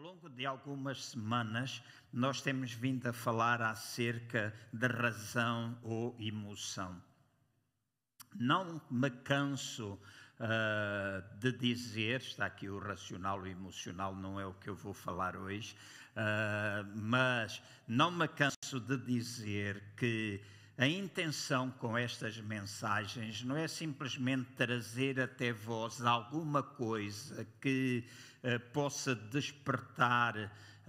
longo 0.00 0.30
de 0.30 0.46
algumas 0.46 1.04
semanas, 1.04 1.82
nós 2.10 2.40
temos 2.40 2.72
vindo 2.72 3.06
a 3.06 3.12
falar 3.12 3.60
acerca 3.60 4.54
de 4.72 4.86
razão 4.86 5.76
ou 5.82 6.16
emoção. 6.18 6.98
Não 8.34 8.80
me 8.90 9.10
canso 9.10 9.98
uh, 10.40 11.38
de 11.38 11.52
dizer, 11.52 12.22
está 12.22 12.46
aqui 12.46 12.66
o 12.70 12.78
racional 12.78 13.46
e 13.46 13.50
emocional, 13.50 14.16
não 14.16 14.40
é 14.40 14.46
o 14.46 14.54
que 14.54 14.70
eu 14.70 14.74
vou 14.74 14.94
falar 14.94 15.36
hoje, 15.36 15.76
uh, 16.12 16.90
mas 16.96 17.62
não 17.86 18.10
me 18.10 18.26
canso 18.26 18.80
de 18.80 18.96
dizer 18.96 19.82
que 19.98 20.40
a 20.78 20.86
intenção 20.86 21.70
com 21.72 21.94
estas 21.98 22.38
mensagens 22.38 23.42
não 23.42 23.54
é 23.54 23.68
simplesmente 23.68 24.48
trazer 24.56 25.20
até 25.20 25.52
vós 25.52 26.00
alguma 26.00 26.62
coisa 26.62 27.46
que 27.60 28.02
possa 28.72 29.14
despertar 29.14 30.36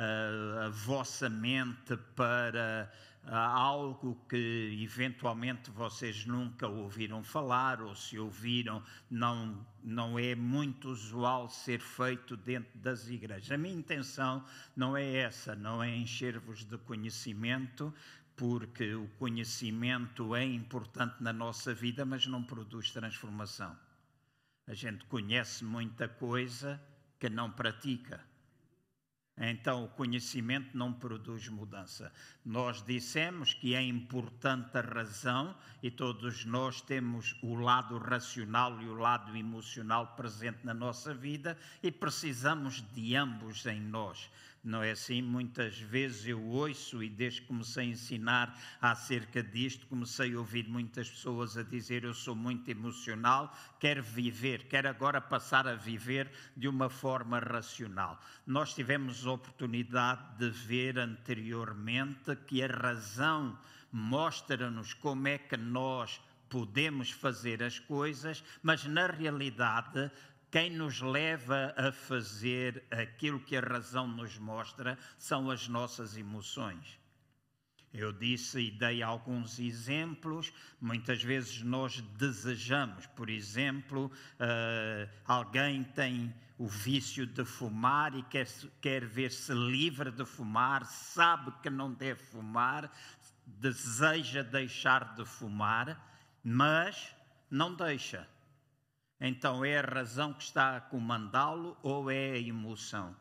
uh, 0.01 0.59
a 0.65 0.69
vossa 0.69 1.29
mente 1.29 1.97
para 2.15 2.91
uh, 3.25 3.35
algo 3.35 4.15
que 4.29 4.79
eventualmente 4.81 5.69
vocês 5.71 6.25
nunca 6.25 6.67
ouviram 6.67 7.23
falar 7.23 7.81
ou 7.81 7.95
se 7.95 8.17
ouviram, 8.17 8.83
não, 9.09 9.65
não 9.83 10.17
é 10.17 10.33
muito 10.35 10.89
usual 10.89 11.49
ser 11.49 11.79
feito 11.79 12.35
dentro 12.37 12.77
das 12.79 13.07
igrejas. 13.09 13.51
A 13.51 13.57
minha 13.57 13.75
intenção 13.75 14.43
não 14.75 14.95
é 14.95 15.17
essa, 15.17 15.55
não 15.55 15.83
é 15.83 15.95
encher-vos 15.95 16.63
de 16.63 16.77
conhecimento, 16.79 17.93
porque 18.35 18.95
o 18.95 19.07
conhecimento 19.19 20.35
é 20.35 20.43
importante 20.43 21.21
na 21.21 21.33
nossa 21.33 21.73
vida, 21.73 22.05
mas 22.05 22.25
não 22.25 22.43
produz 22.43 22.91
transformação. 22.91 23.77
A 24.65 24.73
gente 24.73 25.05
conhece 25.05 25.63
muita 25.63 26.07
coisa 26.07 26.81
que 27.21 27.29
não 27.29 27.51
pratica. 27.51 28.19
Então, 29.37 29.85
o 29.85 29.87
conhecimento 29.89 30.75
não 30.75 30.91
produz 30.91 31.47
mudança. 31.47 32.11
Nós 32.43 32.83
dissemos 32.83 33.53
que 33.53 33.75
é 33.75 33.81
importante 33.81 34.75
a 34.75 34.81
razão 34.81 35.55
e 35.83 35.89
todos 35.91 36.45
nós 36.45 36.81
temos 36.81 37.35
o 37.43 37.55
lado 37.55 37.97
racional 37.99 38.81
e 38.81 38.87
o 38.87 38.95
lado 38.95 39.35
emocional 39.37 40.15
presente 40.15 40.65
na 40.65 40.73
nossa 40.73 41.13
vida 41.13 41.57
e 41.81 41.91
precisamos 41.91 42.83
de 42.91 43.15
ambos 43.15 43.65
em 43.67 43.79
nós. 43.79 44.29
Não 44.63 44.83
é 44.83 44.91
assim? 44.91 45.23
Muitas 45.23 45.79
vezes 45.79 46.27
eu 46.27 46.39
ouço, 46.39 47.01
e 47.01 47.09
desde 47.09 47.41
que 47.41 47.47
comecei 47.47 47.83
a 47.83 47.89
ensinar 47.89 48.59
acerca 48.79 49.41
disto, 49.41 49.87
comecei 49.87 50.35
a 50.35 50.37
ouvir 50.37 50.67
muitas 50.69 51.09
pessoas 51.09 51.57
a 51.57 51.63
dizer: 51.63 52.03
Eu 52.03 52.13
sou 52.13 52.35
muito 52.35 52.69
emocional, 52.69 53.51
quero 53.79 54.03
viver, 54.03 54.67
quero 54.67 54.87
agora 54.87 55.19
passar 55.19 55.67
a 55.67 55.73
viver 55.73 56.31
de 56.55 56.67
uma 56.67 56.89
forma 56.89 57.39
racional. 57.39 58.21
Nós 58.45 58.75
tivemos 58.75 59.25
a 59.25 59.31
oportunidade 59.31 60.37
de 60.37 60.51
ver 60.51 60.99
anteriormente 60.99 62.35
que 62.45 62.61
a 62.61 62.67
razão 62.67 63.57
mostra-nos 63.91 64.93
como 64.93 65.27
é 65.27 65.39
que 65.39 65.57
nós 65.57 66.21
podemos 66.51 67.09
fazer 67.09 67.63
as 67.63 67.79
coisas, 67.79 68.43
mas 68.61 68.83
na 68.83 69.07
realidade 69.07 70.11
quem 70.51 70.69
nos 70.69 71.01
leva 71.01 71.73
a 71.77 71.91
fazer 71.93 72.83
aquilo 72.91 73.39
que 73.39 73.55
a 73.55 73.61
razão 73.61 74.05
nos 74.05 74.37
mostra 74.37 74.97
são 75.17 75.49
as 75.49 75.69
nossas 75.69 76.17
emoções. 76.17 76.99
Eu 77.93 78.13
disse 78.13 78.59
e 78.59 78.71
dei 78.71 79.01
alguns 79.01 79.59
exemplos. 79.59 80.53
Muitas 80.79 81.23
vezes 81.23 81.61
nós 81.61 82.01
desejamos, 82.17 83.05
por 83.07 83.29
exemplo, 83.29 84.05
uh, 84.05 85.09
alguém 85.25 85.83
tem 85.83 86.33
o 86.57 86.67
vício 86.67 87.25
de 87.25 87.43
fumar 87.43 88.15
e 88.15 88.23
quer, 88.23 88.47
quer 88.81 89.05
ver-se 89.05 89.53
livre 89.53 90.11
de 90.11 90.25
fumar, 90.25 90.85
sabe 90.85 91.51
que 91.61 91.69
não 91.69 91.93
deve 91.93 92.21
fumar, 92.23 92.91
deseja 93.45 94.43
deixar 94.43 95.15
de 95.15 95.25
fumar, 95.25 95.99
mas 96.43 97.13
não 97.49 97.73
deixa. 97.73 98.27
Então 99.23 99.63
é 99.63 99.77
a 99.77 99.81
razão 99.83 100.33
que 100.33 100.41
está 100.41 100.75
a 100.75 100.81
comandá-lo 100.81 101.77
ou 101.83 102.09
é 102.09 102.31
a 102.31 102.39
emoção? 102.39 103.15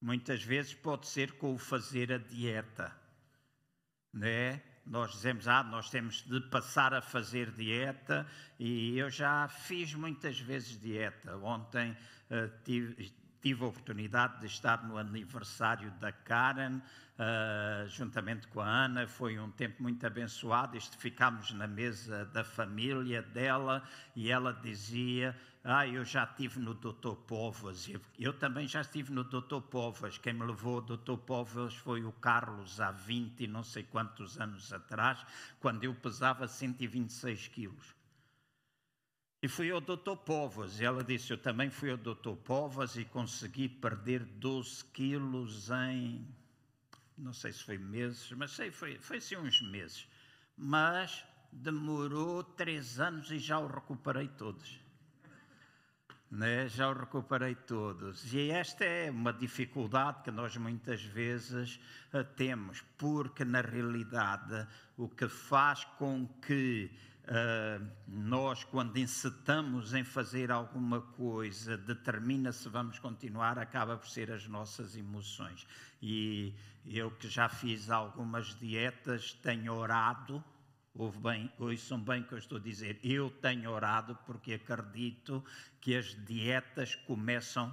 Muitas 0.00 0.42
vezes 0.42 0.72
pode 0.72 1.06
ser 1.06 1.32
com 1.32 1.52
o 1.52 1.58
fazer 1.58 2.10
a 2.10 2.16
dieta, 2.16 2.96
né? 4.10 4.62
Nós 4.86 5.12
dizemos, 5.12 5.46
ah, 5.46 5.62
nós 5.62 5.90
temos 5.90 6.22
de 6.22 6.40
passar 6.48 6.94
a 6.94 7.02
fazer 7.02 7.50
dieta 7.52 8.26
e 8.58 8.98
eu 8.98 9.10
já 9.10 9.46
fiz 9.48 9.92
muitas 9.94 10.40
vezes 10.40 10.80
dieta. 10.80 11.36
Ontem 11.36 11.92
uh, 11.92 12.62
tive, 12.64 13.12
tive 13.42 13.62
a 13.62 13.66
oportunidade 13.66 14.40
de 14.40 14.46
estar 14.46 14.82
no 14.88 14.96
aniversário 14.96 15.90
da 16.00 16.10
Karen, 16.10 16.80
uh, 17.22 17.88
juntamente 17.88 18.46
com 18.48 18.60
a 18.60 18.66
Ana. 18.66 19.06
Foi 19.06 19.38
um 19.38 19.50
tempo 19.50 19.82
muito 19.82 20.04
abençoado. 20.06 20.76
Isto, 20.76 20.96
ficámos 20.98 21.52
na 21.52 21.66
mesa 21.66 22.24
da 22.26 22.44
família 22.44 23.22
dela 23.22 23.82
e 24.14 24.30
ela 24.30 24.52
dizia: 24.52 25.36
Ah, 25.64 25.86
eu 25.86 26.04
já 26.04 26.24
estive 26.24 26.58
no 26.58 26.74
Dr. 26.74 27.14
Povas. 27.26 27.88
Eu, 27.88 28.00
eu, 28.18 28.32
também 28.32 28.66
já 28.66 28.80
estive 28.80 29.12
no 29.12 29.24
Dr. 29.24 29.60
Povas. 29.70 30.18
Quem 30.18 30.32
me 30.32 30.44
levou 30.44 30.76
ao 30.76 30.82
Dr. 30.82 31.16
Povas 31.16 31.74
foi 31.74 32.04
o 32.04 32.12
Carlos, 32.12 32.80
há 32.80 32.90
20 32.90 33.44
e 33.44 33.46
não 33.46 33.62
sei 33.62 33.84
quantos 33.84 34.40
anos 34.40 34.72
atrás, 34.72 35.24
quando 35.60 35.84
eu 35.84 35.94
pesava 35.94 36.48
126 36.48 37.48
quilos. 37.48 37.94
E 39.44 39.48
fui 39.48 39.70
ao 39.72 39.80
Dr. 39.80 40.16
Povas. 40.24 40.78
E 40.80 40.84
ela 40.84 41.02
disse: 41.02 41.32
Eu 41.32 41.38
também 41.38 41.70
fui 41.70 41.90
ao 41.90 41.96
Dr. 41.96 42.34
Povas 42.44 42.96
e 42.96 43.04
consegui 43.04 43.68
perder 43.68 44.24
12 44.24 44.84
quilos 44.86 45.68
em 45.70 46.24
não 47.16 47.32
sei 47.32 47.52
se 47.52 47.62
foi 47.62 47.78
meses, 47.78 48.30
mas 48.32 48.52
sei, 48.52 48.70
foi, 48.70 48.98
foi 48.98 49.20
sim 49.20 49.36
uns 49.36 49.60
meses. 49.62 50.08
Mas 50.56 51.24
demorou 51.52 52.42
três 52.42 52.98
anos 52.98 53.30
e 53.30 53.38
já 53.38 53.58
o 53.58 53.66
recuperei 53.66 54.28
todos. 54.28 54.80
Né? 56.30 56.66
Já 56.68 56.88
o 56.88 56.94
recuperei 56.94 57.54
todos. 57.54 58.32
E 58.32 58.50
esta 58.50 58.84
é 58.84 59.10
uma 59.10 59.32
dificuldade 59.32 60.22
que 60.22 60.30
nós 60.30 60.56
muitas 60.56 61.02
vezes 61.02 61.78
uh, 62.14 62.24
temos, 62.36 62.82
porque 62.96 63.44
na 63.44 63.60
realidade 63.60 64.66
o 64.96 65.08
que 65.08 65.28
faz 65.28 65.84
com 65.98 66.26
que 66.40 66.90
Uh, 67.22 67.88
nós, 68.08 68.64
quando 68.64 68.96
incitamos 68.96 69.94
em 69.94 70.02
fazer 70.02 70.50
alguma 70.50 71.00
coisa, 71.00 71.76
determina 71.76 72.50
se 72.50 72.68
vamos 72.68 72.98
continuar, 72.98 73.58
acaba 73.58 73.96
por 73.96 74.08
ser 74.08 74.32
as 74.32 74.48
nossas 74.48 74.96
emoções. 74.96 75.64
E 76.00 76.52
eu 76.84 77.12
que 77.12 77.28
já 77.28 77.48
fiz 77.48 77.90
algumas 77.90 78.58
dietas, 78.58 79.34
tenho 79.34 79.72
orado, 79.72 80.42
ouve 80.92 81.18
bem, 81.20 81.52
ouçam 81.58 82.00
bem 82.00 82.22
o 82.22 82.24
que 82.26 82.34
eu 82.34 82.38
estou 82.38 82.58
a 82.58 82.60
dizer, 82.60 82.98
eu 83.04 83.30
tenho 83.30 83.70
orado 83.70 84.18
porque 84.26 84.54
acredito 84.54 85.44
que 85.80 85.94
as 85.94 86.06
dietas 86.26 86.96
começam 86.96 87.72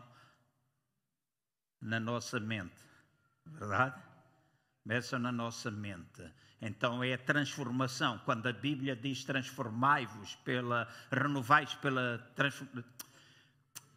na 1.82 2.00
nossa 2.00 2.40
mente, 2.40 2.84
verdade? 3.48 4.00
Começam 4.84 5.18
na 5.18 5.32
nossa 5.32 5.72
mente. 5.72 6.32
Então 6.62 7.04
é 7.04 7.14
a 7.14 7.18
transformação. 7.18 8.20
Quando 8.26 8.48
a 8.48 8.54
Bíblia 8.54 8.96
diz 8.96 9.24
transformai-vos 9.24 10.36
pela, 10.44 10.88
renovais 11.12 11.74
pela, 11.76 12.22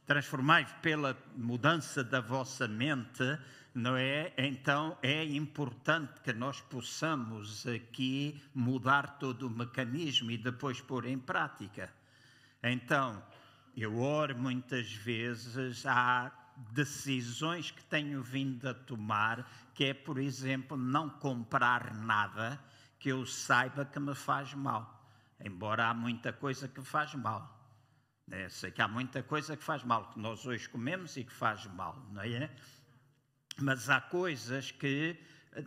transformai-vos 0.07 0.73
pela 0.81 1.17
mudança 1.37 2.05
da 2.05 2.21
vossa 2.21 2.69
mente, 2.69 3.39
não 3.75 3.97
é? 3.97 4.33
Então 4.37 4.97
é 5.03 5.25
importante 5.25 6.21
que 6.23 6.33
nós 6.33 6.61
possamos 6.61 7.67
aqui 7.67 8.41
mudar 8.55 9.19
todo 9.19 9.49
o 9.49 9.51
mecanismo 9.51 10.31
e 10.31 10.37
depois 10.37 10.81
pôr 10.81 11.07
em 11.07 11.19
prática. 11.19 11.93
Então, 12.63 13.21
eu 13.77 13.99
oro 13.99 14.39
muitas 14.39 14.93
vezes, 14.93 15.85
há 15.85 16.31
decisões 16.71 17.71
que 17.71 17.83
tenho 17.85 18.23
vindo 18.23 18.69
a 18.69 18.75
tomar, 18.75 19.51
que 19.75 19.85
é, 19.85 19.95
por 19.95 20.19
exemplo, 20.19 20.77
não 20.77 21.09
comprar 21.09 21.95
nada 21.95 22.63
que 22.99 23.09
eu 23.09 23.27
saiba 23.27 23.85
que 23.85 23.99
me 23.99 24.15
faz 24.15 24.55
mal. 24.55 25.05
Embora 25.41 25.89
há 25.89 25.95
muita 25.95 26.33
coisa 26.33 26.69
que 26.69 26.83
faz 26.83 27.15
mal. 27.15 27.61
É, 28.31 28.49
sei 28.49 28.71
que 28.71 28.81
há 28.81 28.89
muita 28.89 29.23
coisa 29.23 29.57
que 29.57 29.65
faz 29.65 29.83
mal, 29.83 30.11
que 30.11 30.19
nós 30.19 30.47
hoje 30.47 30.69
comemos 30.69 31.17
e 31.17 31.25
que 31.25 31.33
faz 31.33 31.67
mal, 31.67 31.97
não 32.13 32.23
é? 32.23 32.51
Mas 33.59 33.91
há 33.91 34.01
coisas 34.01 34.71
que 34.71 35.19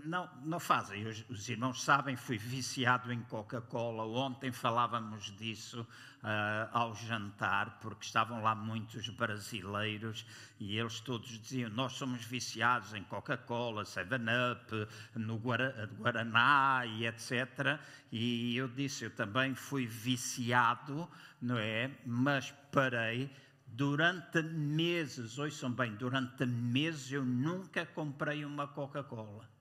não, 0.03 0.29
não 0.43 0.59
fazem. 0.59 1.05
Os, 1.05 1.23
os 1.29 1.49
irmãos 1.49 1.83
sabem, 1.83 2.15
fui 2.15 2.37
viciado 2.37 3.11
em 3.11 3.21
Coca-Cola. 3.23 4.03
Ontem 4.05 4.51
falávamos 4.51 5.35
disso 5.37 5.81
uh, 5.81 6.69
ao 6.71 6.95
jantar, 6.95 7.79
porque 7.79 8.05
estavam 8.05 8.41
lá 8.41 8.55
muitos 8.55 9.07
brasileiros 9.09 10.25
e 10.59 10.77
eles 10.77 10.99
todos 10.99 11.29
diziam: 11.39 11.69
Nós 11.69 11.93
somos 11.93 12.23
viciados 12.25 12.93
em 12.93 13.03
Coca-Cola, 13.03 13.83
7-Up, 13.83 14.87
no 15.15 15.37
Guaraná 15.37 16.83
e 16.85 17.05
etc. 17.05 17.79
E 18.11 18.57
eu 18.57 18.67
disse: 18.67 19.05
Eu 19.05 19.11
também 19.11 19.53
fui 19.53 19.85
viciado, 19.85 21.07
não 21.41 21.57
é? 21.57 21.91
Mas 22.05 22.51
parei 22.71 23.29
Durante 23.67 24.41
meses, 24.41 25.37
ouçam 25.37 25.69
bem, 25.69 25.93
durante 25.95 26.45
meses 26.45 27.11
eu 27.11 27.25
nunca 27.25 27.85
comprei 27.85 28.45
uma 28.45 28.69
Coca-Cola. 28.69 29.54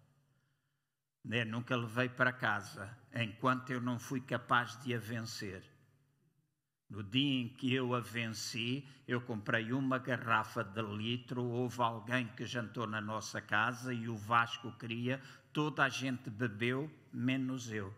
Né? 1.24 1.44
Nunca 1.44 1.74
levei 1.74 2.08
para 2.08 2.32
casa, 2.32 2.96
enquanto 3.14 3.70
eu 3.70 3.80
não 3.80 3.98
fui 3.98 4.20
capaz 4.20 4.76
de 4.82 4.94
a 4.94 4.98
vencer. 4.98 5.62
No 6.88 7.02
dia 7.02 7.40
em 7.40 7.48
que 7.48 7.72
eu 7.72 7.94
a 7.94 8.00
venci, 8.00 8.86
eu 9.08 9.20
comprei 9.20 9.72
uma 9.72 9.98
garrafa 9.98 10.62
de 10.62 10.82
litro. 10.82 11.42
Houve 11.42 11.80
alguém 11.80 12.28
que 12.28 12.44
jantou 12.44 12.86
na 12.86 13.00
nossa 13.00 13.40
casa 13.40 13.92
e 13.92 14.08
o 14.08 14.14
Vasco 14.14 14.70
queria, 14.72 15.20
toda 15.52 15.82
a 15.82 15.88
gente 15.88 16.28
bebeu, 16.28 16.90
menos 17.12 17.72
eu. 17.72 17.92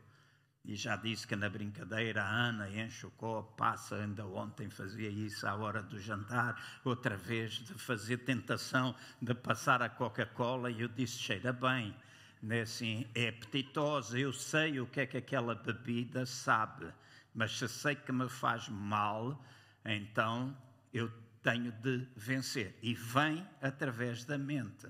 E 0.64 0.74
já 0.74 0.96
disse 0.96 1.26
que 1.26 1.36
na 1.36 1.48
brincadeira 1.48 2.22
a 2.22 2.28
Ana 2.28 2.68
enche 2.70 3.06
o 3.06 3.10
copo, 3.12 3.56
passa, 3.56 3.96
ainda 3.96 4.24
ontem 4.26 4.70
fazia 4.70 5.08
isso 5.08 5.46
à 5.46 5.54
hora 5.54 5.82
do 5.82 5.98
jantar, 5.98 6.80
outra 6.84 7.16
vez 7.16 7.54
de 7.54 7.74
fazer 7.74 8.18
tentação 8.18 8.94
de 9.20 9.34
passar 9.34 9.82
a 9.82 9.88
Coca-Cola, 9.88 10.70
e 10.70 10.80
eu 10.80 10.88
disse: 10.88 11.18
cheira 11.18 11.52
bem, 11.52 11.94
né? 12.42 12.62
assim, 12.62 13.06
é 13.14 13.28
apetitosa, 13.28 14.18
eu 14.18 14.32
sei 14.32 14.80
o 14.80 14.86
que 14.86 15.00
é 15.00 15.06
que 15.06 15.16
aquela 15.16 15.54
bebida 15.54 16.24
sabe, 16.26 16.86
mas 17.34 17.58
se 17.58 17.68
sei 17.68 17.94
que 17.94 18.12
me 18.12 18.28
faz 18.28 18.68
mal, 18.68 19.44
então 19.84 20.56
eu 20.92 21.12
tenho 21.42 21.72
de 21.72 22.06
vencer. 22.16 22.78
E 22.82 22.94
vem 22.94 23.46
através 23.60 24.24
da 24.24 24.38
mente 24.38 24.86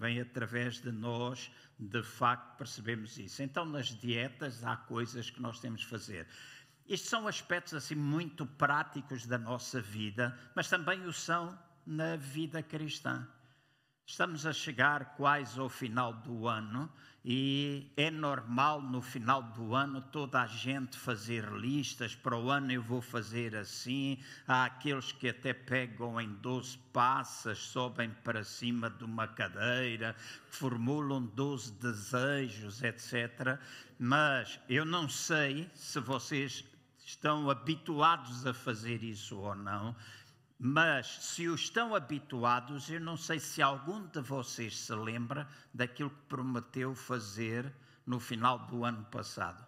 vem 0.00 0.18
através 0.18 0.80
de 0.80 0.90
nós, 0.90 1.52
de 1.78 2.02
facto, 2.02 2.56
percebemos 2.56 3.18
isso. 3.18 3.42
Então, 3.42 3.66
nas 3.66 3.88
dietas, 3.88 4.64
há 4.64 4.74
coisas 4.74 5.28
que 5.28 5.42
nós 5.42 5.60
temos 5.60 5.82
de 5.82 5.86
fazer. 5.88 6.26
Estes 6.88 7.10
são 7.10 7.28
aspectos 7.28 7.74
assim 7.74 7.94
muito 7.94 8.46
práticos 8.46 9.26
da 9.26 9.36
nossa 9.36 9.78
vida, 9.78 10.36
mas 10.56 10.70
também 10.70 11.04
o 11.04 11.12
são 11.12 11.56
na 11.86 12.16
vida 12.16 12.62
cristã. 12.62 13.28
Estamos 14.10 14.44
a 14.44 14.52
chegar 14.52 15.14
quase 15.14 15.60
ao 15.60 15.68
final 15.68 16.12
do 16.12 16.48
ano 16.48 16.90
e 17.24 17.92
é 17.96 18.10
normal 18.10 18.82
no 18.82 19.00
final 19.00 19.40
do 19.40 19.72
ano 19.72 20.02
toda 20.02 20.42
a 20.42 20.48
gente 20.48 20.98
fazer 20.98 21.48
listas. 21.52 22.16
Para 22.16 22.36
o 22.36 22.50
ano 22.50 22.72
eu 22.72 22.82
vou 22.82 23.00
fazer 23.00 23.54
assim. 23.54 24.18
Há 24.48 24.64
aqueles 24.64 25.12
que 25.12 25.28
até 25.28 25.54
pegam 25.54 26.20
em 26.20 26.28
12 26.28 26.76
passas, 26.92 27.58
sobem 27.58 28.10
para 28.24 28.42
cima 28.42 28.90
de 28.90 29.04
uma 29.04 29.28
cadeira, 29.28 30.16
formulam 30.50 31.24
12 31.26 31.74
desejos, 31.74 32.82
etc. 32.82 33.60
Mas 33.96 34.58
eu 34.68 34.84
não 34.84 35.08
sei 35.08 35.70
se 35.72 36.00
vocês 36.00 36.64
estão 37.10 37.48
habituados 37.48 38.46
a 38.46 38.52
fazer 38.52 39.04
isso 39.04 39.36
ou 39.36 39.54
não. 39.54 39.94
Mas 40.62 41.06
se 41.24 41.48
o 41.48 41.54
estão 41.54 41.94
habituados, 41.94 42.90
eu 42.90 43.00
não 43.00 43.16
sei 43.16 43.40
se 43.40 43.62
algum 43.62 44.06
de 44.08 44.20
vocês 44.20 44.78
se 44.78 44.94
lembra 44.94 45.48
daquilo 45.72 46.10
que 46.10 46.26
prometeu 46.28 46.94
fazer 46.94 47.72
no 48.04 48.20
final 48.20 48.58
do 48.66 48.84
ano 48.84 49.02
passado. 49.06 49.66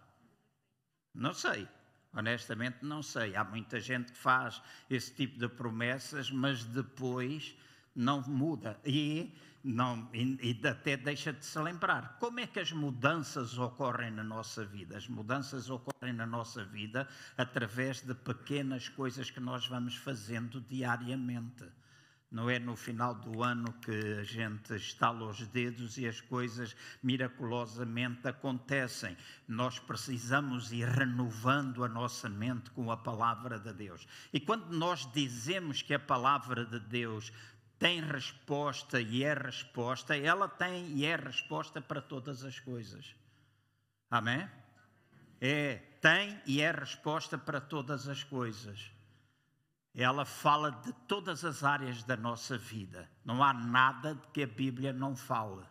Não 1.11 1.33
sei, 1.33 1.67
honestamente 2.13 2.85
não 2.85 3.01
sei. 3.01 3.35
Há 3.35 3.43
muita 3.43 3.79
gente 3.79 4.11
que 4.11 4.17
faz 4.19 4.61
esse 4.87 5.11
tipo 5.15 5.39
de 5.39 5.49
promessas, 5.49 6.29
mas 6.29 6.63
depois 6.63 7.57
não 7.95 8.21
muda. 8.21 8.79
E 8.85 9.35
não, 9.63 10.09
e, 10.13 10.37
e 10.41 10.67
até 10.67 10.97
deixa 10.97 11.31
de 11.31 11.45
se 11.45 11.57
lembrar. 11.57 12.17
Como 12.19 12.39
é 12.41 12.45
que 12.45 12.59
as 12.59 12.73
mudanças 12.73 13.57
ocorrem 13.57 14.11
na 14.11 14.23
nossa 14.23 14.65
vida? 14.65 14.97
As 14.97 15.07
mudanças 15.07 15.69
ocorrem 15.69 16.11
na 16.11 16.25
nossa 16.25 16.65
vida 16.65 17.07
através 17.37 18.01
de 18.01 18.13
pequenas 18.13 18.89
coisas 18.89 19.31
que 19.31 19.39
nós 19.39 19.65
vamos 19.65 19.95
fazendo 19.95 20.59
diariamente. 20.59 21.63
Não 22.33 22.49
é 22.49 22.57
no 22.57 22.75
final 22.75 23.13
do 23.13 23.43
ano 23.43 23.71
que 23.73 23.91
a 24.19 24.23
gente 24.23 24.75
estala 24.75 25.23
os 25.23 25.45
dedos 25.49 25.99
e 25.99 26.07
as 26.07 26.19
coisas 26.19 26.75
miraculosamente 27.03 28.27
acontecem. 28.27 29.15
Nós 29.47 29.77
precisamos 29.77 30.73
ir 30.73 30.87
renovando 30.87 31.83
a 31.83 31.87
nossa 31.87 32.27
mente 32.27 32.71
com 32.71 32.91
a 32.91 32.97
palavra 32.97 33.59
de 33.59 33.71
Deus. 33.71 34.07
E 34.33 34.39
quando 34.39 34.75
nós 34.75 35.07
dizemos 35.13 35.83
que 35.83 35.93
a 35.93 35.99
palavra 35.99 36.65
de 36.65 36.79
Deus 36.79 37.31
tem 37.83 37.99
resposta 37.99 39.01
e 39.01 39.25
é 39.25 39.33
resposta, 39.33 40.15
ela 40.15 40.47
tem 40.47 40.87
e 40.95 41.05
é 41.05 41.17
resposta 41.17 41.81
para 41.81 42.01
todas 42.01 42.41
as 42.45 42.57
coisas. 42.57 43.13
Amém? 44.09 44.49
É, 45.41 45.75
tem 45.99 46.41
e 46.45 46.61
é 46.61 46.71
resposta 46.71 47.37
para 47.37 47.59
todas 47.59 48.07
as 48.07 48.23
coisas. 48.23 48.89
Ela 49.93 50.23
fala 50.23 50.71
de 50.71 50.93
todas 51.09 51.43
as 51.43 51.61
áreas 51.61 52.03
da 52.03 52.15
nossa 52.15 52.57
vida. 52.57 53.11
Não 53.25 53.43
há 53.43 53.53
nada 53.53 54.17
que 54.31 54.43
a 54.43 54.47
Bíblia 54.47 54.93
não 54.93 55.13
fale 55.13 55.65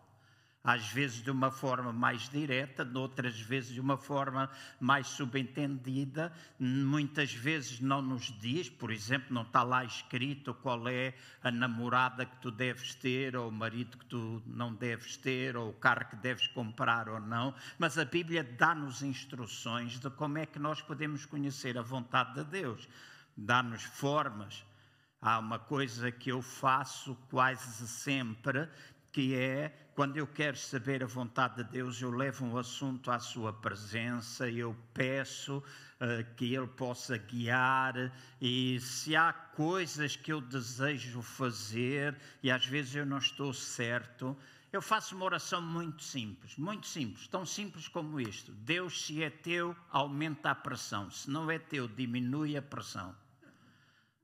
às 0.63 0.87
vezes 0.87 1.21
de 1.21 1.29
uma 1.29 1.51
forma 1.51 1.91
mais 1.91 2.29
direta, 2.29 2.89
outras 2.95 3.37
vezes 3.39 3.73
de 3.73 3.81
uma 3.81 3.97
forma 3.97 4.49
mais 4.79 5.07
subentendida, 5.07 6.31
muitas 6.57 7.33
vezes 7.33 7.81
não 7.81 8.01
nos 8.01 8.27
diz, 8.39 8.69
por 8.69 8.89
exemplo, 8.89 9.33
não 9.33 9.41
está 9.41 9.61
lá 9.61 9.83
escrito 9.83 10.53
qual 10.53 10.87
é 10.87 11.13
a 11.43 11.51
namorada 11.51 12.25
que 12.25 12.37
tu 12.37 12.49
deves 12.49 12.95
ter, 12.95 13.35
ou 13.35 13.49
o 13.49 13.51
marido 13.51 13.97
que 13.97 14.05
tu 14.05 14.41
não 14.45 14.73
deves 14.73 15.17
ter, 15.17 15.57
ou 15.57 15.71
o 15.71 15.73
carro 15.73 16.05
que 16.09 16.15
deves 16.15 16.47
comprar 16.47 17.09
ou 17.09 17.19
não, 17.19 17.53
mas 17.77 17.97
a 17.97 18.05
Bíblia 18.05 18.43
dá-nos 18.43 19.03
instruções 19.03 19.99
de 19.99 20.09
como 20.11 20.37
é 20.37 20.45
que 20.45 20.59
nós 20.59 20.81
podemos 20.81 21.25
conhecer 21.25 21.77
a 21.77 21.81
vontade 21.81 22.35
de 22.35 22.43
Deus, 22.45 22.87
dá-nos 23.35 23.83
formas. 23.83 24.63
Há 25.25 25.39
uma 25.39 25.57
coisa 25.57 26.11
que 26.11 26.29
eu 26.33 26.41
faço 26.41 27.15
quase 27.29 27.87
sempre, 27.87 28.67
que 29.13 29.35
é 29.35 29.71
quando 29.93 30.17
eu 30.17 30.25
quero 30.25 30.57
saber 30.57 31.03
a 31.03 31.05
vontade 31.05 31.57
de 31.57 31.69
Deus, 31.69 32.01
eu 32.01 32.09
levo 32.09 32.43
um 32.43 32.57
assunto 32.57 33.11
à 33.11 33.19
Sua 33.19 33.53
presença, 33.53 34.49
eu 34.49 34.75
peço 34.91 35.57
uh, 35.57 36.35
que 36.35 36.55
Ele 36.55 36.65
possa 36.65 37.15
guiar, 37.15 38.11
e 38.41 38.79
se 38.79 39.15
há 39.15 39.31
coisas 39.31 40.15
que 40.15 40.33
eu 40.33 40.41
desejo 40.41 41.21
fazer 41.21 42.19
e 42.41 42.49
às 42.49 42.65
vezes 42.65 42.95
eu 42.95 43.05
não 43.05 43.19
estou 43.19 43.53
certo, 43.53 44.35
eu 44.71 44.81
faço 44.81 45.15
uma 45.15 45.25
oração 45.25 45.61
muito 45.61 46.01
simples, 46.01 46.57
muito 46.57 46.87
simples, 46.87 47.27
tão 47.27 47.45
simples 47.45 47.87
como 47.87 48.19
isto: 48.19 48.51
Deus, 48.51 49.05
se 49.05 49.21
é 49.21 49.29
teu, 49.29 49.75
aumenta 49.91 50.49
a 50.49 50.55
pressão, 50.55 51.11
se 51.11 51.29
não 51.29 51.51
é 51.51 51.59
teu, 51.59 51.87
diminui 51.87 52.57
a 52.57 52.63
pressão 52.63 53.15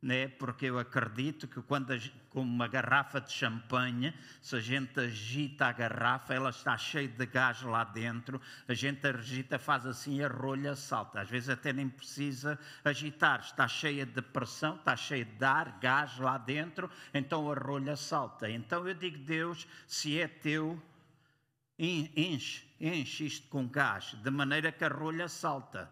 né? 0.01 0.29
porque 0.29 0.67
eu 0.67 0.79
acredito 0.79 1.47
que 1.47 1.61
quando, 1.61 1.93
com 2.29 2.41
uma 2.41 2.67
garrafa 2.67 3.19
de 3.19 3.31
champanhe, 3.31 4.13
se 4.41 4.55
a 4.55 4.59
gente 4.59 4.99
agita 4.99 5.65
a 5.65 5.71
garrafa, 5.71 6.33
ela 6.33 6.49
está 6.49 6.77
cheia 6.77 7.07
de 7.07 7.25
gás 7.25 7.61
lá 7.63 7.83
dentro, 7.83 8.41
a 8.67 8.73
gente 8.73 9.05
agita, 9.05 9.59
faz 9.59 9.85
assim, 9.85 10.23
a 10.23 10.27
rolha 10.27 10.75
salta. 10.75 11.21
Às 11.21 11.29
vezes 11.29 11.49
até 11.49 11.73
nem 11.73 11.89
precisa 11.89 12.57
agitar, 12.83 13.41
está 13.41 13.67
cheia 13.67 14.05
de 14.05 14.21
pressão, 14.21 14.75
está 14.75 14.95
cheia 14.95 15.25
de 15.25 15.45
ar, 15.45 15.77
gás 15.81 16.17
lá 16.17 16.37
dentro, 16.37 16.89
então 17.13 17.51
a 17.51 17.55
rolha 17.55 17.95
salta. 17.95 18.49
Então 18.49 18.87
eu 18.87 18.93
digo, 18.93 19.17
Deus, 19.17 19.67
se 19.85 20.19
é 20.19 20.27
teu, 20.27 20.81
enche, 21.77 22.65
enche 22.79 23.25
isto 23.25 23.47
com 23.49 23.67
gás, 23.67 24.15
de 24.23 24.29
maneira 24.29 24.71
que 24.71 24.85
a 24.85 24.89
rolha 24.89 25.27
salta. 25.27 25.91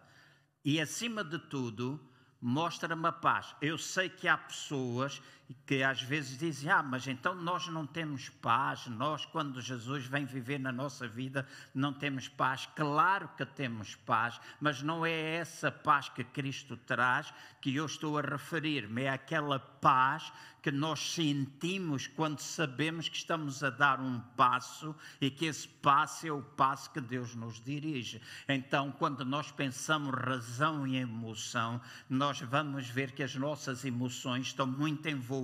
E 0.64 0.80
acima 0.80 1.22
de 1.22 1.38
tudo, 1.38 2.00
mostra-me 2.40 3.06
a 3.06 3.12
paz. 3.12 3.54
Eu 3.60 3.76
sei 3.78 4.08
que 4.08 4.28
há 4.28 4.36
pessoas 4.36 5.20
que 5.66 5.82
às 5.82 6.02
vezes 6.02 6.38
dizem: 6.38 6.70
Ah, 6.70 6.82
mas 6.82 7.06
então 7.06 7.34
nós 7.34 7.68
não 7.68 7.86
temos 7.86 8.28
paz, 8.28 8.86
nós, 8.86 9.24
quando 9.24 9.60
Jesus 9.60 10.06
vem 10.06 10.24
viver 10.24 10.58
na 10.58 10.72
nossa 10.72 11.08
vida, 11.08 11.46
não 11.74 11.92
temos 11.92 12.28
paz. 12.28 12.68
Claro 12.74 13.28
que 13.36 13.44
temos 13.46 13.94
paz, 13.94 14.40
mas 14.60 14.82
não 14.82 15.04
é 15.04 15.36
essa 15.36 15.70
paz 15.70 16.08
que 16.08 16.24
Cristo 16.24 16.76
traz 16.76 17.32
que 17.60 17.74
eu 17.74 17.86
estou 17.86 18.18
a 18.18 18.22
referir-me, 18.22 19.02
é 19.02 19.10
aquela 19.10 19.58
paz 19.58 20.32
que 20.62 20.70
nós 20.70 21.14
sentimos 21.14 22.06
quando 22.06 22.40
sabemos 22.40 23.08
que 23.08 23.16
estamos 23.16 23.62
a 23.62 23.70
dar 23.70 24.00
um 24.00 24.20
passo 24.36 24.94
e 25.20 25.30
que 25.30 25.46
esse 25.46 25.66
passo 25.66 26.26
é 26.26 26.32
o 26.32 26.42
passo 26.42 26.90
que 26.90 27.00
Deus 27.00 27.34
nos 27.34 27.62
dirige. 27.62 28.20
Então, 28.48 28.92
quando 28.92 29.24
nós 29.24 29.50
pensamos 29.52 30.12
razão 30.14 30.86
e 30.86 30.96
emoção, 30.96 31.80
nós 32.08 32.40
vamos 32.40 32.88
ver 32.88 33.12
que 33.12 33.22
as 33.22 33.34
nossas 33.34 33.84
emoções 33.84 34.48
estão 34.48 34.66
muito 34.66 35.08
envolvidas 35.08 35.37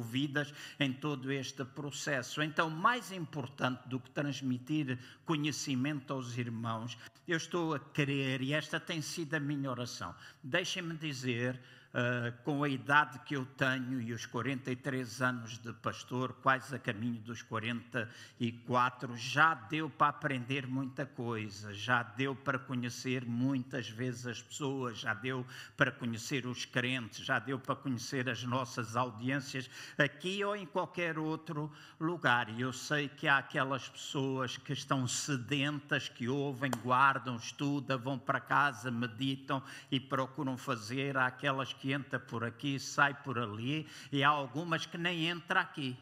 em 0.81 0.93
todo 0.93 1.31
este 1.31 1.65
processo. 1.65 2.43
Então, 2.43 2.71
mais 2.71 3.13
importante 3.13 3.89
do 3.89 4.01
que 4.01 4.11
transmitir 4.11 4.99
conhecimento 5.25 6.13
aos 6.13 6.37
irmãos, 6.37 6.97
eu 7.27 7.37
estou 7.37 7.75
a 7.75 7.79
querer, 7.79 8.43
e 8.43 8.53
esta 8.53 8.81
tem 8.81 9.01
sido 9.01 9.35
a 9.35 9.41
minha 9.41 9.71
oração, 9.71 10.15
deixem-me 10.43 10.97
dizer 10.97 11.61
uh, 11.95 12.33
com 12.43 12.65
a 12.65 12.69
idade 12.69 13.19
que 13.21 13.37
eu 13.37 13.47
tenho 13.57 14.01
e 14.01 14.13
os 14.13 14.27
43 14.27 15.23
anos 15.23 15.59
de 15.59 15.73
pastor, 15.73 16.33
quase 16.43 16.75
a 16.75 16.79
caminho 16.79 17.21
dos 17.21 17.41
44, 17.43 19.17
já 19.17 19.55
deu 19.55 19.89
para 19.89 20.09
aprender 20.09 20.67
muita 20.67 21.07
coisa, 21.07 21.73
já 21.73 22.03
deu 22.03 22.35
para 22.35 22.59
conhecer 22.59 23.25
muitas 23.25 23.89
vezes 23.89 24.27
as 24.27 24.43
pessoas, 24.43 24.99
já 24.99 25.15
deu 25.15 25.47
para 25.77 25.93
conhecer 25.93 26.47
os 26.47 26.65
crentes, 26.65 27.25
já 27.25 27.39
deu 27.39 27.59
para 27.59 27.77
conhecer 27.77 28.29
as 28.29 28.43
nossas 28.43 28.97
audiências 28.97 29.71
aqui 29.97 30.45
ou 30.45 30.57
em 30.57 30.67
qualquer 30.67 31.19
outro 31.19 31.71
lugar. 32.01 32.49
E 32.51 32.61
eu 32.61 32.73
sei 32.73 33.09
que 33.09 33.29
há 33.29 33.39
aquelas 33.39 33.89
pessoas 33.89 34.57
que 34.57 34.73
estão 34.73 35.07
sedentas, 35.07 36.09
que 36.09 36.29
ouvem, 36.29 36.71
guardam, 36.83 37.37
estudam, 37.37 37.99
vão 37.99 38.19
para 38.19 38.41
casa, 38.41 38.91
meditam 38.91 39.63
e 39.91 40.01
procuram 40.01 40.57
fazer. 40.57 41.17
Há 41.17 41.27
aquelas 41.27 41.73
que 41.73 41.84
entram 41.93 42.21
por 42.21 42.45
aqui, 42.45 42.79
sai 42.79 43.15
por 43.15 43.39
ali, 43.39 43.87
e 44.11 44.23
há 44.23 44.29
algumas 44.29 44.87
que 44.87 44.97
nem 44.97 45.29
entram 45.29 45.61
aqui 45.61 45.97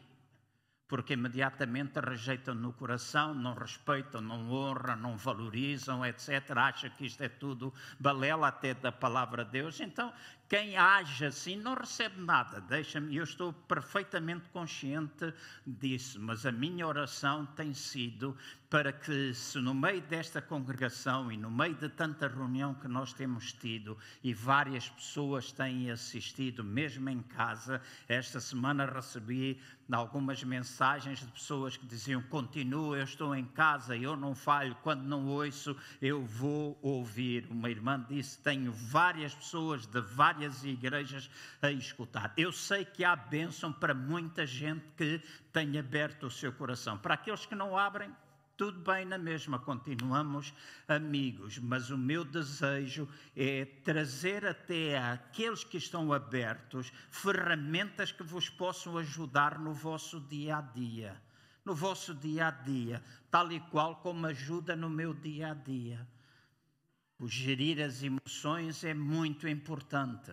porque 0.93 1.13
imediatamente 1.13 1.99
rejeitam 1.99 2.53
no 2.53 2.71
coração, 2.71 3.33
não 3.33 3.55
respeitam, 3.55 4.21
não 4.21 4.51
honram, 4.51 4.95
não 4.95 5.17
valorizam, 5.17 6.05
etc. 6.05 6.51
Acham 6.55 6.91
que 6.91 7.07
isto 7.07 7.23
é 7.23 7.29
tudo 7.29 7.73
balela 7.99 8.49
até 8.49 8.75
da 8.75 8.91
palavra 8.91 9.43
de 9.43 9.53
Deus. 9.53 9.79
Então, 9.79 10.13
quem 10.53 10.77
age 10.77 11.25
assim 11.25 11.55
não 11.55 11.73
recebe 11.73 12.21
nada. 12.21 12.61
Deixa-me, 12.61 13.15
eu 13.15 13.23
estou 13.23 13.51
perfeitamente 13.51 14.47
consciente 14.49 15.33
disso, 15.65 16.19
mas 16.21 16.45
a 16.45 16.51
minha 16.51 16.85
oração 16.85 17.43
tem 17.55 17.73
sido 17.73 18.37
para 18.69 18.91
que, 18.91 19.35
se 19.35 19.59
no 19.59 19.71
meio 19.71 20.01
desta 20.01 20.41
congregação 20.41 21.31
e 21.31 21.37
no 21.37 21.49
meio 21.49 21.75
de 21.75 21.89
tanta 21.89 22.27
reunião 22.27 22.73
que 22.73 22.87
nós 22.87 23.13
temos 23.13 23.53
tido 23.53 23.95
e 24.23 24.33
várias 24.33 24.89
pessoas 24.89 25.51
têm 25.51 25.91
assistido, 25.91 26.63
mesmo 26.63 27.07
em 27.07 27.21
casa, 27.21 27.79
esta 28.07 28.39
semana 28.39 28.85
recebi 28.87 29.61
algumas 29.91 30.43
mensagens 30.43 31.19
de 31.19 31.27
pessoas 31.27 31.77
que 31.77 31.85
diziam: 31.85 32.19
Continua, 32.23 32.97
eu 32.97 33.03
estou 33.03 33.35
em 33.35 33.45
casa, 33.45 33.95
eu 33.95 34.17
não 34.17 34.33
falho, 34.33 34.75
quando 34.81 35.03
não 35.03 35.27
ouço, 35.27 35.77
eu 36.01 36.25
vou 36.25 36.75
ouvir. 36.81 37.45
Uma 37.51 37.69
irmã 37.69 38.03
disse: 38.09 38.39
Tenho 38.39 38.71
várias 38.71 39.35
pessoas 39.35 39.85
de 39.85 40.01
várias 40.01 40.42
igrejas 40.63 41.29
a 41.61 41.71
escutar. 41.71 42.33
Eu 42.35 42.51
sei 42.51 42.83
que 42.83 43.03
há 43.03 43.15
bênção 43.15 43.71
para 43.71 43.93
muita 43.93 44.45
gente 44.45 44.85
que 44.97 45.21
tem 45.51 45.77
aberto 45.77 46.27
o 46.27 46.31
seu 46.31 46.51
coração. 46.51 46.97
Para 46.97 47.13
aqueles 47.13 47.45
que 47.45 47.55
não 47.55 47.77
abrem, 47.77 48.11
tudo 48.55 48.79
bem 48.79 49.03
na 49.03 49.17
mesma, 49.17 49.57
continuamos 49.57 50.53
amigos, 50.87 51.57
mas 51.57 51.89
o 51.89 51.97
meu 51.97 52.23
desejo 52.23 53.09
é 53.35 53.65
trazer 53.83 54.45
até 54.45 54.97
aqueles 54.97 55.63
que 55.63 55.77
estão 55.77 56.13
abertos 56.13 56.93
ferramentas 57.09 58.11
que 58.11 58.21
vos 58.21 58.49
possam 58.49 58.97
ajudar 58.99 59.57
no 59.57 59.73
vosso 59.73 60.19
dia 60.19 60.57
a 60.57 60.61
dia. 60.61 61.19
No 61.65 61.73
vosso 61.73 62.13
dia 62.13 62.47
a 62.47 62.51
dia, 62.51 63.01
tal 63.31 63.51
e 63.51 63.59
qual 63.59 63.95
como 63.95 64.27
ajuda 64.27 64.75
no 64.75 64.89
meu 64.89 65.13
dia 65.13 65.51
a 65.51 65.53
dia. 65.53 66.07
O 67.23 67.27
gerir 67.29 67.81
as 67.81 68.03
emoções 68.03 68.83
é 68.83 68.93
muito 68.93 69.47
importante, 69.47 70.29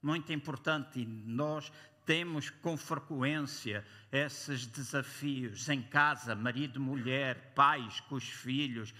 muito 0.00 0.32
importante, 0.32 1.00
e 1.00 1.04
nós 1.04 1.72
temos 2.06 2.48
com 2.48 2.76
frequência 2.76 3.84
esses 4.12 4.64
desafios 4.64 5.68
em 5.68 5.82
casa, 5.82 6.36
marido, 6.36 6.78
mulher, 6.78 7.52
pais 7.56 7.98
com 8.02 8.14
os 8.14 8.28
filhos, 8.28 8.94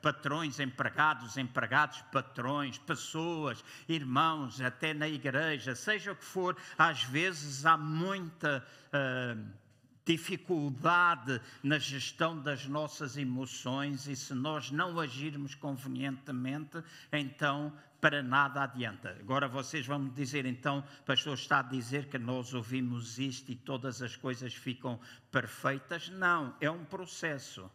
patrões, 0.00 0.60
empregados, 0.60 1.36
empregados, 1.36 2.00
patrões, 2.12 2.78
pessoas, 2.78 3.64
irmãos, 3.88 4.60
até 4.60 4.94
na 4.94 5.08
igreja, 5.08 5.74
seja 5.74 6.12
o 6.12 6.16
que 6.16 6.24
for, 6.24 6.56
às 6.78 7.02
vezes 7.02 7.66
há 7.66 7.76
muita 7.76 8.64
uh, 8.94 9.61
dificuldade 10.04 11.40
na 11.62 11.78
gestão 11.78 12.40
das 12.40 12.66
nossas 12.66 13.16
emoções 13.16 14.06
e 14.06 14.16
se 14.16 14.34
nós 14.34 14.70
não 14.70 14.98
agirmos 14.98 15.54
convenientemente, 15.54 16.82
então 17.12 17.72
para 18.00 18.20
nada 18.20 18.64
adianta. 18.64 19.16
Agora 19.20 19.46
vocês 19.46 19.86
vão 19.86 20.00
me 20.00 20.10
dizer, 20.10 20.44
então, 20.44 20.84
pastor 21.06 21.34
está 21.34 21.60
a 21.60 21.62
dizer 21.62 22.06
que 22.06 22.18
nós 22.18 22.52
ouvimos 22.52 23.16
isto 23.16 23.52
e 23.52 23.54
todas 23.54 24.02
as 24.02 24.16
coisas 24.16 24.52
ficam 24.52 24.98
perfeitas? 25.30 26.08
Não, 26.08 26.52
é 26.60 26.68
um 26.68 26.84
processo. 26.84 27.70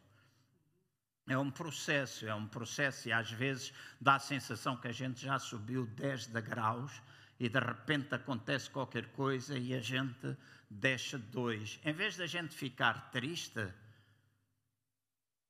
É 1.29 1.37
um 1.37 1.49
processo, 1.49 2.27
é 2.27 2.35
um 2.35 2.47
processo 2.47 3.07
e 3.07 3.13
às 3.13 3.31
vezes 3.31 3.73
dá 3.99 4.15
a 4.15 4.19
sensação 4.19 4.75
que 4.75 4.89
a 4.89 4.93
gente 4.93 5.21
já 5.21 5.39
subiu 5.39 5.85
10 5.85 6.27
degraus 6.27 7.01
e 7.39 7.47
de 7.47 7.59
repente 7.59 8.13
acontece 8.13 8.69
qualquer 8.69 9.07
coisa 9.07 9.57
e 9.57 9.73
a 9.73 9.79
gente 9.79 10.35
deixa 10.69 11.17
dois. 11.17 11.79
Em 11.83 11.93
vez 11.93 12.17
da 12.17 12.25
gente 12.25 12.55
ficar 12.55 13.11
triste, 13.11 13.67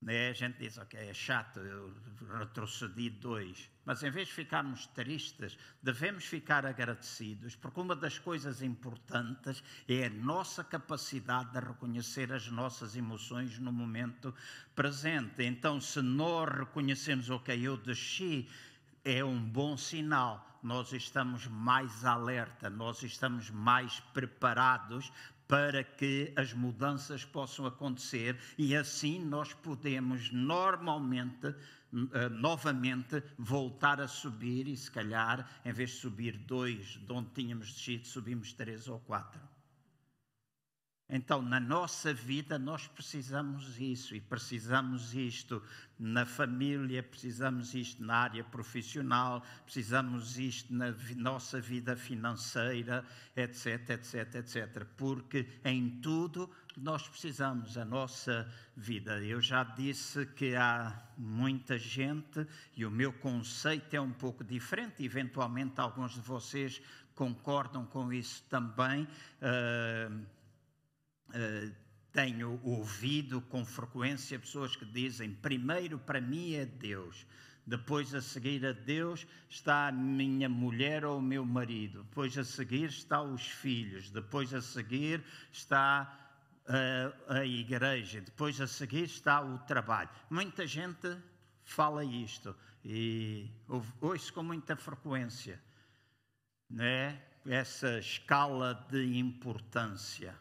né? 0.02 0.30
A 0.30 0.34
gente 0.34 0.60
diz, 0.60 0.78
ok, 0.78 1.00
é 1.00 1.14
chato, 1.14 1.60
eu 1.60 1.94
retrocedi 2.38 3.10
dois. 3.10 3.70
Mas 3.84 4.04
em 4.04 4.12
vez 4.12 4.28
de 4.28 4.36
ficarmos 4.36 4.86
tristes, 4.88 5.58
devemos 5.82 6.26
ficar 6.26 6.66
agradecidos, 6.66 7.56
porque 7.56 7.80
uma 7.80 7.96
das 7.96 8.20
coisas 8.20 8.62
importantes 8.62 9.64
é 9.88 10.06
a 10.06 10.10
nossa 10.10 10.64
capacidade 10.64 11.52
de 11.52 11.60
reconhecer 11.60 12.32
as 12.32 12.48
nossas 12.48 12.96
emoções 12.96 13.58
no 13.58 13.72
momento 13.72 14.34
presente. 14.76 15.44
Então, 15.44 15.82
se 15.82 16.02
nós 16.02 16.48
reconhecemos, 16.50 17.30
ok, 17.30 17.60
eu 17.60 17.78
desci, 17.78 18.48
é 19.08 19.24
um 19.24 19.40
bom 19.42 19.78
sinal. 19.78 20.46
Nós 20.62 20.92
estamos 20.92 21.48
mais 21.48 22.04
alerta, 22.04 22.70
nós 22.70 23.02
estamos 23.04 23.50
mais 23.50 24.02
preparados 24.14 25.14
para 25.48 25.82
que 25.82 26.34
as 26.36 26.52
mudanças 26.52 27.24
possam 27.24 27.66
acontecer 27.66 28.38
e 28.58 28.76
assim 28.76 29.24
nós 29.24 29.54
podemos 29.54 30.30
normalmente, 30.34 31.48
uh, 31.48 32.30
novamente, 32.32 33.24
voltar 33.38 34.02
a 34.02 34.10
subir 34.10 34.68
e 34.68 34.76
se 34.76 34.92
calhar, 34.92 35.50
em 35.64 35.72
vez 35.72 35.92
de 35.92 35.96
subir 35.98 36.38
dois, 36.40 36.86
de 36.86 37.14
onde 37.14 37.30
tínhamos 37.30 37.72
descido, 37.72 38.06
subimos 38.06 38.52
três 38.52 38.90
ou 38.90 39.00
quatro. 39.00 39.40
Então, 41.10 41.42
na 41.42 41.58
nossa 41.58 42.14
vida, 42.14 42.60
nós 42.60 42.86
precisamos 42.86 43.80
isso 43.80 44.14
e 44.14 44.20
precisamos 44.20 45.14
isto 45.14 45.64
na 45.98 46.26
família, 46.26 47.02
precisamos 47.02 47.74
isto 47.74 48.04
na 48.04 48.18
área 48.18 48.44
profissional, 48.44 49.42
precisamos 49.64 50.38
isto 50.38 50.74
na 50.74 50.94
nossa 51.16 51.62
vida 51.62 51.96
financeira, 51.96 53.06
etc, 53.38 53.92
etc, 53.92 54.36
etc. 54.36 54.86
Porque 54.98 55.48
em 55.64 55.90
tudo 56.02 56.50
nós 56.76 57.08
precisamos 57.08 57.78
a 57.78 57.86
nossa 57.86 58.46
vida. 58.76 59.24
Eu 59.24 59.40
já 59.40 59.64
disse 59.64 60.26
que 60.26 60.56
há 60.56 60.94
muita 61.18 61.78
gente 61.78 62.46
e 62.76 62.86
o 62.86 62.92
meu 62.92 63.14
conceito 63.14 63.96
é 63.96 64.02
um 64.02 64.12
pouco 64.12 64.44
diferente. 64.44 65.06
Eventualmente, 65.06 65.80
alguns 65.80 66.16
de 66.16 66.22
vocês 66.22 66.82
concordam 67.16 67.86
com 67.86 68.12
isso 68.12 68.44
também. 68.50 69.08
Uh, 69.42 70.37
eh, 71.34 71.72
tenho 72.12 72.60
ouvido 72.64 73.42
com 73.42 73.66
frequência 73.66 74.40
pessoas 74.40 74.76
que 74.76 74.86
dizem: 74.86 75.34
primeiro 75.34 76.00
para 76.00 76.20
mim 76.20 76.54
é 76.54 76.66
Deus, 76.66 77.26
depois 77.66 78.16
a 78.16 78.22
seguir 78.22 78.66
a 78.66 78.72
Deus 78.72 79.28
está 79.50 79.88
a 79.88 79.92
minha 79.92 80.48
mulher 80.48 81.06
ou 81.06 81.20
o 81.20 81.22
meu 81.22 81.46
marido, 81.46 82.04
depois 82.04 82.38
a 82.38 82.44
seguir 82.44 82.90
está 82.90 83.22
os 83.22 83.46
filhos, 83.46 84.10
depois 84.10 84.54
a 84.54 84.62
seguir 84.62 85.24
está 85.52 86.28
a, 86.68 87.36
a 87.40 87.46
igreja, 87.46 88.22
depois 88.22 88.60
a 88.62 88.68
seguir 88.68 89.04
está 89.04 89.42
o 89.42 89.60
trabalho. 89.60 90.10
Muita 90.30 90.66
gente 90.66 91.18
fala 91.64 92.04
isto 92.04 92.56
e 92.84 93.52
ouço 94.00 94.34
com 94.34 94.44
muita 94.44 94.76
frequência, 94.76 95.62
né? 96.70 97.22
essa 97.46 98.00
escala 98.00 98.74
de 98.90 99.18
importância. 99.18 100.36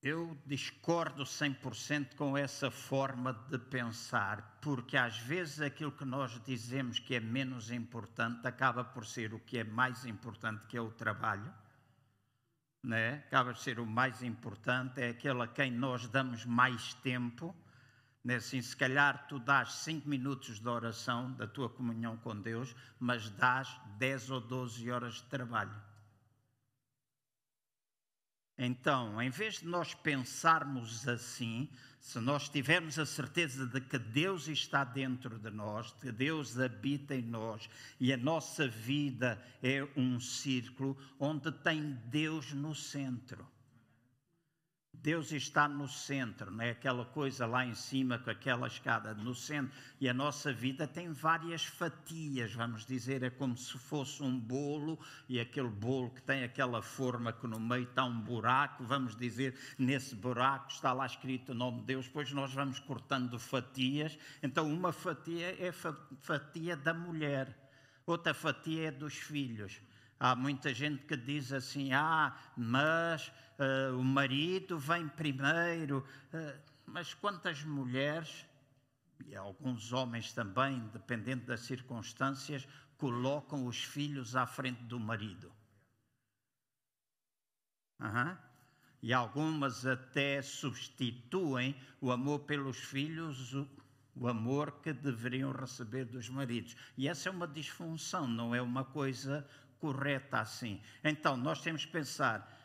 Eu 0.00 0.38
discordo 0.46 1.24
100% 1.24 2.14
com 2.14 2.36
essa 2.38 2.70
forma 2.70 3.32
de 3.50 3.58
pensar, 3.58 4.56
porque 4.60 4.96
às 4.96 5.18
vezes 5.18 5.60
aquilo 5.60 5.90
que 5.90 6.04
nós 6.04 6.40
dizemos 6.44 7.00
que 7.00 7.16
é 7.16 7.20
menos 7.20 7.72
importante 7.72 8.46
acaba 8.46 8.84
por 8.84 9.04
ser 9.04 9.34
o 9.34 9.40
que 9.40 9.58
é 9.58 9.64
mais 9.64 10.06
importante, 10.06 10.66
que 10.68 10.76
é 10.76 10.80
o 10.80 10.92
trabalho. 10.92 11.52
Né? 12.80 13.24
Acaba 13.26 13.52
por 13.52 13.58
ser 13.58 13.80
o 13.80 13.86
mais 13.86 14.22
importante, 14.22 15.00
é 15.00 15.08
aquele 15.08 15.42
a 15.42 15.48
quem 15.48 15.72
nós 15.72 16.06
damos 16.06 16.44
mais 16.44 16.94
tempo. 16.94 17.52
Né? 18.22 18.36
Assim, 18.36 18.62
se 18.62 18.76
calhar 18.76 19.26
tu 19.26 19.40
dás 19.40 19.72
5 19.82 20.08
minutos 20.08 20.60
de 20.60 20.68
oração 20.68 21.32
da 21.32 21.48
tua 21.48 21.68
comunhão 21.68 22.16
com 22.18 22.40
Deus, 22.40 22.72
mas 23.00 23.28
dás 23.30 23.68
10 23.98 24.30
ou 24.30 24.40
12 24.40 24.88
horas 24.92 25.14
de 25.14 25.24
trabalho. 25.24 25.87
Então, 28.58 29.22
em 29.22 29.30
vez 29.30 29.60
de 29.60 29.66
nós 29.66 29.94
pensarmos 29.94 31.06
assim, 31.06 31.68
se 32.00 32.18
nós 32.18 32.48
tivermos 32.48 32.98
a 32.98 33.06
certeza 33.06 33.66
de 33.66 33.80
que 33.80 33.98
Deus 33.98 34.48
está 34.48 34.82
dentro 34.82 35.38
de 35.38 35.50
nós, 35.50 35.92
que 36.00 36.10
Deus 36.10 36.58
habita 36.58 37.14
em 37.14 37.22
nós 37.22 37.70
e 38.00 38.12
a 38.12 38.16
nossa 38.16 38.66
vida 38.66 39.40
é 39.62 39.86
um 39.96 40.18
círculo 40.18 40.98
onde 41.20 41.52
tem 41.52 41.96
Deus 42.06 42.52
no 42.52 42.74
centro. 42.74 43.46
Deus 45.08 45.32
está 45.32 45.66
no 45.66 45.88
centro, 45.88 46.50
não 46.50 46.62
é 46.62 46.68
aquela 46.68 47.02
coisa 47.02 47.46
lá 47.46 47.64
em 47.64 47.74
cima 47.74 48.18
com 48.18 48.28
aquela 48.28 48.66
escada 48.66 49.14
no 49.14 49.34
centro. 49.34 49.72
E 49.98 50.06
a 50.06 50.12
nossa 50.12 50.52
vida 50.52 50.86
tem 50.86 51.10
várias 51.10 51.64
fatias, 51.64 52.52
vamos 52.52 52.84
dizer, 52.84 53.22
é 53.22 53.30
como 53.30 53.56
se 53.56 53.78
fosse 53.78 54.22
um 54.22 54.38
bolo 54.38 54.98
e 55.26 55.40
aquele 55.40 55.70
bolo 55.70 56.10
que 56.10 56.20
tem 56.20 56.44
aquela 56.44 56.82
forma 56.82 57.32
que 57.32 57.46
no 57.46 57.58
meio 57.58 57.84
está 57.84 58.04
um 58.04 58.20
buraco, 58.20 58.84
vamos 58.84 59.16
dizer, 59.16 59.58
nesse 59.78 60.14
buraco 60.14 60.70
está 60.70 60.92
lá 60.92 61.06
escrito 61.06 61.52
o 61.52 61.54
nome 61.54 61.80
de 61.80 61.86
Deus, 61.86 62.04
depois 62.04 62.30
nós 62.32 62.52
vamos 62.52 62.78
cortando 62.78 63.38
fatias. 63.38 64.18
Então, 64.42 64.70
uma 64.70 64.92
fatia 64.92 65.56
é 65.58 65.70
a 65.70 65.94
fatia 66.20 66.76
da 66.76 66.92
mulher, 66.92 67.56
outra 68.04 68.34
fatia 68.34 68.88
é 68.88 68.90
dos 68.90 69.14
filhos. 69.14 69.80
Há 70.20 70.34
muita 70.34 70.74
gente 70.74 71.04
que 71.04 71.16
diz 71.16 71.52
assim: 71.52 71.92
ah, 71.92 72.36
mas 72.56 73.30
uh, 73.58 73.98
o 73.98 74.04
marido 74.04 74.78
vem 74.78 75.08
primeiro. 75.08 76.06
Uh, 76.32 76.58
mas 76.86 77.12
quantas 77.14 77.62
mulheres, 77.64 78.46
e 79.26 79.36
alguns 79.36 79.92
homens 79.92 80.32
também, 80.32 80.80
dependendo 80.92 81.44
das 81.46 81.60
circunstâncias, 81.60 82.66
colocam 82.96 83.66
os 83.66 83.84
filhos 83.84 84.34
à 84.34 84.46
frente 84.46 84.82
do 84.84 84.98
marido? 84.98 85.52
Uhum. 88.00 88.36
E 89.02 89.12
algumas 89.12 89.86
até 89.86 90.42
substituem 90.42 91.76
o 92.00 92.10
amor 92.10 92.40
pelos 92.40 92.78
filhos, 92.78 93.54
o, 93.54 93.68
o 94.16 94.28
amor 94.28 94.80
que 94.80 94.92
deveriam 94.92 95.52
receber 95.52 96.04
dos 96.04 96.28
maridos. 96.28 96.76
E 96.96 97.06
essa 97.06 97.28
é 97.28 97.32
uma 97.32 97.46
disfunção, 97.46 98.26
não 98.26 98.54
é 98.54 98.60
uma 98.60 98.84
coisa 98.84 99.48
correta 99.78 100.40
assim. 100.40 100.80
Então, 101.04 101.36
nós 101.36 101.60
temos 101.60 101.84
que 101.84 101.92
pensar. 101.92 102.57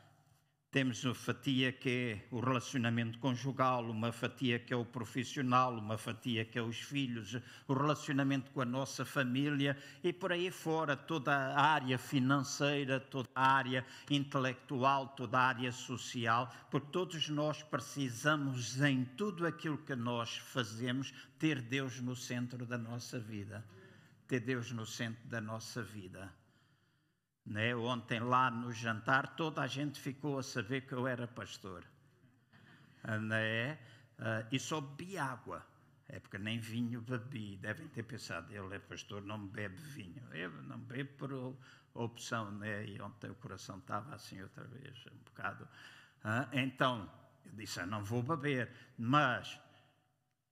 Temos 0.74 1.04
uma 1.06 1.14
fatia 1.14 1.72
que 1.72 2.24
é 2.32 2.36
o 2.36 2.40
relacionamento 2.40 3.20
conjugal, 3.20 3.88
uma 3.92 4.12
fatia 4.12 4.58
que 4.58 4.74
é 4.74 4.76
o 4.76 4.84
profissional, 4.84 5.72
uma 5.78 6.00
fatia 6.00 6.44
que 6.44 6.58
é 6.58 6.64
os 6.64 6.80
filhos, 6.80 7.38
o 7.68 7.74
relacionamento 7.76 8.50
com 8.50 8.60
a 8.60 8.66
nossa 8.66 9.06
família 9.06 9.78
e 10.04 10.12
por 10.12 10.32
aí 10.32 10.50
fora, 10.50 10.98
toda 10.98 11.32
a 11.32 11.62
área 11.62 12.00
financeira, 12.00 13.00
toda 13.00 13.30
a 13.36 13.54
área 13.54 13.86
intelectual, 14.10 15.10
toda 15.10 15.38
a 15.38 15.46
área 15.46 15.72
social, 15.72 16.52
porque 16.72 16.88
todos 16.92 17.30
nós 17.30 17.62
precisamos, 17.62 18.82
em 18.82 19.06
tudo 19.06 19.46
aquilo 19.46 19.78
que 19.78 19.96
nós 19.96 20.38
fazemos, 20.38 21.14
ter 21.38 21.62
Deus 21.62 22.02
no 22.02 22.16
centro 22.16 22.66
da 22.66 22.80
nossa 22.80 23.20
vida. 23.20 23.64
Ter 24.28 24.40
Deus 24.40 24.72
no 24.72 24.88
centro 24.88 25.24
da 25.28 25.40
nossa 25.40 25.84
vida. 25.84 26.34
Né? 27.46 27.76
Ontem 27.76 28.20
lá 28.20 28.50
no 28.50 28.72
jantar 28.72 29.36
toda 29.36 29.62
a 29.62 29.68
gente 29.68 30.00
ficou 30.00 30.40
a 30.40 30.44
saber 30.44 30.82
que 30.82 30.94
eu 30.94 31.08
era 31.08 31.28
pastor. 31.28 31.84
Né? 33.04 33.78
Uh, 34.18 34.48
e 34.52 34.60
só 34.60 34.80
bebi 34.80 35.18
água. 35.18 35.66
É 36.08 36.20
porque 36.20 36.38
nem 36.38 36.60
vinho 36.60 37.02
bebi. 37.02 37.58
Devem 37.58 37.88
ter 37.88 38.04
pensado, 38.04 38.54
ele 38.54 38.76
é 38.76 38.80
pastor, 38.80 39.22
não 39.24 39.48
bebe 39.48 39.76
vinho. 39.76 40.24
Eu 40.34 40.52
não 40.64 40.78
bebo 40.80 41.10
por 41.18 41.58
opção, 41.94 42.52
né? 42.52 42.86
E 42.86 43.02
ontem 43.02 43.30
o 43.30 43.36
coração 43.36 43.78
estava 43.78 44.14
assim 44.14 44.42
outra 44.42 44.64
vez, 44.66 45.06
um 45.12 45.24
bocado. 45.24 45.64
Uh, 46.24 46.48
então, 46.54 47.10
eu 47.46 47.52
disse, 47.54 47.80
ah, 47.80 47.86
não 47.86 48.04
vou 48.04 48.22
beber. 48.22 48.70
Mas, 48.98 49.60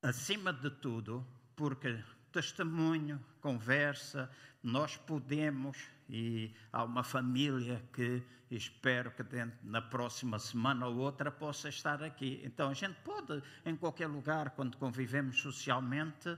acima 0.01 0.51
de 0.51 0.69
tudo, 0.69 1.25
porque 1.55 2.03
testemunho, 2.31 3.23
conversa, 3.41 4.31
nós 4.63 4.97
podemos 4.97 5.77
e 6.11 6.53
há 6.73 6.83
uma 6.83 7.03
família 7.03 7.81
que 7.93 8.21
espero 8.51 9.11
que 9.11 9.23
dentro, 9.23 9.57
na 9.63 9.81
próxima 9.81 10.37
semana 10.37 10.85
ou 10.85 10.97
outra 10.97 11.31
possa 11.31 11.69
estar 11.69 12.03
aqui. 12.03 12.41
Então 12.43 12.69
a 12.69 12.73
gente 12.73 12.95
pode, 13.01 13.41
em 13.65 13.77
qualquer 13.77 14.07
lugar, 14.07 14.49
quando 14.49 14.75
convivemos 14.75 15.39
socialmente, 15.39 16.37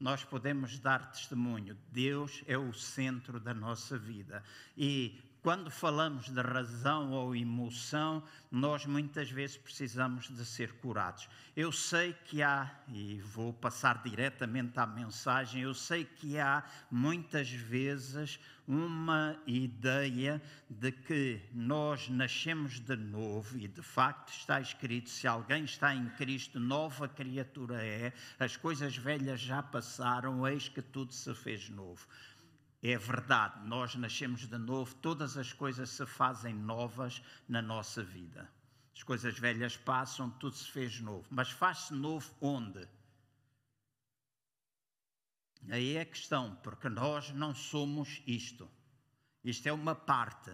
nós 0.00 0.24
podemos 0.24 0.80
dar 0.80 1.12
testemunho. 1.12 1.78
Deus 1.92 2.42
é 2.48 2.58
o 2.58 2.72
centro 2.72 3.38
da 3.38 3.54
nossa 3.54 3.96
vida. 3.96 4.42
E 4.76 5.16
quando 5.44 5.70
falamos 5.70 6.30
de 6.30 6.40
razão 6.40 7.12
ou 7.12 7.36
emoção, 7.36 8.22
nós 8.50 8.86
muitas 8.86 9.30
vezes 9.30 9.58
precisamos 9.58 10.34
de 10.34 10.42
ser 10.42 10.72
curados. 10.76 11.28
Eu 11.54 11.70
sei 11.70 12.14
que 12.24 12.42
há, 12.42 12.74
e 12.88 13.20
vou 13.20 13.52
passar 13.52 14.02
diretamente 14.02 14.80
à 14.80 14.86
mensagem, 14.86 15.60
eu 15.60 15.74
sei 15.74 16.06
que 16.06 16.38
há 16.38 16.64
muitas 16.90 17.50
vezes 17.50 18.40
uma 18.66 19.36
ideia 19.46 20.40
de 20.70 20.90
que 20.90 21.42
nós 21.52 22.08
nascemos 22.08 22.80
de 22.80 22.96
novo, 22.96 23.58
e 23.58 23.68
de 23.68 23.82
facto 23.82 24.30
está 24.32 24.62
escrito: 24.62 25.10
se 25.10 25.26
alguém 25.26 25.64
está 25.64 25.94
em 25.94 26.08
Cristo, 26.16 26.58
nova 26.58 27.06
criatura 27.06 27.84
é, 27.84 28.14
as 28.40 28.56
coisas 28.56 28.96
velhas 28.96 29.42
já 29.42 29.62
passaram, 29.62 30.48
eis 30.48 30.70
que 30.70 30.80
tudo 30.80 31.12
se 31.12 31.34
fez 31.34 31.68
novo. 31.68 32.08
É 32.86 32.98
verdade, 32.98 33.66
nós 33.66 33.94
nascemos 33.94 34.46
de 34.46 34.58
novo, 34.58 34.94
todas 34.96 35.38
as 35.38 35.54
coisas 35.54 35.88
se 35.88 36.04
fazem 36.04 36.52
novas 36.52 37.22
na 37.48 37.62
nossa 37.62 38.04
vida. 38.04 38.46
As 38.94 39.02
coisas 39.02 39.38
velhas 39.38 39.74
passam, 39.74 40.28
tudo 40.32 40.54
se 40.54 40.70
fez 40.70 41.00
novo. 41.00 41.26
Mas 41.30 41.50
faz-se 41.50 41.94
novo 41.94 42.30
onde? 42.42 42.86
Aí 45.70 45.96
é 45.96 46.02
a 46.02 46.04
questão, 46.04 46.56
porque 46.62 46.90
nós 46.90 47.30
não 47.30 47.54
somos 47.54 48.20
isto. 48.26 48.70
Isto 49.42 49.66
é 49.66 49.72
uma 49.72 49.94
parte. 49.94 50.50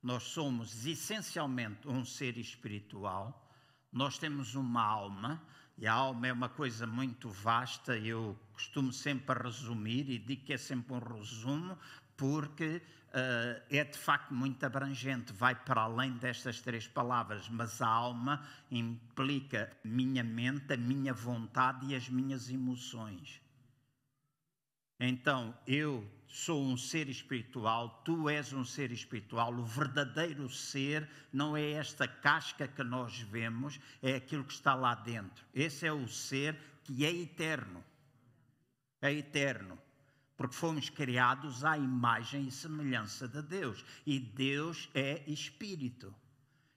Nós 0.00 0.22
somos 0.22 0.86
essencialmente 0.86 1.88
um 1.88 2.04
ser 2.04 2.38
espiritual, 2.38 3.50
nós 3.90 4.18
temos 4.18 4.54
uma 4.54 4.84
alma, 4.84 5.42
e 5.76 5.84
a 5.84 5.92
alma 5.92 6.28
é 6.28 6.32
uma 6.32 6.48
coisa 6.48 6.86
muito 6.86 7.28
vasta, 7.28 7.98
eu 7.98 8.38
costumo 8.56 8.92
sempre 8.92 9.38
resumir 9.38 10.08
e 10.08 10.18
digo 10.18 10.44
que 10.44 10.54
é 10.54 10.56
sempre 10.56 10.94
um 10.94 10.98
resumo, 10.98 11.78
porque 12.16 12.80
uh, 13.08 13.62
é 13.70 13.84
de 13.84 13.98
facto 13.98 14.32
muito 14.32 14.64
abrangente, 14.64 15.32
vai 15.32 15.54
para 15.54 15.82
além 15.82 16.12
destas 16.12 16.60
três 16.60 16.88
palavras, 16.88 17.48
mas 17.50 17.82
a 17.82 17.86
alma 17.86 18.42
implica 18.70 19.70
a 19.84 19.88
minha 19.88 20.24
mente, 20.24 20.72
a 20.72 20.76
minha 20.76 21.12
vontade 21.12 21.86
e 21.86 21.94
as 21.94 22.08
minhas 22.08 22.48
emoções. 22.48 23.40
Então, 24.98 25.54
eu 25.66 26.10
sou 26.26 26.64
um 26.64 26.76
ser 26.76 27.10
espiritual, 27.10 28.00
tu 28.02 28.30
és 28.30 28.54
um 28.54 28.64
ser 28.64 28.90
espiritual. 28.90 29.52
O 29.52 29.64
verdadeiro 29.64 30.48
ser 30.48 31.06
não 31.30 31.54
é 31.54 31.72
esta 31.72 32.08
casca 32.08 32.66
que 32.66 32.82
nós 32.82 33.20
vemos, 33.20 33.78
é 34.02 34.14
aquilo 34.14 34.44
que 34.44 34.54
está 34.54 34.74
lá 34.74 34.94
dentro. 34.94 35.44
Esse 35.54 35.86
é 35.86 35.92
o 35.92 36.08
ser 36.08 36.56
que 36.82 37.04
é 37.04 37.14
eterno. 37.14 37.84
É 39.06 39.12
eterno. 39.12 39.78
Porque 40.36 40.56
fomos 40.56 40.90
criados 40.90 41.64
à 41.64 41.78
imagem 41.78 42.48
e 42.48 42.50
semelhança 42.50 43.28
de 43.28 43.40
Deus. 43.40 43.84
E 44.04 44.18
Deus 44.18 44.90
é 44.94 45.22
espírito. 45.30 46.12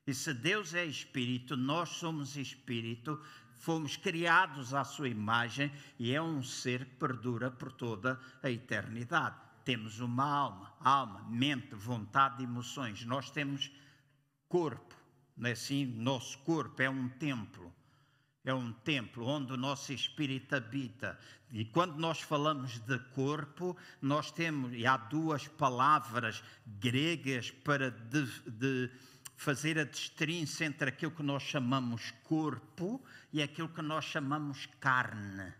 E 0.05 0.13
se 0.13 0.31
Deus 0.33 0.75
é 0.75 0.85
espírito, 0.85 1.57
nós 1.57 1.89
somos 1.89 2.37
espírito, 2.37 3.19
fomos 3.57 3.97
criados 3.97 4.73
à 4.73 4.83
sua 4.83 5.09
imagem 5.09 5.71
e 5.97 6.13
é 6.13 6.21
um 6.21 6.43
ser 6.43 6.85
que 6.85 6.95
perdura 6.95 7.49
por 7.49 7.71
toda 7.71 8.19
a 8.43 8.49
eternidade. 8.49 9.35
Temos 9.65 9.99
uma 9.99 10.23
alma, 10.23 10.73
alma, 10.79 11.23
mente, 11.29 11.73
vontade, 11.75 12.43
emoções. 12.43 13.03
Nós 13.05 13.29
temos 13.29 13.71
corpo, 14.47 14.95
não 15.35 15.49
é 15.49 15.53
assim? 15.53 15.85
Nosso 15.85 16.37
corpo 16.39 16.81
é 16.81 16.89
um 16.89 17.09
templo. 17.09 17.73
É 18.49 18.53
um 18.53 18.71
templo 18.71 19.27
onde 19.27 19.53
o 19.53 19.57
nosso 19.57 19.93
espírito 19.93 20.55
habita. 20.55 21.19
E 21.51 21.65
quando 21.65 21.97
nós 21.97 22.19
falamos 22.19 22.79
de 22.79 22.97
corpo, 23.13 23.77
nós 24.01 24.31
temos, 24.31 24.73
e 24.73 24.87
há 24.87 24.97
duas 24.97 25.47
palavras 25.47 26.43
gregas 26.65 27.51
para 27.51 27.91
de, 27.91 28.25
de 28.49 28.89
fazer 29.37 29.77
a 29.77 29.83
distinção 29.83 30.65
entre 30.65 30.89
aquilo 30.89 31.11
que 31.11 31.21
nós 31.21 31.43
chamamos 31.43 32.11
corpo 32.23 32.99
e 33.31 33.39
aquilo 33.39 33.69
que 33.69 33.83
nós 33.83 34.05
chamamos 34.05 34.67
carne. 34.79 35.53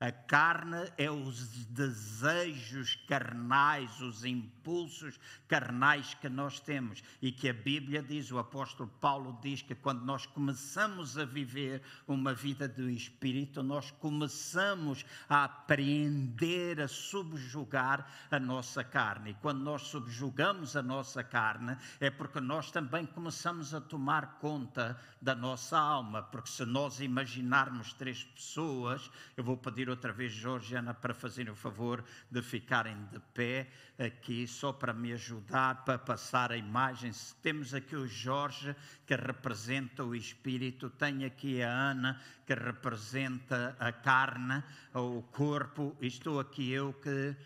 A 0.00 0.12
carne 0.12 0.92
é 0.96 1.10
os 1.10 1.66
desejos 1.66 2.94
carnais, 3.08 4.00
os 4.00 4.24
impulsos 4.24 5.18
carnais 5.48 6.14
que 6.14 6.28
nós 6.28 6.60
temos 6.60 7.02
e 7.20 7.32
que 7.32 7.48
a 7.48 7.52
Bíblia 7.52 8.00
diz, 8.00 8.30
o 8.30 8.38
apóstolo 8.38 8.88
Paulo 9.00 9.36
diz 9.42 9.60
que 9.60 9.74
quando 9.74 10.04
nós 10.04 10.24
começamos 10.24 11.18
a 11.18 11.24
viver 11.24 11.82
uma 12.06 12.32
vida 12.32 12.68
do 12.68 12.88
Espírito, 12.88 13.60
nós 13.60 13.90
começamos 13.90 15.04
a 15.28 15.42
aprender 15.42 16.80
a 16.80 16.86
subjugar 16.86 18.08
a 18.30 18.38
nossa 18.38 18.84
carne. 18.84 19.30
E 19.30 19.34
quando 19.34 19.64
nós 19.64 19.82
subjugamos 19.82 20.76
a 20.76 20.82
nossa 20.82 21.24
carne, 21.24 21.76
é 21.98 22.08
porque 22.08 22.38
nós 22.38 22.70
também 22.70 23.04
começamos 23.04 23.74
a 23.74 23.80
tomar 23.80 24.38
conta 24.38 24.96
da 25.20 25.34
nossa 25.34 25.76
alma, 25.76 26.22
porque 26.22 26.50
se 26.50 26.64
nós 26.64 27.00
imaginarmos 27.00 27.92
três 27.94 28.22
pessoas, 28.22 29.10
eu 29.36 29.42
vou 29.42 29.56
pedir 29.56 29.87
outra 29.88 30.12
vez, 30.12 30.32
Jorge 30.32 30.74
Ana, 30.74 30.94
para 30.94 31.14
fazerem 31.14 31.52
o 31.52 31.56
favor 31.56 32.04
de 32.30 32.42
ficarem 32.42 32.96
de 33.06 33.18
pé 33.34 33.68
aqui, 33.98 34.46
só 34.46 34.72
para 34.72 34.92
me 34.92 35.12
ajudar, 35.12 35.84
para 35.84 35.98
passar 35.98 36.52
a 36.52 36.56
imagem. 36.56 37.10
Temos 37.42 37.74
aqui 37.74 37.96
o 37.96 38.06
Jorge, 38.06 38.74
que 39.06 39.14
representa 39.14 40.04
o 40.04 40.14
Espírito, 40.14 40.90
tem 40.90 41.24
aqui 41.24 41.62
a 41.62 41.70
Ana, 41.70 42.20
que 42.46 42.54
representa 42.54 43.76
a 43.78 43.92
carne, 43.92 44.62
o 44.94 45.22
corpo, 45.22 45.96
e 46.00 46.06
estou 46.06 46.40
aqui 46.40 46.70
eu 46.70 46.92
que 46.92 47.36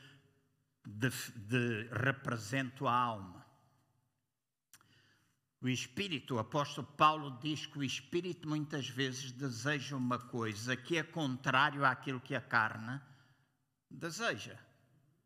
de, 0.87 1.11
de, 1.37 1.89
represento 1.93 2.87
a 2.87 2.95
alma. 2.95 3.42
O 5.63 5.69
espírito, 5.69 6.35
o 6.35 6.39
apóstolo 6.41 6.85
Paulo 6.97 7.39
diz 7.41 7.67
que 7.67 7.79
o 7.79 7.85
espírito 7.85 8.49
muitas 8.49 8.89
vezes 8.89 9.31
deseja 9.31 9.95
uma 9.95 10.19
coisa 10.19 10.77
que 10.77 10.99
é 10.99 11.05
contrário 11.05 11.85
àquilo 11.85 12.21
que 12.21 12.35
a 12.35 12.41
carne 12.41 13.01
deseja. 13.89 14.59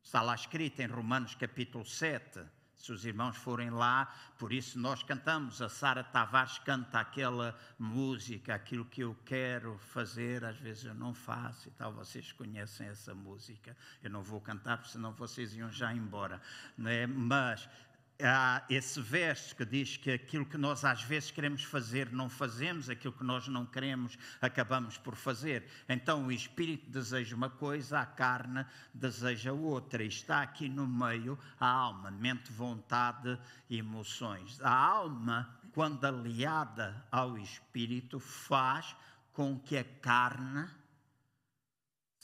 Está 0.02 0.20
lá 0.20 0.34
escrito 0.34 0.80
em 0.80 0.86
Romanos 0.86 1.34
capítulo 1.34 1.86
7. 1.86 2.40
Se 2.76 2.92
os 2.92 3.06
irmãos 3.06 3.36
forem 3.38 3.70
lá, 3.70 4.14
por 4.38 4.52
isso 4.52 4.78
nós 4.78 5.02
cantamos. 5.02 5.62
A 5.62 5.68
Sara 5.70 6.04
Tavares 6.04 6.58
canta 6.58 7.00
aquela 7.00 7.58
música, 7.78 8.54
aquilo 8.54 8.84
que 8.84 9.00
eu 9.00 9.16
quero 9.24 9.78
fazer, 9.78 10.44
às 10.44 10.58
vezes 10.58 10.84
eu 10.84 10.94
não 10.94 11.14
faço 11.14 11.68
e 11.68 11.70
tal. 11.72 11.94
Vocês 11.94 12.30
conhecem 12.32 12.86
essa 12.86 13.14
música. 13.14 13.74
Eu 14.02 14.10
não 14.10 14.22
vou 14.22 14.40
cantar, 14.40 14.76
porque 14.76 14.92
senão 14.92 15.12
vocês 15.12 15.56
iam 15.56 15.72
já 15.72 15.92
embora. 15.94 16.40
Né? 16.76 17.06
Mas 17.06 17.68
há 18.22 18.64
esse 18.70 19.00
verso 19.00 19.54
que 19.54 19.64
diz 19.64 19.96
que 19.96 20.10
aquilo 20.10 20.46
que 20.46 20.56
nós 20.56 20.84
às 20.84 21.02
vezes 21.02 21.30
queremos 21.30 21.62
fazer 21.62 22.10
não 22.12 22.28
fazemos, 22.28 22.88
aquilo 22.88 23.12
que 23.12 23.24
nós 23.24 23.46
não 23.48 23.66
queremos 23.66 24.18
acabamos 24.40 24.96
por 24.96 25.14
fazer. 25.14 25.66
Então 25.88 26.26
o 26.26 26.32
espírito 26.32 26.90
deseja 26.90 27.36
uma 27.36 27.50
coisa, 27.50 28.00
a 28.00 28.06
carne 28.06 28.64
deseja 28.92 29.52
outra. 29.52 30.02
E 30.02 30.08
está 30.08 30.42
aqui 30.42 30.68
no 30.68 30.86
meio 30.86 31.38
a 31.60 31.68
alma, 31.68 32.10
mente, 32.10 32.50
vontade 32.52 33.38
emoções. 33.70 34.60
A 34.62 34.74
alma, 34.74 35.48
quando 35.72 36.04
aliada 36.04 37.04
ao 37.10 37.38
espírito, 37.38 38.18
faz 38.18 38.96
com 39.32 39.58
que 39.58 39.76
a 39.76 39.84
carne 39.84 40.66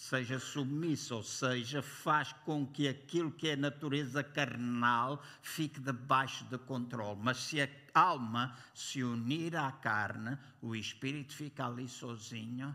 seja 0.03 0.41
submissa, 0.41 1.15
ou 1.15 1.23
seja, 1.23 1.81
faz 1.81 2.33
com 2.45 2.67
que 2.67 2.89
aquilo 2.89 3.31
que 3.31 3.51
é 3.51 3.55
natureza 3.55 4.25
carnal 4.25 5.23
fique 5.41 5.79
debaixo 5.79 6.45
de 6.47 6.59
controle. 6.59 7.21
Mas 7.23 7.37
se 7.39 7.63
a 7.63 7.69
alma 7.95 8.53
se 8.75 9.05
unir 9.05 9.55
à 9.55 9.71
carne, 9.71 10.37
o 10.61 10.75
espírito 10.75 11.33
fica 11.33 11.67
ali 11.67 11.89
sozinho 11.89 12.75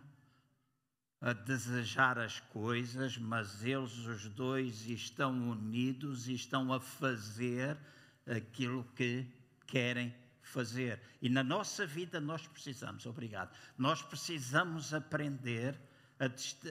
a 1.19 1.33
desejar 1.33 2.17
as 2.17 2.39
coisas, 2.39 3.17
mas 3.17 3.61
eles 3.61 3.97
os 4.05 4.29
dois 4.29 4.87
estão 4.87 5.33
unidos 5.49 6.29
e 6.29 6.33
estão 6.33 6.71
a 6.71 6.79
fazer 6.79 7.77
aquilo 8.25 8.85
que 8.95 9.27
querem 9.65 10.15
fazer. 10.41 11.01
E 11.21 11.27
na 11.27 11.43
nossa 11.43 11.85
vida 11.85 12.21
nós 12.21 12.47
precisamos, 12.47 13.05
obrigado, 13.05 13.53
nós 13.77 14.01
precisamos 14.01 14.93
aprender 14.93 15.77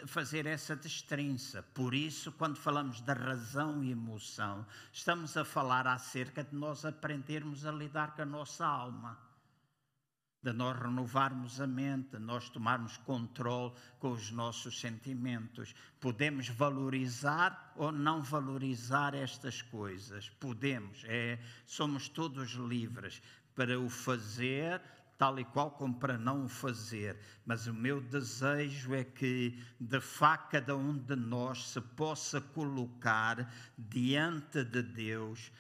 fazer 0.07 0.47
essa 0.47 0.75
destrinça. 0.75 1.63
Por 1.63 1.95
isso, 1.95 2.33
quando 2.33 2.57
falamos 2.57 3.01
da 3.01 3.13
razão 3.13 3.83
e 3.83 3.93
emoção, 3.93 4.67
estamos 4.93 5.37
a 5.37 5.45
falar 5.45 5.87
acerca 5.87 6.43
de 6.43 6.55
nós 6.55 6.85
aprendermos 6.85 7.65
a 7.65 7.71
lidar 7.71 8.15
com 8.17 8.23
a 8.23 8.27
nossa 8.27 8.67
alma, 8.67 9.17
de 10.43 10.53
nós 10.53 10.77
renovarmos 10.79 11.61
a 11.61 11.67
mente, 11.67 12.17
de 12.17 12.19
nós 12.19 12.49
tomarmos 12.49 12.97
controle 12.99 13.73
com 13.99 14.11
os 14.11 14.31
nossos 14.31 14.81
sentimentos. 14.81 15.75
Podemos 16.01 16.49
valorizar 16.49 17.73
ou 17.77 17.93
não 17.93 18.23
valorizar 18.23 19.15
estas 19.15 19.63
coisas. 19.63 20.29
Podemos, 20.41 21.03
é, 21.05 21.39
somos 21.67 22.09
todos 22.09 22.51
livres 22.53 23.23
para 23.55 23.79
o 23.79 23.89
fazer 23.89 24.81
tal 25.19 25.39
e 25.39 25.45
qual 25.45 25.71
como 25.71 25.95
para 25.95 26.19
não 26.19 26.45
o 26.45 26.49
fazer, 26.49 27.19
mas 27.45 27.67
o 27.67 27.75
meu 27.75 28.01
desejo 28.01 28.95
é 28.95 29.05
que, 29.05 29.59
de 29.81 30.01
facto, 30.01 30.51
cada 30.51 30.77
um 30.77 30.97
de 30.97 31.17
nós 31.17 31.69
se 31.69 31.81
possa 31.81 32.41
colocar 32.41 33.53
diante 33.79 34.65
de 34.65 34.83
Deus 34.83 35.51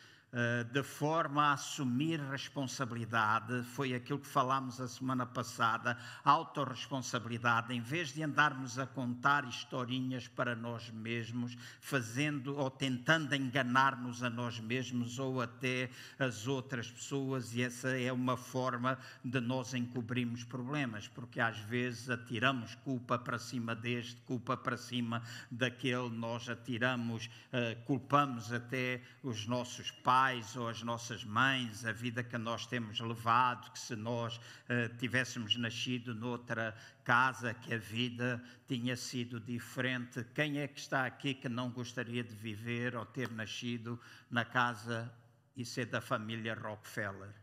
de 0.72 0.82
forma 0.82 1.44
a 1.44 1.52
assumir 1.52 2.20
responsabilidade, 2.20 3.62
foi 3.62 3.94
aquilo 3.94 4.18
que 4.18 4.26
falámos 4.26 4.80
a 4.80 4.88
semana 4.88 5.24
passada, 5.24 5.96
autorresponsabilidade, 6.24 7.72
em 7.72 7.80
vez 7.80 8.12
de 8.12 8.22
andarmos 8.22 8.78
a 8.78 8.86
contar 8.86 9.48
historinhas 9.48 10.28
para 10.28 10.54
nós 10.54 10.90
mesmos, 10.90 11.56
fazendo 11.80 12.56
ou 12.58 12.70
tentando 12.70 13.34
enganar-nos 13.34 14.22
a 14.22 14.28
nós 14.28 14.60
mesmos 14.60 15.18
ou 15.18 15.40
até 15.40 15.88
as 16.18 16.46
outras 16.46 16.90
pessoas, 16.90 17.54
e 17.54 17.62
essa 17.62 17.88
é 17.96 18.12
uma 18.12 18.36
forma 18.36 18.98
de 19.24 19.40
nós 19.40 19.72
encobrirmos 19.72 20.44
problemas, 20.44 21.08
porque 21.08 21.40
às 21.40 21.58
vezes 21.60 22.10
atiramos 22.10 22.74
culpa 22.74 23.18
para 23.18 23.38
cima 23.38 23.74
deste, 23.74 24.20
culpa 24.22 24.56
para 24.56 24.76
cima 24.76 25.22
daquele, 25.50 26.10
nós 26.10 26.48
atiramos, 26.48 27.26
uh, 27.26 27.84
culpamos 27.86 28.52
até 28.52 29.00
os 29.22 29.46
nossos 29.46 29.90
pais 29.90 30.15
pais 30.16 30.56
ou 30.56 30.66
as 30.66 30.82
nossas 30.82 31.22
mães, 31.24 31.84
a 31.84 31.92
vida 31.92 32.24
que 32.24 32.38
nós 32.38 32.64
temos 32.64 32.98
levado, 33.00 33.70
que 33.70 33.78
se 33.78 33.94
nós 33.94 34.38
uh, 34.38 34.96
tivéssemos 34.96 35.58
nascido 35.58 36.14
noutra 36.14 36.74
casa, 37.04 37.52
que 37.52 37.74
a 37.74 37.78
vida 37.78 38.42
tinha 38.66 38.96
sido 38.96 39.38
diferente. 39.38 40.24
Quem 40.34 40.58
é 40.58 40.68
que 40.68 40.80
está 40.80 41.04
aqui 41.04 41.34
que 41.34 41.50
não 41.50 41.70
gostaria 41.70 42.24
de 42.24 42.34
viver 42.34 42.96
ou 42.96 43.04
ter 43.04 43.30
nascido 43.30 44.00
na 44.30 44.42
casa 44.42 45.12
e 45.54 45.66
ser 45.66 45.84
da 45.84 46.00
família 46.00 46.54
Rockefeller? 46.54 47.34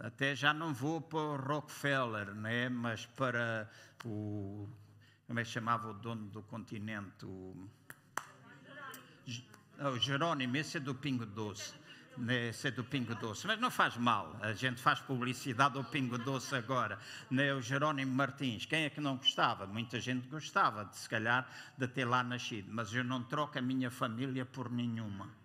Até 0.00 0.34
já 0.34 0.52
não 0.52 0.74
vou 0.74 1.00
para 1.00 1.20
o 1.20 1.36
Rockefeller, 1.36 2.34
né? 2.34 2.68
mas 2.68 3.06
para 3.06 3.70
o. 4.04 4.68
Como 5.28 5.38
é 5.38 5.44
que 5.44 5.50
chamava 5.50 5.90
o 5.90 5.94
dono 5.94 6.28
do 6.28 6.42
continente? 6.42 7.24
O, 7.24 7.70
o 9.88 9.98
Jerónimo, 9.98 10.56
esse 10.56 10.76
é 10.76 10.80
do 10.80 10.94
Pingo 10.94 11.26
Doce. 11.26 11.74
Né, 12.16 12.48
esse 12.48 12.68
é 12.68 12.70
do 12.70 12.84
Pingo 12.84 13.14
Doce, 13.14 13.46
mas 13.46 13.58
não 13.58 13.70
faz 13.70 13.96
mal, 13.96 14.36
a 14.42 14.52
gente 14.52 14.82
faz 14.82 15.00
publicidade 15.00 15.78
ao 15.78 15.84
Pingo 15.84 16.18
Doce 16.18 16.54
agora. 16.54 16.98
Né, 17.30 17.54
o 17.54 17.62
Jerónimo 17.62 18.14
Martins, 18.14 18.66
quem 18.66 18.84
é 18.84 18.90
que 18.90 19.00
não 19.00 19.16
gostava? 19.16 19.66
Muita 19.66 19.98
gente 19.98 20.28
gostava, 20.28 20.84
de, 20.84 20.96
se 20.96 21.08
calhar, 21.08 21.48
de 21.76 21.88
ter 21.88 22.04
lá 22.04 22.22
nascido, 22.22 22.68
mas 22.70 22.92
eu 22.92 23.02
não 23.02 23.22
troco 23.22 23.58
a 23.58 23.62
minha 23.62 23.90
família 23.90 24.44
por 24.44 24.70
nenhuma 24.70 25.41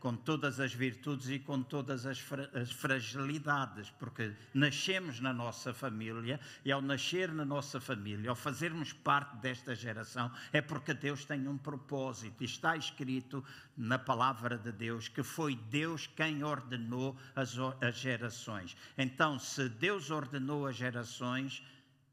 com 0.00 0.16
todas 0.16 0.58
as 0.58 0.72
virtudes 0.72 1.28
e 1.28 1.38
com 1.38 1.62
todas 1.62 2.06
as, 2.06 2.18
fra 2.18 2.50
as, 2.54 2.72
fragilidades, 2.72 3.90
porque 3.98 4.32
nascemos 4.54 5.20
na 5.20 5.32
nossa 5.32 5.74
família 5.74 6.40
e 6.64 6.72
ao 6.72 6.80
nascer 6.80 7.30
na 7.32 7.44
nossa 7.44 7.78
família, 7.78 8.30
ao 8.30 8.36
fazermos 8.36 8.94
parte 8.94 9.36
desta 9.36 9.74
geração, 9.74 10.32
é 10.52 10.62
porque 10.62 10.94
Deus 10.94 11.24
tem 11.26 11.46
um 11.46 11.58
propósito. 11.58 12.42
E 12.42 12.46
está 12.46 12.76
escrito 12.76 13.44
na 13.76 13.98
palavra 13.98 14.56
de 14.56 14.72
Deus 14.72 15.06
que 15.06 15.22
foi 15.22 15.54
Deus 15.54 16.06
quem 16.06 16.42
ordenou 16.42 17.14
as, 17.36 17.54
as 17.80 17.96
gerações. 17.96 18.76
Então, 18.96 19.38
se 19.38 19.68
Deus 19.68 20.10
ordenou 20.10 20.66
as 20.66 20.76
gerações, 20.76 21.62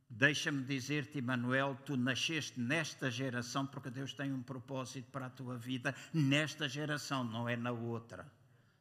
Deixa-me 0.10 0.63
dizer-te, 0.63 1.17
Emanuel, 1.17 1.78
tu 1.86 1.98
nasceste 1.98 2.60
nesta 2.60 3.12
geração 3.12 3.65
porque 3.65 3.89
Deus 3.89 4.13
tem 4.13 4.32
um 4.32 4.41
propósito 4.41 5.12
para 5.12 5.26
a 5.26 5.30
tua 5.30 5.58
vida 5.58 5.93
nesta 6.13 6.67
geração, 6.67 7.24
não 7.24 7.48
é 7.48 7.56
na 7.56 7.72
outra. 7.72 8.26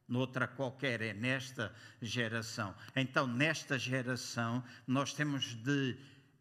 Noutra 0.09 0.47
qualquer, 0.47 1.03
é 1.03 1.13
nesta 1.13 1.75
geração. 2.01 2.73
Então, 2.95 3.27
nesta 3.27 3.77
geração, 3.77 4.63
nós 4.87 5.13
temos 5.13 5.57
de 5.57 5.99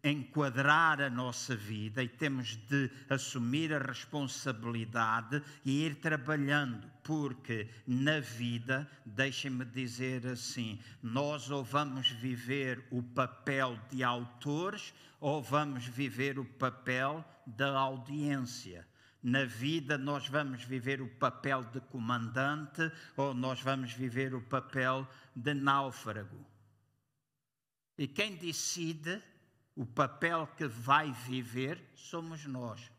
enquadrar 0.10 1.02
a 1.02 1.10
nossa 1.10 1.56
vida 1.56 2.04
e 2.04 2.08
temos 2.08 2.56
de 2.56 2.92
assumir 3.10 3.74
a 3.74 3.80
responsabilidade 3.80 5.42
e 5.66 5.84
ir 5.84 5.96
trabalhando, 5.96 6.88
porque 7.04 7.68
na 7.88 8.20
vida, 8.20 8.88
deixem-me 9.04 9.66
dizer 9.66 10.28
assim, 10.28 10.80
nós 11.02 11.50
ou 11.50 11.64
vamos 11.64 12.10
viver 12.10 12.86
o 12.92 13.02
papel 13.02 13.80
de 13.90 14.04
autores 14.04 14.94
ou 15.20 15.42
vamos 15.42 15.86
viver 15.86 16.38
o 16.38 16.46
papel 16.46 17.26
da 17.48 17.76
audiência. 17.76 18.88
Na 19.24 19.44
vida, 19.44 19.98
nós 19.98 20.28
vamos 20.28 20.64
viver 20.64 21.02
o 21.02 21.08
papel 21.08 21.64
de 21.64 21.82
comandante 21.82 22.92
ou 23.18 23.34
nós 23.34 23.60
vamos 23.60 23.92
viver 23.92 24.36
o 24.36 24.42
papel 24.42 25.08
de 25.36 25.56
náufrago. 25.56 26.46
E 27.98 28.08
quem 28.08 28.36
decide 28.36 29.20
o 29.76 29.86
papel 29.86 30.48
que 30.56 30.68
vai 30.68 31.12
viver 31.12 31.92
somos 31.96 32.46
nós. 32.46 32.92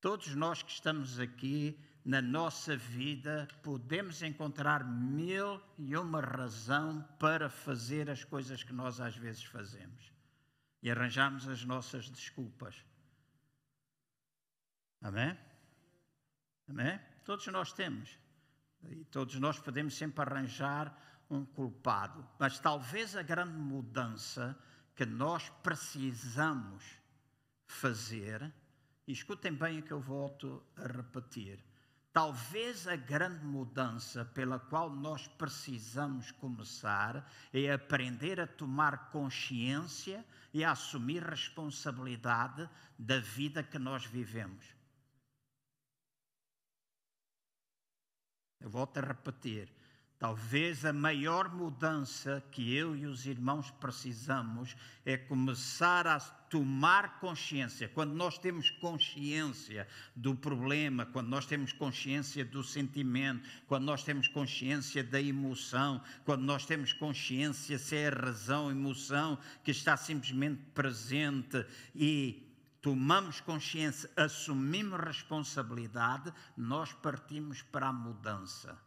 Todos 0.00 0.34
nós 0.34 0.62
que 0.62 0.70
estamos 0.70 1.18
aqui 1.18 1.78
na 2.04 2.20
nossa 2.20 2.76
vida 2.76 3.48
podemos 3.62 4.22
encontrar 4.22 4.84
mil 4.84 5.60
e 5.78 5.96
uma 5.96 6.20
razão 6.20 7.02
para 7.18 7.48
fazer 7.48 8.10
as 8.10 8.24
coisas 8.24 8.62
que 8.62 8.72
nós 8.72 9.00
às 9.00 9.16
vezes 9.16 9.42
fazemos 9.44 10.12
e 10.82 10.90
arranjamos 10.90 11.48
as 11.48 11.64
nossas 11.64 12.08
desculpas. 12.08 12.84
Amém? 15.00 15.36
Amém? 16.68 17.00
Todos 17.24 17.46
nós 17.48 17.72
temos. 17.72 18.18
E 18.88 19.04
todos 19.06 19.34
nós 19.36 19.58
podemos 19.58 19.94
sempre 19.94 20.22
arranjar 20.22 20.96
um 21.28 21.44
culpado. 21.44 22.24
Mas 22.38 22.58
talvez 22.58 23.16
a 23.16 23.22
grande 23.22 23.58
mudança 23.58 24.56
que 24.96 25.04
nós 25.04 25.50
precisamos 25.62 26.82
fazer, 27.66 28.50
e 29.06 29.12
escutem 29.12 29.52
bem 29.52 29.78
o 29.78 29.82
que 29.82 29.92
eu 29.92 30.00
volto 30.00 30.64
a 30.74 30.86
repetir, 30.86 31.62
talvez 32.12 32.88
a 32.88 32.96
grande 32.96 33.44
mudança 33.44 34.24
pela 34.24 34.58
qual 34.58 34.88
nós 34.88 35.28
precisamos 35.28 36.32
começar 36.32 37.30
é 37.52 37.70
aprender 37.70 38.40
a 38.40 38.46
tomar 38.46 39.10
consciência 39.10 40.24
e 40.52 40.64
a 40.64 40.70
assumir 40.70 41.22
responsabilidade 41.22 42.66
da 42.98 43.20
vida 43.20 43.62
que 43.62 43.78
nós 43.78 44.06
vivemos. 44.06 44.64
Eu 48.58 48.70
volto 48.70 48.96
a 48.96 49.02
repetir. 49.02 49.75
Talvez 50.18 50.82
a 50.86 50.94
maior 50.94 51.54
mudança 51.54 52.42
que 52.50 52.74
eu 52.74 52.96
e 52.96 53.04
os 53.04 53.26
irmãos 53.26 53.70
precisamos 53.72 54.74
é 55.04 55.14
começar 55.14 56.06
a 56.06 56.18
tomar 56.18 57.20
consciência. 57.20 57.86
Quando 57.86 58.14
nós 58.14 58.38
temos 58.38 58.70
consciência 58.70 59.86
do 60.14 60.34
problema, 60.34 61.04
quando 61.04 61.28
nós 61.28 61.44
temos 61.44 61.70
consciência 61.70 62.46
do 62.46 62.64
sentimento, 62.64 63.46
quando 63.66 63.84
nós 63.84 64.02
temos 64.04 64.26
consciência 64.26 65.04
da 65.04 65.20
emoção, 65.20 66.00
quando 66.24 66.44
nós 66.44 66.64
temos 66.64 66.94
consciência 66.94 67.78
se 67.78 67.94
é 67.94 68.08
a 68.08 68.10
razão, 68.10 68.68
a 68.68 68.72
emoção 68.72 69.38
que 69.62 69.70
está 69.70 69.98
simplesmente 69.98 70.62
presente 70.74 71.62
e 71.94 72.42
tomamos 72.80 73.38
consciência, 73.42 74.10
assumimos 74.16 74.98
responsabilidade, 74.98 76.32
nós 76.56 76.90
partimos 76.94 77.60
para 77.60 77.88
a 77.88 77.92
mudança. 77.92 78.85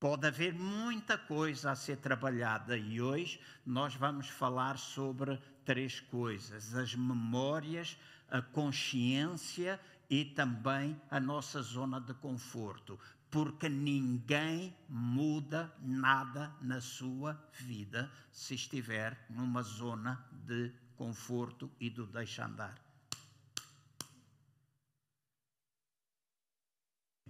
Pode 0.00 0.26
haver 0.26 0.54
muita 0.54 1.18
coisa 1.18 1.72
a 1.72 1.76
ser 1.76 1.98
trabalhada 1.98 2.74
e 2.74 3.02
hoje 3.02 3.38
nós 3.66 3.94
vamos 3.94 4.28
falar 4.30 4.78
sobre 4.78 5.38
três 5.62 6.00
coisas: 6.00 6.74
as 6.74 6.94
memórias, 6.94 7.98
a 8.30 8.40
consciência 8.40 9.78
e 10.08 10.24
também 10.24 10.98
a 11.10 11.20
nossa 11.20 11.60
zona 11.60 12.00
de 12.00 12.14
conforto. 12.14 12.98
Porque 13.30 13.68
ninguém 13.68 14.74
muda 14.88 15.70
nada 15.82 16.50
na 16.62 16.80
sua 16.80 17.38
vida 17.52 18.10
se 18.32 18.54
estiver 18.54 19.26
numa 19.28 19.62
zona 19.62 20.26
de 20.32 20.72
conforto 20.96 21.70
e 21.78 21.90
do 21.90 22.06
deixa 22.06 22.46
andar. 22.46 22.89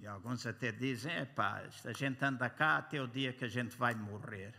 E 0.01 0.07
alguns 0.07 0.47
até 0.47 0.73
dizem: 0.73 1.13
é 1.13 1.27
pá, 1.27 1.63
a 1.85 1.93
gente 1.93 2.25
anda 2.25 2.49
cá 2.49 2.79
até 2.79 3.01
o 3.01 3.07
dia 3.07 3.33
que 3.33 3.45
a 3.45 3.49
gente 3.49 3.77
vai 3.77 3.95
morrer. 3.95 4.55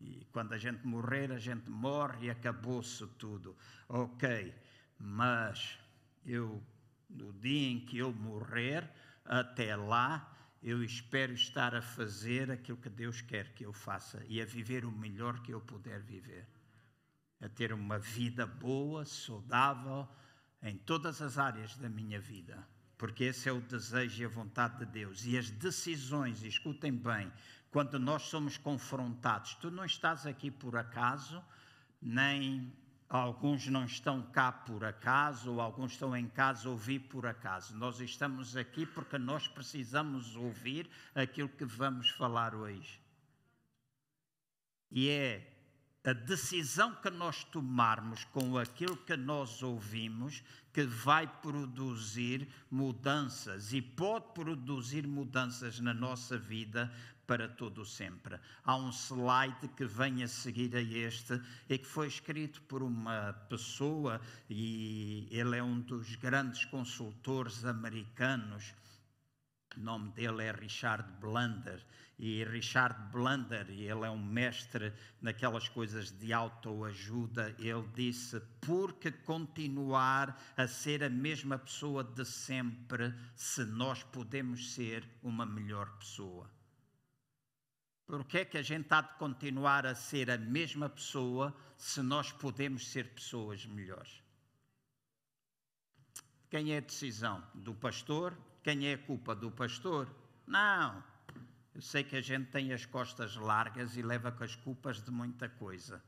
E 0.00 0.26
quando 0.32 0.52
a 0.52 0.58
gente 0.58 0.84
morrer, 0.86 1.30
a 1.30 1.38
gente 1.38 1.70
morre 1.70 2.26
e 2.26 2.30
acabou-se 2.30 3.06
tudo. 3.18 3.56
Ok, 3.88 4.54
mas 4.98 5.78
eu, 6.24 6.60
no 7.08 7.32
dia 7.34 7.70
em 7.70 7.84
que 7.84 7.98
eu 7.98 8.12
morrer, 8.12 8.90
até 9.24 9.76
lá, 9.76 10.36
eu 10.62 10.82
espero 10.82 11.32
estar 11.34 11.74
a 11.74 11.82
fazer 11.82 12.50
aquilo 12.50 12.78
que 12.78 12.88
Deus 12.88 13.20
quer 13.20 13.54
que 13.54 13.64
eu 13.64 13.72
faça 13.72 14.24
e 14.26 14.40
a 14.40 14.44
viver 14.44 14.84
o 14.84 14.90
melhor 14.90 15.40
que 15.42 15.52
eu 15.52 15.60
puder 15.60 16.00
viver. 16.00 16.46
A 17.40 17.48
ter 17.48 17.72
uma 17.72 17.98
vida 17.98 18.44
boa, 18.46 19.04
saudável, 19.04 20.08
em 20.62 20.76
todas 20.76 21.22
as 21.22 21.38
áreas 21.38 21.76
da 21.76 21.88
minha 21.88 22.20
vida 22.20 22.66
porque 23.00 23.24
esse 23.24 23.48
é 23.48 23.52
o 23.52 23.62
desejo 23.62 24.20
e 24.20 24.26
a 24.26 24.28
vontade 24.28 24.80
de 24.80 24.84
Deus. 24.84 25.24
E 25.24 25.38
as 25.38 25.48
decisões, 25.48 26.42
escutem 26.42 26.92
bem, 26.92 27.32
quando 27.70 27.98
nós 27.98 28.24
somos 28.24 28.58
confrontados, 28.58 29.54
tu 29.54 29.70
não 29.70 29.86
estás 29.86 30.26
aqui 30.26 30.50
por 30.50 30.76
acaso, 30.76 31.42
nem 32.02 32.70
alguns 33.08 33.66
não 33.68 33.86
estão 33.86 34.20
cá 34.20 34.52
por 34.52 34.84
acaso, 34.84 35.50
ou 35.50 35.62
alguns 35.62 35.92
estão 35.92 36.14
em 36.14 36.28
casa 36.28 36.68
ouvir 36.68 36.98
por 36.98 37.24
acaso. 37.24 37.74
Nós 37.74 38.00
estamos 38.00 38.54
aqui 38.54 38.84
porque 38.84 39.16
nós 39.16 39.48
precisamos 39.48 40.36
ouvir 40.36 40.86
aquilo 41.14 41.48
que 41.48 41.64
vamos 41.64 42.10
falar 42.10 42.54
hoje. 42.54 43.00
E 44.90 45.08
é 45.08 45.49
a 46.02 46.12
decisão 46.14 46.94
que 46.94 47.10
nós 47.10 47.44
tomarmos 47.44 48.24
com 48.24 48.56
aquilo 48.56 48.96
que 48.96 49.16
nós 49.16 49.62
ouvimos 49.62 50.42
que 50.72 50.84
vai 50.84 51.26
produzir 51.26 52.48
mudanças 52.70 53.72
e 53.72 53.82
pode 53.82 54.32
produzir 54.32 55.06
mudanças 55.06 55.78
na 55.78 55.92
nossa 55.92 56.38
vida 56.38 56.90
para 57.26 57.48
todo 57.48 57.84
sempre. 57.84 58.40
Há 58.64 58.76
um 58.76 58.90
slide 58.90 59.68
que 59.76 59.84
vem 59.84 60.22
a 60.22 60.28
seguir 60.28 60.74
a 60.74 60.80
este 60.80 61.40
e 61.68 61.76
que 61.76 61.86
foi 61.86 62.08
escrito 62.08 62.62
por 62.62 62.82
uma 62.82 63.32
pessoa 63.48 64.20
e 64.48 65.28
ele 65.30 65.58
é 65.58 65.62
um 65.62 65.80
dos 65.80 66.16
grandes 66.16 66.64
consultores 66.64 67.64
americanos. 67.64 68.74
O 69.76 69.80
nome 69.80 70.10
dele 70.10 70.44
é 70.44 70.50
Richard 70.50 71.08
Blunder 71.20 71.84
e 72.22 72.44
Richard 72.44 72.94
Blunder, 73.10 73.66
ele 73.70 74.04
é 74.04 74.10
um 74.10 74.22
mestre 74.22 74.92
naquelas 75.22 75.70
coisas 75.70 76.10
de 76.10 76.34
autoajuda, 76.34 77.56
ele 77.58 77.88
disse: 77.94 78.38
porque 78.60 79.10
continuar 79.10 80.38
a 80.54 80.68
ser 80.68 81.02
a 81.02 81.08
mesma 81.08 81.58
pessoa 81.58 82.04
de 82.04 82.22
sempre 82.26 83.14
se 83.34 83.64
nós 83.64 84.02
podemos 84.02 84.74
ser 84.74 85.02
uma 85.22 85.46
melhor 85.46 85.88
pessoa? 85.96 86.50
Por 88.06 88.26
que 88.26 88.38
é 88.38 88.44
que 88.44 88.58
a 88.58 88.62
gente 88.62 88.92
há 88.92 89.00
de 89.00 89.14
continuar 89.14 89.86
a 89.86 89.94
ser 89.94 90.30
a 90.30 90.36
mesma 90.36 90.90
pessoa 90.90 91.56
se 91.78 92.02
nós 92.02 92.30
podemos 92.30 92.86
ser 92.88 93.14
pessoas 93.14 93.64
melhores? 93.64 94.22
Quem 96.50 96.74
é 96.74 96.76
a 96.76 96.80
decisão? 96.80 97.42
Do 97.54 97.74
pastor? 97.74 98.36
Quem 98.62 98.88
é 98.88 98.92
a 98.92 98.98
culpa? 98.98 99.34
Do 99.34 99.50
pastor? 99.50 100.06
Não. 100.46 101.02
Eu 101.74 101.80
sei 101.80 102.02
que 102.02 102.16
a 102.16 102.20
gente 102.20 102.50
tem 102.50 102.72
as 102.72 102.84
costas 102.84 103.36
largas 103.36 103.96
e 103.96 104.02
leva 104.02 104.32
com 104.32 104.44
as 104.44 104.56
culpas 104.56 105.00
de 105.00 105.10
muita 105.10 105.48
coisa, 105.48 106.02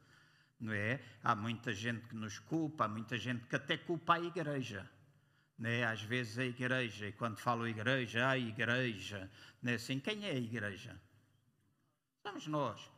não 0.59 0.73
é? 0.73 1.01
Há 1.23 1.35
muita 1.35 1.73
gente 1.73 2.07
que 2.09 2.15
nos 2.15 2.39
culpa, 2.39 2.85
há 2.85 2.89
muita 2.89 3.17
gente 3.17 3.47
que 3.47 3.57
até 3.57 3.77
culpa 3.77 4.15
a 4.15 4.21
igreja. 4.21 4.89
É? 5.65 5.85
Às 5.85 6.03
vezes 6.03 6.39
a 6.39 6.45
igreja, 6.45 7.07
e 7.07 7.13
quando 7.13 7.37
falo 7.37 7.69
igreja, 7.69 8.29
a 8.29 8.37
igreja, 8.37 9.31
não 9.63 9.71
é 9.71 9.77
assim? 9.77 10.01
Quem 10.01 10.27
é 10.27 10.33
a 10.33 10.37
igreja? 10.37 11.01
Somos 12.27 12.47
nós 12.49 12.92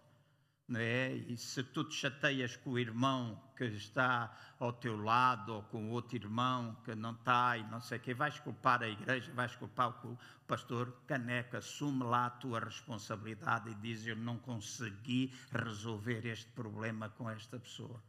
é? 0.72 1.14
E 1.14 1.37
se 1.37 1.62
tu 1.62 1.85
te 1.85 1.94
chateias 1.94 2.57
com 2.57 2.70
o 2.70 2.79
irmão 2.79 3.38
que 3.55 3.64
está 3.64 4.35
ao 4.59 4.72
teu 4.72 4.96
lado 4.96 5.53
ou 5.53 5.62
com 5.64 5.90
outro 5.90 6.16
irmão 6.16 6.74
que 6.85 6.94
não 6.94 7.12
está 7.12 7.59
e 7.59 7.62
não 7.64 7.83
sei 7.83 7.98
o 7.98 8.00
quê, 8.00 8.14
vais 8.14 8.38
culpar 8.40 8.83
a 8.83 8.88
igreja, 8.88 9.31
vais 9.35 9.55
culpar 9.57 9.90
o 10.07 10.18
pastor, 10.46 10.90
caneca, 11.07 11.59
assume 11.59 12.05
lá 12.05 12.27
a 12.27 12.31
tua 12.31 12.61
responsabilidade 12.61 13.70
e 13.70 13.74
diz: 13.74 14.07
Eu 14.07 14.16
não 14.16 14.38
consegui 14.38 15.35
resolver 15.53 16.24
este 16.24 16.50
problema 16.53 17.11
com 17.11 17.29
esta 17.29 17.59
pessoa. 17.59 18.03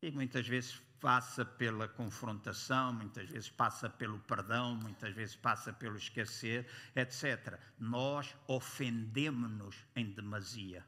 E 0.00 0.10
muitas 0.10 0.48
vezes 0.48 0.80
passa 0.98 1.44
pela 1.44 1.88
confrontação, 1.88 2.94
muitas 2.94 3.28
vezes 3.28 3.50
passa 3.50 3.90
pelo 3.90 4.18
perdão, 4.20 4.76
muitas 4.76 5.14
vezes 5.14 5.36
passa 5.36 5.74
pelo 5.74 5.96
esquecer, 5.96 6.66
etc. 6.94 7.58
Nós 7.78 8.34
ofendemos-nos 8.48 9.76
em 9.94 10.10
demasia 10.10 10.82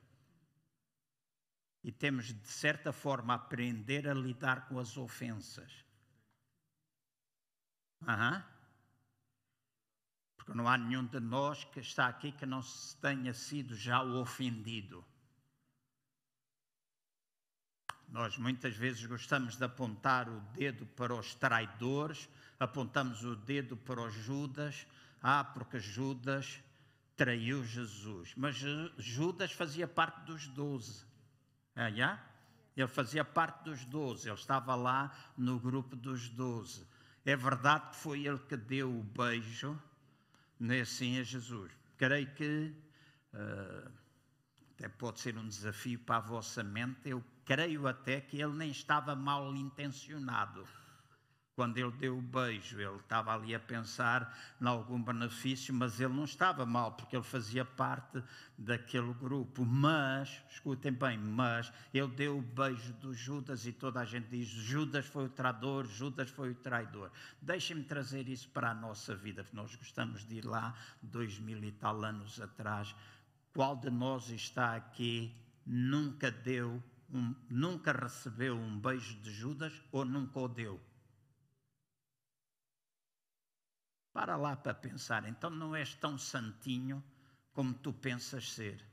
e 1.83 1.93
temos, 1.93 2.27
de 2.27 2.49
certa 2.49 2.93
forma, 2.93 3.35
aprender 3.35 4.09
a 4.09 4.15
lidar 4.15 4.69
com 4.69 4.79
as 4.79 4.97
ofensas. 4.97 5.85
Uhum. 8.03 8.43
Porque 10.37 10.55
não 10.55 10.69
há 10.69 10.77
nenhum 10.77 11.05
de 11.05 11.21
nós 11.21 11.65
que 11.65 11.81
está 11.81 12.07
aqui 12.07 12.33
que 12.33 12.47
não 12.47 12.61
tenha 13.01 13.33
sido 13.35 13.75
já 13.75 14.03
ofendido. 14.03 15.05
Nós 18.09 18.39
muitas 18.39 18.75
vezes 18.75 19.05
gostamos 19.05 19.57
de 19.57 19.65
apontar 19.65 20.29
o 20.29 20.41
dedo 20.53 20.87
para 20.87 21.15
os 21.15 21.35
traidores, 21.35 22.29
apontamos 22.59 23.23
o 23.23 23.37
dedo 23.37 23.77
para 23.77 24.01
os 24.01 24.15
Judas, 24.15 24.87
ah, 25.23 25.45
porque 25.45 25.79
Judas 25.79 26.63
traiu 27.15 27.63
Jesus. 27.65 28.33
Mas 28.37 28.57
Judas 28.97 29.53
fazia 29.53 29.87
parte 29.87 30.25
dos 30.25 30.49
doze. 30.49 31.08
Ah, 31.81 31.87
yeah? 31.87 32.21
Ele 32.77 32.89
fazia 32.89 33.25
parte 33.25 33.63
dos 33.63 33.85
doze, 33.85 34.29
ele 34.29 34.35
estava 34.35 34.75
lá 34.75 35.15
no 35.37 35.61
grupo 35.61 35.95
dos 35.95 36.29
doze. 36.29 36.85
É 37.25 37.37
verdade 37.37 37.91
que 37.91 37.97
foi 37.97 38.27
ele 38.27 38.39
que 38.41 38.57
deu 38.57 38.91
o 38.91 39.03
beijo, 39.05 39.81
assim 40.83 41.21
a 41.21 41.23
Jesus. 41.23 41.71
Creio 41.97 42.35
que 42.35 42.75
uh, 43.33 43.93
até 44.75 44.89
pode 44.89 45.21
ser 45.21 45.39
um 45.39 45.47
desafio 45.47 46.01
para 46.01 46.17
a 46.17 46.21
vossa 46.21 46.65
mente. 46.65 47.11
Eu 47.11 47.25
creio 47.45 47.87
até 47.87 48.21
que 48.21 48.43
ele 48.43 48.55
nem 48.55 48.73
estava 48.73 49.15
mal 49.15 49.55
intencionado 49.55 50.67
quando 51.59 51.77
ele 51.77 51.91
deu 51.91 52.17
o 52.17 52.23
beijo, 52.23 52.81
ele 52.81 52.99
estava 52.99 53.35
ali 53.35 53.53
a 53.53 53.59
pensar 53.59 54.33
em 54.61 54.65
algum 54.65 55.03
benefício, 55.03 55.75
mas 55.75 55.99
ele 55.99 56.15
não 56.15 56.23
estava 56.23 56.65
mal, 56.65 56.93
porque 56.93 57.17
ele 57.17 57.25
fazia 57.25 57.65
parte 57.65 58.23
daquele 58.57 59.13
grupo. 59.15 59.65
Mas, 59.65 60.41
escutem 60.49 60.93
bem, 60.93 61.19
mas 61.19 61.73
ele 61.93 62.07
deu 62.15 62.39
o 62.39 62.43
beijo 62.43 62.93
do 62.93 63.13
Judas 63.13 63.67
e 63.67 63.73
toda 63.73 63.99
a 63.99 64.05
gente 64.05 64.29
diz: 64.29 64.47
Judas 64.47 65.07
foi 65.07 65.25
o 65.25 65.29
traidor, 65.29 65.85
Judas 65.89 66.31
foi 66.31 66.53
o 66.53 66.55
traidor. 66.55 67.11
Deixem-me 67.43 67.83
trazer 67.83 68.29
isso 68.29 68.49
para 68.51 68.71
a 68.71 68.75
nossa 68.75 69.17
vida, 69.17 69.43
porque 69.43 69.57
nós 69.57 69.75
gostamos 69.75 70.25
de 70.25 70.37
ir 70.37 70.45
lá 70.45 70.77
dois 71.03 71.41
mil 71.41 71.65
e 71.65 71.73
tal 71.73 72.05
anos 72.05 72.41
atrás. 72.41 72.95
Qual 73.53 73.75
de 73.75 73.91
nós 73.91 74.31
está 74.31 74.77
aqui 74.77 75.35
nunca 75.67 76.31
deu, 76.31 76.81
um, 77.13 77.35
nunca 77.51 77.91
recebeu 77.91 78.57
um 78.57 78.79
beijo 78.79 79.17
de 79.17 79.33
Judas 79.33 79.73
ou 79.91 80.05
nunca 80.05 80.39
o 80.39 80.47
deu? 80.47 80.88
Para 84.19 84.35
lá 84.35 84.57
para 84.57 84.75
pensar, 84.75 85.29
então 85.29 85.49
não 85.49 85.77
és 85.77 85.95
tão 85.95 86.19
santinho 86.19 87.01
como 87.53 87.73
tu 87.73 87.93
pensas 87.93 88.51
ser. 88.51 88.85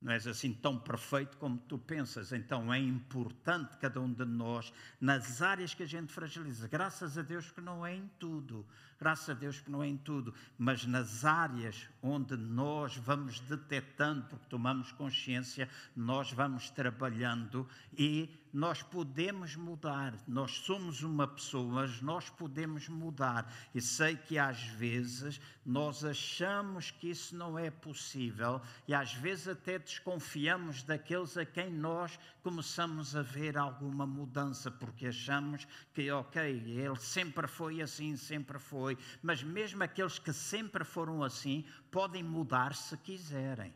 Não 0.00 0.12
és 0.12 0.28
assim 0.28 0.52
tão 0.52 0.78
perfeito 0.78 1.36
como 1.38 1.58
tu 1.58 1.76
pensas. 1.76 2.30
Então 2.30 2.72
é 2.72 2.78
importante 2.78 3.76
cada 3.78 4.00
um 4.00 4.12
de 4.12 4.24
nós, 4.24 4.72
nas 5.00 5.42
áreas 5.42 5.74
que 5.74 5.82
a 5.82 5.88
gente 5.88 6.12
fragiliza. 6.12 6.68
Graças 6.68 7.18
a 7.18 7.22
Deus 7.22 7.50
que 7.50 7.60
não 7.60 7.84
é 7.84 7.96
em 7.96 8.06
tudo. 8.16 8.64
Graças 8.98 9.30
a 9.30 9.34
Deus 9.34 9.60
que 9.60 9.70
não 9.70 9.82
é 9.82 9.88
em 9.88 9.96
tudo. 9.96 10.32
Mas 10.58 10.86
nas 10.86 11.24
áreas 11.24 11.88
onde 12.02 12.36
nós 12.36 12.96
vamos 12.96 13.40
detectando, 13.40 14.24
porque 14.24 14.46
tomamos 14.48 14.92
consciência, 14.92 15.68
nós 15.94 16.32
vamos 16.32 16.70
trabalhando 16.70 17.68
e 17.96 18.30
nós 18.56 18.82
podemos 18.82 19.54
mudar. 19.54 20.14
Nós 20.26 20.52
somos 20.52 21.02
uma 21.02 21.26
pessoa, 21.28 21.74
mas 21.74 22.00
nós 22.00 22.30
podemos 22.30 22.88
mudar. 22.88 23.52
E 23.74 23.82
sei 23.82 24.16
que 24.16 24.38
às 24.38 24.62
vezes 24.62 25.38
nós 25.64 26.04
achamos 26.04 26.90
que 26.90 27.10
isso 27.10 27.36
não 27.36 27.58
é 27.58 27.70
possível 27.70 28.62
e 28.88 28.94
às 28.94 29.12
vezes 29.12 29.48
até 29.48 29.78
desconfiamos 29.78 30.82
daqueles 30.82 31.36
a 31.36 31.44
quem 31.44 31.70
nós 31.70 32.18
começamos 32.42 33.16
a 33.16 33.22
ver 33.22 33.58
alguma 33.58 34.06
mudança, 34.06 34.70
porque 34.70 35.08
achamos 35.08 35.66
que, 35.92 36.10
ok, 36.10 36.40
ele 36.42 36.96
sempre 36.96 37.46
foi 37.48 37.82
assim, 37.82 38.16
sempre 38.16 38.58
foi. 38.58 38.85
Mas 39.22 39.42
mesmo 39.42 39.82
aqueles 39.82 40.18
que 40.18 40.32
sempre 40.32 40.84
foram 40.84 41.22
assim 41.22 41.64
podem 41.90 42.22
mudar 42.22 42.74
se 42.74 42.96
quiserem. 42.98 43.72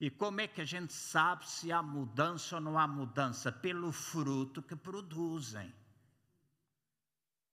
E 0.00 0.10
como 0.10 0.40
é 0.40 0.46
que 0.46 0.60
a 0.60 0.64
gente 0.64 0.92
sabe 0.92 1.48
se 1.48 1.72
há 1.72 1.82
mudança 1.82 2.56
ou 2.56 2.60
não 2.60 2.78
há 2.78 2.86
mudança? 2.86 3.50
Pelo 3.50 3.90
fruto 3.90 4.62
que 4.62 4.76
produzem. 4.76 5.72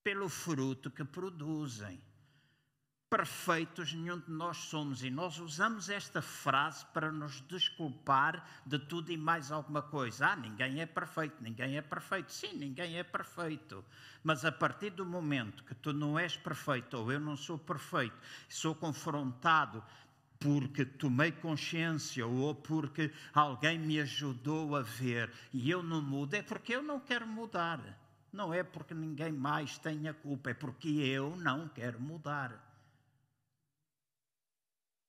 Pelo 0.03 0.27
fruto 0.27 0.91
que 0.91 1.05
produzem. 1.05 2.01
Perfeitos 3.11 3.93
nenhum 3.93 4.19
de 4.19 4.31
nós 4.31 4.55
somos, 4.55 5.03
e 5.03 5.09
nós 5.09 5.37
usamos 5.37 5.89
esta 5.89 6.21
frase 6.21 6.85
para 6.93 7.11
nos 7.11 7.41
desculpar 7.41 8.47
de 8.65 8.79
tudo 8.79 9.11
e 9.11 9.17
mais 9.17 9.51
alguma 9.51 9.81
coisa. 9.81 10.27
Ah, 10.27 10.35
ninguém 10.37 10.79
é 10.79 10.85
perfeito, 10.85 11.35
ninguém 11.43 11.75
é 11.75 11.81
perfeito. 11.81 12.31
Sim, 12.31 12.53
ninguém 12.53 12.97
é 12.97 13.03
perfeito. 13.03 13.83
Mas 14.23 14.45
a 14.45 14.51
partir 14.51 14.91
do 14.91 15.05
momento 15.05 15.61
que 15.65 15.75
tu 15.75 15.91
não 15.91 16.17
és 16.17 16.37
perfeito, 16.37 16.97
ou 16.97 17.11
eu 17.11 17.19
não 17.19 17.35
sou 17.35 17.57
perfeito, 17.57 18.15
sou 18.47 18.73
confrontado 18.73 19.83
porque 20.39 20.85
tomei 20.85 21.33
consciência 21.33 22.25
ou 22.25 22.55
porque 22.55 23.11
alguém 23.33 23.77
me 23.77 23.99
ajudou 23.99 24.73
a 24.73 24.83
ver 24.83 25.29
e 25.51 25.69
eu 25.69 25.83
não 25.83 26.01
mudo, 26.01 26.33
é 26.35 26.41
porque 26.41 26.73
eu 26.73 26.81
não 26.81 26.97
quero 26.97 27.27
mudar. 27.27 27.81
Não 28.31 28.53
é 28.53 28.63
porque 28.63 28.93
ninguém 28.93 29.33
mais 29.33 29.77
tenha 29.77 30.13
culpa, 30.13 30.51
é 30.51 30.53
porque 30.53 30.87
eu 30.87 31.35
não 31.35 31.67
quero 31.67 31.99
mudar. 31.99 32.70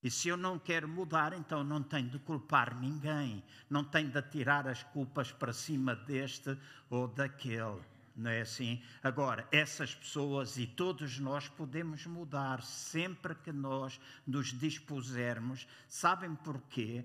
E 0.03 0.11
se 0.11 0.27
eu 0.27 0.35
não 0.35 0.59
quero 0.59 0.87
mudar, 0.87 1.33
então 1.33 1.63
não 1.63 1.81
tenho 1.81 2.09
de 2.09 2.19
culpar 2.19 2.75
ninguém, 2.79 3.43
não 3.69 3.83
tenho 3.83 4.09
de 4.09 4.21
tirar 4.21 4.67
as 4.67 4.83
culpas 4.83 5.31
para 5.31 5.53
cima 5.53 5.95
deste 5.95 6.57
ou 6.89 7.07
daquele 7.07 7.81
não 8.15 8.29
é 8.29 8.41
assim? 8.41 8.81
Agora, 9.01 9.47
essas 9.51 9.95
pessoas 9.95 10.57
e 10.57 10.67
todos 10.67 11.19
nós 11.19 11.47
podemos 11.47 12.05
mudar 12.05 12.61
sempre 12.61 13.33
que 13.35 13.51
nós 13.51 13.99
nos 14.25 14.47
dispusermos. 14.47 15.67
Sabem 15.87 16.35
porquê? 16.35 17.03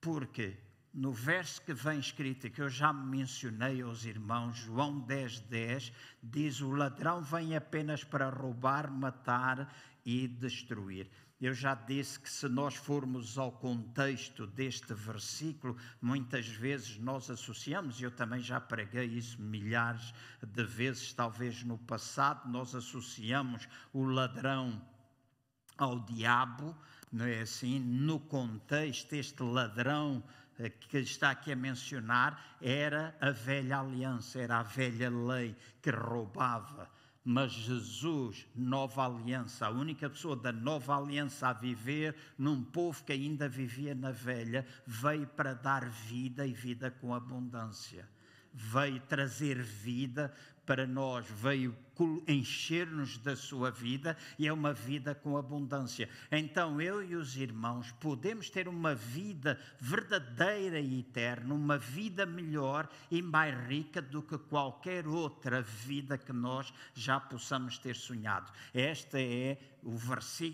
Porque 0.00 0.56
no 0.92 1.12
verso 1.12 1.60
que 1.62 1.74
vem 1.74 1.98
escrito, 1.98 2.48
que 2.50 2.62
eu 2.62 2.68
já 2.68 2.92
mencionei 2.92 3.82
aos 3.82 4.04
irmãos, 4.04 4.56
João 4.56 5.00
10, 5.00 5.40
10, 5.40 5.92
diz: 6.22 6.60
O 6.60 6.70
ladrão 6.70 7.20
vem 7.20 7.56
apenas 7.56 8.04
para 8.04 8.28
roubar, 8.28 8.90
matar 8.90 9.74
e 10.06 10.28
destruir. 10.28 11.10
Eu 11.44 11.52
já 11.52 11.74
disse 11.74 12.18
que 12.18 12.30
se 12.30 12.48
nós 12.48 12.74
formos 12.74 13.36
ao 13.36 13.52
contexto 13.52 14.46
deste 14.46 14.94
versículo, 14.94 15.76
muitas 16.00 16.46
vezes 16.46 16.96
nós 16.96 17.28
associamos, 17.28 18.00
eu 18.00 18.10
também 18.10 18.40
já 18.40 18.58
preguei 18.58 19.04
isso 19.04 19.38
milhares 19.42 20.14
de 20.42 20.64
vezes, 20.64 21.12
talvez 21.12 21.62
no 21.62 21.76
passado, 21.76 22.48
nós 22.48 22.74
associamos 22.74 23.68
o 23.92 24.04
ladrão 24.04 24.80
ao 25.76 26.00
diabo, 26.00 26.74
não 27.12 27.26
é 27.26 27.42
assim? 27.42 27.78
No 27.78 28.20
contexto, 28.20 29.12
este 29.12 29.42
ladrão 29.42 30.24
eh, 30.58 30.70
que 30.70 30.96
está 30.96 31.32
aqui 31.32 31.52
a 31.52 31.56
mencionar 31.56 32.56
era 32.58 33.14
a 33.20 33.30
velha 33.30 33.80
aliança, 33.80 34.40
era 34.40 34.60
a 34.60 34.62
velha 34.62 35.10
lei 35.10 35.54
que 35.82 35.90
roubava 35.90 36.88
mas 37.24 37.52
Jesus, 37.52 38.46
nova 38.54 39.06
aliança, 39.06 39.66
a 39.66 39.70
única 39.70 40.10
pessoa 40.10 40.36
da 40.36 40.52
nova 40.52 40.94
aliança 40.94 41.48
a 41.48 41.52
viver 41.54 42.14
num 42.36 42.62
povo 42.62 43.02
que 43.02 43.12
ainda 43.12 43.48
vivia 43.48 43.94
na 43.94 44.10
velha, 44.10 44.66
veio 44.86 45.26
para 45.28 45.54
dar 45.54 45.88
vida 45.88 46.46
e 46.46 46.52
vida 46.52 46.90
com 46.90 47.14
abundância. 47.14 48.06
Veio 48.52 49.00
trazer 49.00 49.62
vida 49.62 50.34
para 50.66 50.86
nós, 50.86 51.26
veio 51.26 51.74
encher-nos 52.26 53.18
da 53.18 53.36
sua 53.36 53.70
vida 53.70 54.16
e 54.38 54.46
é 54.46 54.52
uma 54.52 54.72
vida 54.72 55.14
com 55.14 55.36
abundância. 55.36 56.08
Então 56.30 56.80
eu 56.80 57.02
e 57.02 57.14
os 57.14 57.36
irmãos 57.36 57.92
podemos 57.92 58.50
ter 58.50 58.66
uma 58.68 58.94
vida 58.94 59.58
verdadeira 59.78 60.80
e 60.80 61.00
eterna, 61.00 61.54
uma 61.54 61.78
vida 61.78 62.26
melhor 62.26 62.88
e 63.10 63.22
mais 63.22 63.54
rica 63.68 64.02
do 64.02 64.22
que 64.22 64.36
qualquer 64.36 65.06
outra 65.06 65.62
vida 65.62 66.18
que 66.18 66.32
nós 66.32 66.72
já 66.94 67.20
possamos 67.20 67.78
ter 67.78 67.94
sonhado. 67.94 68.50
Esta 68.72 69.20
é 69.20 69.58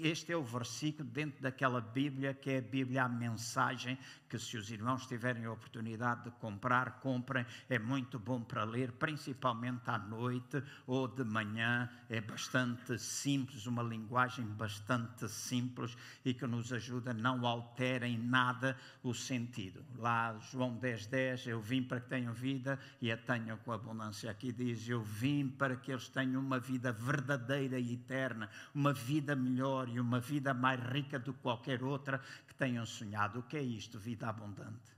este 0.03 0.33
é 0.33 0.37
o 0.37 0.43
versículo 0.43 1.09
dentro 1.09 1.43
daquela 1.43 1.81
Bíblia 1.81 2.35
que 2.35 2.51
é 2.51 2.59
a 2.59 2.63
Bíblia 2.63 3.05
a 3.05 3.09
mensagem 3.09 3.99
que 4.31 4.39
se 4.39 4.57
os 4.57 4.71
irmãos 4.71 5.07
tiverem 5.09 5.45
a 5.45 5.53
oportunidade 5.53 6.25
de 6.25 6.31
comprar, 6.31 7.01
comprem, 7.01 7.45
é 7.69 7.81
muito 7.81 8.17
bom 8.17 8.41
para 8.41 8.63
ler, 8.63 8.93
principalmente 8.93 9.91
à 9.91 9.99
noite 9.99 10.63
ou 10.87 11.09
de 11.09 11.25
manhã, 11.25 11.91
é 12.09 12.21
bastante 12.21 12.97
simples, 12.97 13.67
uma 13.67 13.83
linguagem 13.83 14.47
bastante 14.47 15.29
simples 15.29 15.97
e 16.25 16.33
que 16.33 16.47
nos 16.47 16.73
ajuda, 16.73 17.13
não 17.13 17.45
altera 17.45 18.07
em 18.07 18.17
nada 18.17 18.77
o 19.03 19.13
sentido. 19.13 19.85
Lá, 19.97 20.39
João 20.53 20.77
10, 20.77 21.07
10, 21.09 21.47
eu 21.49 21.61
vim 21.61 21.83
para 21.83 22.01
que 22.01 22.09
tenham 22.09 22.33
vida 22.33 22.79
e 23.03 23.11
a 23.11 23.17
tenham 23.17 23.59
com 23.59 23.73
abundância. 23.73 24.31
Aqui 24.31 24.53
diz, 24.53 24.89
eu 24.89 25.03
vim 25.03 25.49
para 25.49 25.75
que 25.75 25.91
eles 25.91 26.09
tenham 26.09 26.41
uma 26.41 26.61
vida 26.61 26.93
verdadeira 26.93 27.81
e 27.81 27.95
eterna, 27.95 28.49
uma 28.73 28.93
vida 28.93 29.20
melhor 29.37 29.89
e 29.89 30.01
uma 30.01 30.21
vida 30.21 30.55
mais 30.55 30.81
rica 30.91 31.19
do 31.19 31.33
que 31.33 31.41
qualquer 31.41 31.83
outra 31.83 32.19
que 32.47 32.55
tenham 32.55 32.85
sonhado. 32.87 33.41
O 33.41 33.43
que 33.43 33.57
é 33.57 33.63
isto? 33.63 33.99
Vida 33.99 34.29
abundante. 34.29 34.93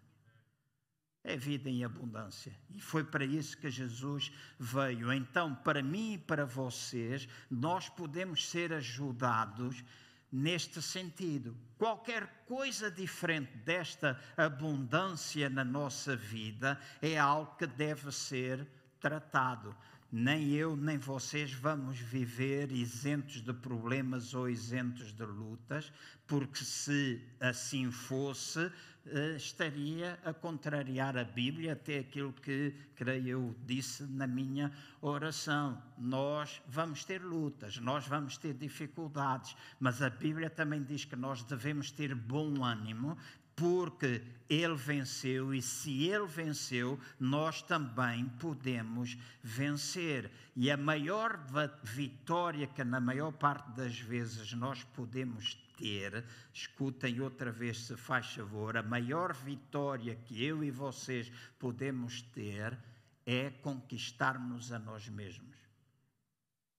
é 1.25 1.37
vida 1.37 1.71
em 1.71 1.85
abundância. 1.85 2.53
E 2.71 2.81
foi 2.81 3.05
para 3.05 3.25
isso 3.25 3.57
que 3.57 3.71
Jesus 3.71 4.33
veio. 4.59 5.13
Então, 5.13 5.55
para 5.55 5.83
mim 5.83 6.15
e 6.15 6.19
para 6.19 6.45
vocês, 6.45 7.29
nós 7.51 7.89
podemos 7.89 8.49
ser 8.49 8.73
ajudados 8.73 9.85
neste 10.33 10.81
sentido. 10.81 11.57
Qualquer 11.77 12.45
coisa 12.47 12.91
diferente 12.91 13.57
desta 13.59 14.19
abundância 14.37 15.51
na 15.51 15.65
nossa 15.65 16.17
vida 16.17 16.81
é 17.01 17.19
algo 17.19 17.55
que 17.57 17.67
deve 17.67 18.11
ser 18.11 18.67
tratado. 18.99 19.77
Nem 20.12 20.51
eu 20.51 20.77
nem 20.77 20.98
vocês 20.98 21.55
vamos 21.55 21.98
viver 21.98 22.70
isentos 22.70 23.41
de 23.41 23.51
problemas 23.51 24.34
ou 24.34 24.47
isentos 24.47 25.11
de 25.11 25.24
lutas, 25.24 25.91
porque 26.26 26.62
se 26.62 27.18
assim 27.41 27.91
fosse, 27.91 28.70
eh, 29.07 29.37
estaria 29.37 30.18
a 30.22 30.34
contrariar 30.34 31.16
a 31.16 31.24
Bíblia, 31.24 31.72
até 31.72 31.99
aquilo 31.99 32.30
que, 32.32 32.74
creio 32.95 33.28
eu, 33.28 33.57
disse 33.64 34.03
na 34.05 34.26
minha 34.26 34.70
oração. 35.01 35.82
Nós 35.97 36.61
vamos 36.68 37.05
ter 37.05 37.22
lutas, 37.22 37.78
nós 37.78 38.07
vamos 38.07 38.37
ter 38.37 38.53
dificuldades, 38.53 39.57
mas 39.80 40.03
a 40.03 40.11
Bíblia 40.11 40.51
também 40.51 40.82
diz 40.82 41.07
que 41.07 41.16
nós 41.16 41.43
devemos 41.43 41.91
ter 41.91 42.14
bom 42.14 42.62
ânimo, 42.62 43.16
porque 43.57 44.22
ele 44.48 44.74
venceu 44.74 45.55
e 45.55 45.62
se 45.62 46.05
ele 46.05 46.26
venceu, 46.26 46.98
nós 47.18 47.62
também 47.62 48.28
podemos 48.40 49.16
vencer. 49.42 50.30
E 50.55 50.70
a 50.70 50.76
maior 50.76 51.38
vitória 51.82 52.66
que 52.66 52.84
na 52.84 53.00
maior 53.00 53.32
parte 53.32 53.70
das 53.72 53.98
vezes 53.98 54.53
nós 54.53 54.84
podemos 54.84 55.55
ter, 55.76 56.24
escutem 56.53 57.20
outra 57.20 57.50
vez, 57.50 57.78
se 57.78 57.96
faz 57.96 58.34
favor, 58.34 58.76
a 58.76 58.82
maior 58.82 59.32
vitória 59.32 60.14
que 60.14 60.44
eu 60.44 60.62
e 60.62 60.70
vocês 60.70 61.32
podemos 61.59 62.22
ter 62.22 62.78
é 63.24 63.50
conquistarmos 63.50 64.72
a 64.72 64.78
nós 64.78 65.09
mesmos, 65.09 65.57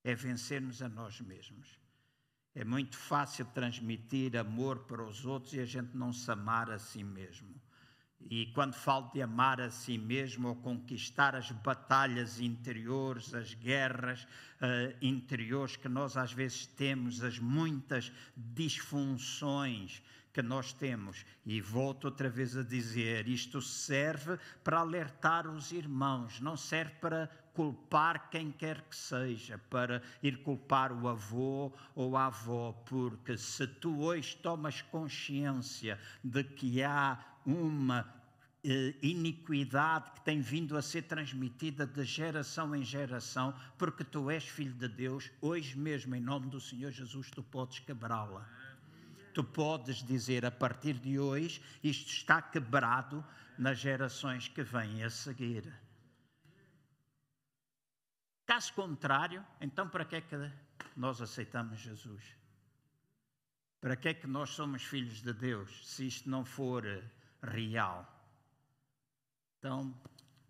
é 0.03 0.13
vencermos 0.13 0.81
a 0.81 0.89
nós 0.89 1.19
mesmos. 1.21 1.82
É 2.55 2.63
muito 2.63 2.95
fácil 2.95 3.45
transmitir 3.45 4.37
amor 4.37 4.79
para 4.85 5.03
os 5.03 5.25
outros 5.25 5.53
e 5.53 5.59
a 5.59 5.65
gente 5.65 5.97
não 5.97 6.13
se 6.13 6.29
amar 6.29 6.69
a 6.69 6.77
si 6.77 7.03
mesmo. 7.03 7.49
E 8.29 8.45
quando 8.53 8.73
falo 8.73 9.11
de 9.11 9.21
amar 9.21 9.59
a 9.59 9.69
si 9.69 9.97
mesmo 9.97 10.47
ou 10.47 10.55
conquistar 10.55 11.35
as 11.35 11.51
batalhas 11.51 12.39
interiores, 12.39 13.33
as 13.33 13.53
guerras 13.53 14.23
uh, 14.23 14.95
interiores 15.01 15.75
que 15.75 15.89
nós 15.89 16.15
às 16.15 16.31
vezes 16.31 16.65
temos, 16.67 17.23
as 17.23 17.39
muitas 17.39 18.11
disfunções 18.37 20.01
que 20.33 20.41
nós 20.41 20.73
temos. 20.73 21.23
E 21.45 21.61
volto 21.61 22.05
outra 22.05 22.29
vez 22.29 22.57
a 22.57 22.63
dizer: 22.63 23.27
isto 23.27 23.61
serve 23.61 24.37
para 24.63 24.79
alertar 24.79 25.47
os 25.47 25.71
irmãos, 25.71 26.39
não 26.39 26.57
serve 26.57 26.93
para 26.99 27.29
culpar 27.53 28.29
quem 28.31 28.51
quer 28.51 28.81
que 28.81 28.95
seja, 28.95 29.59
para 29.69 30.01
ir 30.23 30.41
culpar 30.41 30.91
o 30.91 31.07
avô 31.07 31.71
ou 31.93 32.17
a 32.17 32.25
avó, 32.25 32.73
porque 32.85 33.37
se 33.37 33.67
tu 33.67 34.01
hoje 34.01 34.35
tomas 34.37 34.81
consciência 34.81 35.99
de 36.23 36.43
que 36.43 36.81
há 36.81 37.23
uma 37.45 38.11
eh, 38.63 38.95
iniquidade 39.03 40.11
que 40.11 40.21
tem 40.21 40.41
vindo 40.41 40.75
a 40.75 40.81
ser 40.81 41.03
transmitida 41.03 41.85
de 41.85 42.03
geração 42.03 42.75
em 42.75 42.83
geração, 42.83 43.53
porque 43.77 44.03
tu 44.03 44.31
és 44.31 44.47
filho 44.47 44.73
de 44.73 44.87
Deus, 44.87 45.29
hoje 45.39 45.77
mesmo, 45.77 46.15
em 46.15 46.21
nome 46.21 46.47
do 46.47 46.59
Senhor 46.59 46.89
Jesus, 46.89 47.29
tu 47.29 47.43
podes 47.43 47.79
quebrá-la. 47.79 48.49
Tu 49.33 49.43
podes 49.43 50.03
dizer 50.03 50.45
a 50.45 50.51
partir 50.51 50.93
de 50.93 51.19
hoje, 51.19 51.61
isto 51.83 52.11
está 52.11 52.41
quebrado 52.41 53.25
nas 53.57 53.79
gerações 53.79 54.47
que 54.47 54.61
vêm 54.61 55.03
a 55.03 55.09
seguir. 55.09 55.73
Caso 58.45 58.73
contrário, 58.73 59.45
então 59.59 59.89
para 59.89 60.05
que 60.05 60.17
é 60.17 60.21
que 60.21 60.35
nós 60.95 61.21
aceitamos 61.21 61.79
Jesus? 61.79 62.23
Para 63.81 63.95
que 63.95 64.09
é 64.09 64.13
que 64.13 64.27
nós 64.27 64.51
somos 64.51 64.83
filhos 64.83 65.21
de 65.21 65.33
Deus 65.33 65.89
se 65.89 66.05
isto 66.05 66.29
não 66.29 66.45
for 66.45 66.85
real? 67.41 68.07
Então, 69.57 69.93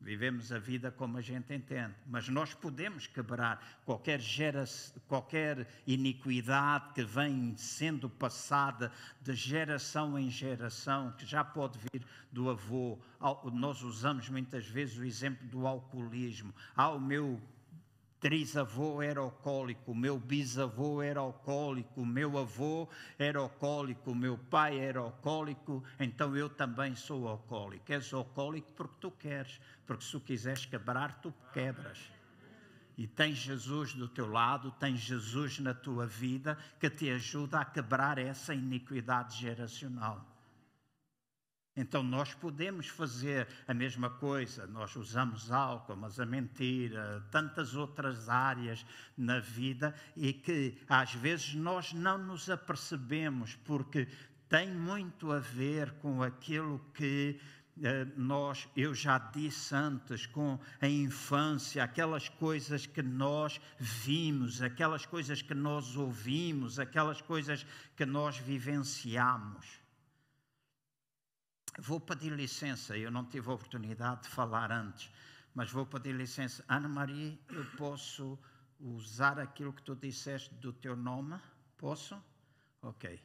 vivemos 0.04 0.51
a 0.51 0.60
vida 0.60 0.91
como 0.91 1.18
a 1.18 1.22
gente 1.22 1.54
entende, 1.54 1.95
mas 2.06 2.28
nós 2.28 2.54
podemos 2.54 3.08
quebrar 3.08 3.82
qualquer, 3.86 4.20
gera, 4.20 4.66
qualquer 5.08 5.66
iniquidade 5.88 6.93
que 6.93 7.04
vem 7.04 7.56
sendo 7.56 8.10
passada 8.10 8.91
de 9.22 9.34
geração 9.34 10.20
em 10.20 10.30
geração, 10.30 11.14
que 11.18 11.26
já 11.26 11.43
pode 11.43 11.80
vir 11.80 12.06
do 12.32 12.49
avô. 12.49 12.99
Nós 13.54 13.82
usamos 13.82 14.28
muitas 14.28 14.68
vezes 14.68 14.97
o 14.97 15.06
exemplo 15.06 15.47
do 15.47 15.66
alcoolismo. 15.66 16.54
Ah, 16.76 16.89
o 16.89 16.99
meu 16.99 17.41
trisavô 18.24 19.01
era 19.01 19.19
alcoólico, 19.19 19.93
meu 19.93 20.17
bisavô 20.17 21.01
era 21.01 21.19
alcoólico, 21.19 22.05
meu 22.05 22.38
avô 22.38 22.88
era 23.19 23.38
alcoólico, 23.39 24.15
meu 24.15 24.38
pai 24.38 24.80
era 24.80 25.01
alcoólico, 25.01 25.84
então 25.99 26.34
eu 26.34 26.49
também 26.49 26.95
sou 26.95 27.28
alcoólico. 27.28 27.91
És 27.91 28.13
alcoólico 28.13 28.71
porque 28.78 28.95
tu 29.01 29.11
queres, 29.11 29.59
porque 29.86 30.05
se 30.05 30.11
tu 30.11 30.21
quiseres 30.21 30.65
quebrar, 30.65 31.19
tu 31.21 31.34
quebras. 31.51 31.99
E 32.97 33.05
tens 33.07 33.39
Jesus 33.39 33.93
do 33.93 34.07
teu 34.07 34.32
lado, 34.32 34.71
tens 34.71 35.01
Jesus 35.01 35.59
na 35.59 35.74
tua 35.74 36.07
vida 36.07 36.57
que 36.80 36.89
te 36.89 37.09
ajuda 37.09 37.59
a 37.59 37.65
quebrar 37.65 38.17
essa 38.17 38.53
iniquidade 38.53 39.38
geracional. 39.38 40.33
Então 41.76 42.03
nós 42.03 42.36
podemos 42.36 42.88
fazer 42.88 43.47
a 43.67 43.74
mesma 43.74 44.09
coisa, 44.09 44.67
nós 44.67 44.95
usamos 44.95 45.51
álcool, 45.51 45.95
mas 45.95 46.19
a 46.19 46.26
mentira, 46.26 47.26
tantas 47.32 47.76
outras 47.76 48.30
áreas 48.30 48.86
na 49.17 49.39
vida 49.39 49.95
e 50.15 50.34
que 50.34 50.78
às 50.88 51.13
vezes 51.15 51.55
nós 51.55 51.91
não 51.91 52.17
nos 52.19 52.47
apercebemos 52.47 53.55
porque 53.55 54.07
tem 54.47 54.71
muito 54.71 55.32
a 55.32 55.39
ver 55.39 55.91
com 55.93 56.21
aquilo 56.21 56.80
que 56.93 57.39
eh, 57.82 58.05
nós, 58.15 58.69
eu 58.78 58.93
já 58.93 59.17
disse 59.17 59.74
antes, 59.74 60.28
com 60.28 60.59
a 60.80 60.88
infância, 60.88 61.84
aquelas 61.84 62.30
coisas 62.30 62.86
que 62.86 63.01
nós 63.01 63.59
vimos, 63.80 64.61
aquelas 64.61 65.07
coisas 65.07 65.41
que 65.41 65.55
nós 65.55 65.95
ouvimos, 65.95 66.78
aquelas 66.78 67.19
coisas 67.19 67.65
que 67.95 68.05
nós 68.05 68.38
vivenciamos. 68.38 69.83
Vou 71.80 71.99
pedir 71.99 72.32
licença, 72.32 72.95
eu 72.95 73.09
não 73.09 73.26
tive 73.26 73.49
a 73.49 73.53
oportunidade 73.53 74.24
de 74.24 74.30
falar 74.30 74.71
antes, 74.71 75.09
mas 75.55 75.71
vou 75.71 75.86
pedir 75.86 76.13
licença. 76.13 76.63
Ana 76.67 76.88
Maria, 76.88 77.38
eu 77.49 77.65
posso 77.78 78.38
usar 78.80 79.39
aquilo 79.39 79.74
que 79.74 79.82
tu 79.82 79.95
disseste 79.95 80.53
do 80.55 80.71
teu 80.71 80.95
nome? 80.95 81.39
Posso? 81.78 82.21
Ok. 82.82 83.19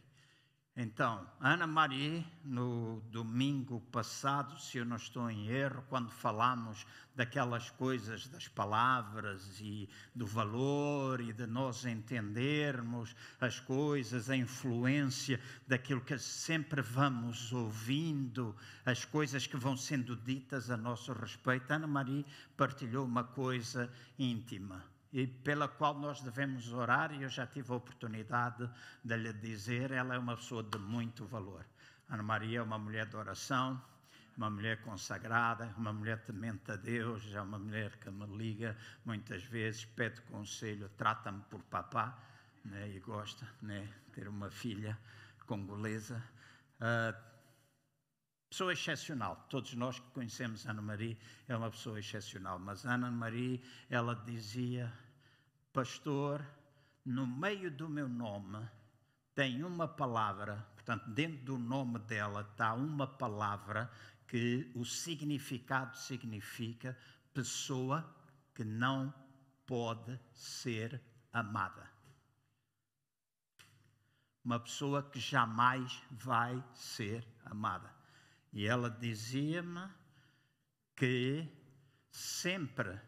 Então, 0.81 1.27
Ana 1.41 1.67
Maria, 1.67 2.25
no 2.45 3.03
domingo 3.11 3.81
passado, 3.91 4.57
se 4.61 4.79
eu 4.79 4.85
não 4.85 4.95
estou 4.95 5.29
em 5.29 5.49
erro, 5.49 5.85
quando 5.89 6.09
falamos 6.09 6.87
daquelas 7.17 7.69
coisas 7.69 8.29
das 8.29 8.47
palavras 8.47 9.59
e 9.61 9.89
do 10.15 10.25
valor 10.25 11.21
e 11.21 11.33
de 11.33 11.49
nós 11.49 11.85
entendermos 11.85 13.13
as 13.41 13.59
coisas, 13.59 14.31
a 14.31 14.37
influência 14.37 15.41
daquilo 15.67 16.01
que 16.01 16.17
sempre 16.17 16.81
vamos 16.81 17.53
ouvindo, 17.53 18.55
as 18.87 19.05
coisas 19.05 19.49
que 19.49 19.57
vão 19.57 19.77
sendo 19.77 20.15
ditas 20.15 20.71
a 20.71 20.77
nosso 20.77 21.13
respeito, 21.13 21.69
Ana 21.73 21.89
Maria 21.89 22.25
partilhou 22.57 23.05
uma 23.05 23.25
coisa 23.25 23.91
íntima 24.17 24.85
e 25.13 25.27
pela 25.27 25.69
qual 25.69 25.99
nós 25.99 26.21
devemos 26.21 26.73
orar, 26.73 27.13
e 27.13 27.23
eu 27.23 27.29
já 27.29 27.47
tive 27.47 27.73
a 27.73 27.77
oportunidade 27.77 28.69
de 29.03 29.17
lhe 29.17 29.33
dizer, 29.33 29.91
ela 29.91 30.15
é 30.15 30.19
uma 30.19 30.37
pessoa 30.37 30.63
de 30.63 30.79
muito 30.79 31.25
valor. 31.25 31.65
Ana 32.09 32.23
Maria 32.23 32.59
é 32.59 32.63
uma 32.63 32.79
mulher 32.79 33.07
de 33.07 33.17
oração, 33.17 33.81
uma 34.37 34.51
mulher 34.51 34.81
consagrada, 34.83 35.75
uma 35.77 35.93
mulher 35.93 36.23
temente 36.23 36.71
a 36.71 36.77
Deus, 36.77 37.35
é 37.35 37.41
uma 37.41 37.59
mulher 37.59 37.97
que 37.97 38.11
me 38.11 38.27
liga 38.37 38.77
muitas 39.05 39.43
vezes, 39.45 39.85
pede 39.85 40.21
conselho, 40.23 40.89
trata-me 40.97 41.43
por 41.51 41.63
papá, 41.65 42.17
né, 42.65 42.89
e 42.89 43.01
gosta 43.01 43.49
né, 43.63 43.89
ter 44.13 44.29
uma 44.29 44.51
filha 44.51 44.97
congolesa. 45.47 46.23
Uh, 46.81 47.38
Pessoa 48.51 48.73
excepcional. 48.73 49.47
Todos 49.51 49.75
nós 49.75 49.99
que 49.99 50.11
conhecemos 50.11 50.67
Ana 50.67 50.81
Maria 50.81 51.17
é 51.47 51.57
uma 51.57 51.71
pessoa 51.71 51.99
excepcional. 51.99 52.59
Mas 52.59 52.85
Ana 52.87 53.11
Maria, 53.11 53.61
ela 53.91 54.15
dizia: 54.15 54.93
Pastor, 55.73 56.45
no 57.05 57.27
meio 57.27 57.71
do 57.71 57.89
meu 57.89 58.09
nome 58.09 58.67
tem 59.35 59.63
uma 59.63 59.87
palavra, 59.87 60.67
portanto, 60.75 61.09
dentro 61.11 61.45
do 61.45 61.59
nome 61.59 61.99
dela 62.01 62.41
está 62.41 62.75
uma 62.75 63.07
palavra 63.07 63.91
que 64.27 64.71
o 64.75 64.85
significado 64.85 65.97
significa 65.97 66.97
pessoa 67.33 68.05
que 68.55 68.65
não 68.65 69.15
pode 69.67 70.19
ser 70.33 71.01
amada. 71.33 71.89
Uma 74.45 74.59
pessoa 74.59 75.03
que 75.03 75.21
jamais 75.21 76.03
vai 76.11 76.63
ser 76.75 77.27
amada. 77.45 77.98
E 78.53 78.67
ela 78.67 78.91
dizia-me 78.91 79.89
que 80.97 81.47
sempre 82.11 82.99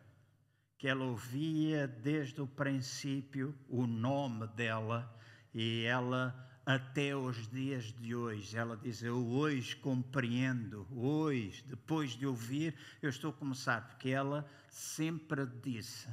que 0.79 0.89
ela 0.89 1.05
ouvia 1.05 1.87
desde 1.87 2.41
o 2.41 2.47
princípio 2.47 3.55
o 3.69 3.87
nome 3.87 4.47
dela 4.49 5.15
e 5.53 5.85
ela 5.85 6.49
até 6.65 7.15
os 7.17 7.49
dias 7.51 7.85
de 7.85 8.15
hoje. 8.15 8.57
Ela 8.57 8.77
diz: 8.77 9.03
Eu 9.03 9.27
hoje 9.27 9.77
compreendo, 9.77 10.87
hoje, 10.91 11.63
depois 11.65 12.13
de 12.13 12.27
ouvir, 12.27 12.75
eu 13.03 13.11
estou 13.11 13.31
a 13.31 13.35
começar, 13.35 13.87
porque 13.89 14.11
ela 14.11 14.49
sempre 14.69 15.47
disse 15.47 16.09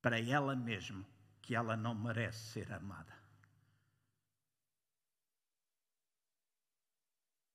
para 0.00 0.20
ela 0.20 0.54
mesma 0.54 1.04
que 1.42 1.54
ela 1.54 1.76
não 1.76 1.94
merece 1.94 2.52
ser 2.52 2.72
amada. 2.72 3.23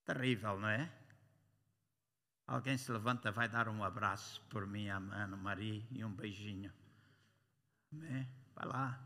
Terrível, 0.10 0.60
não 0.60 0.68
é? 0.68 0.89
Alguém 2.47 2.76
se 2.80 2.91
levanta, 2.91 3.32
vai 3.32 3.47
dar 3.47 3.70
um 3.70 3.84
abraço 3.84 4.41
por 4.49 4.66
mim, 4.66 4.89
a 4.89 4.97
Ana 4.97 5.38
Maria, 5.38 5.84
e 5.91 6.03
um 6.03 6.12
beijinho. 6.12 6.74
Amém? 7.93 8.28
Vai 8.55 8.66
lá. 8.66 8.99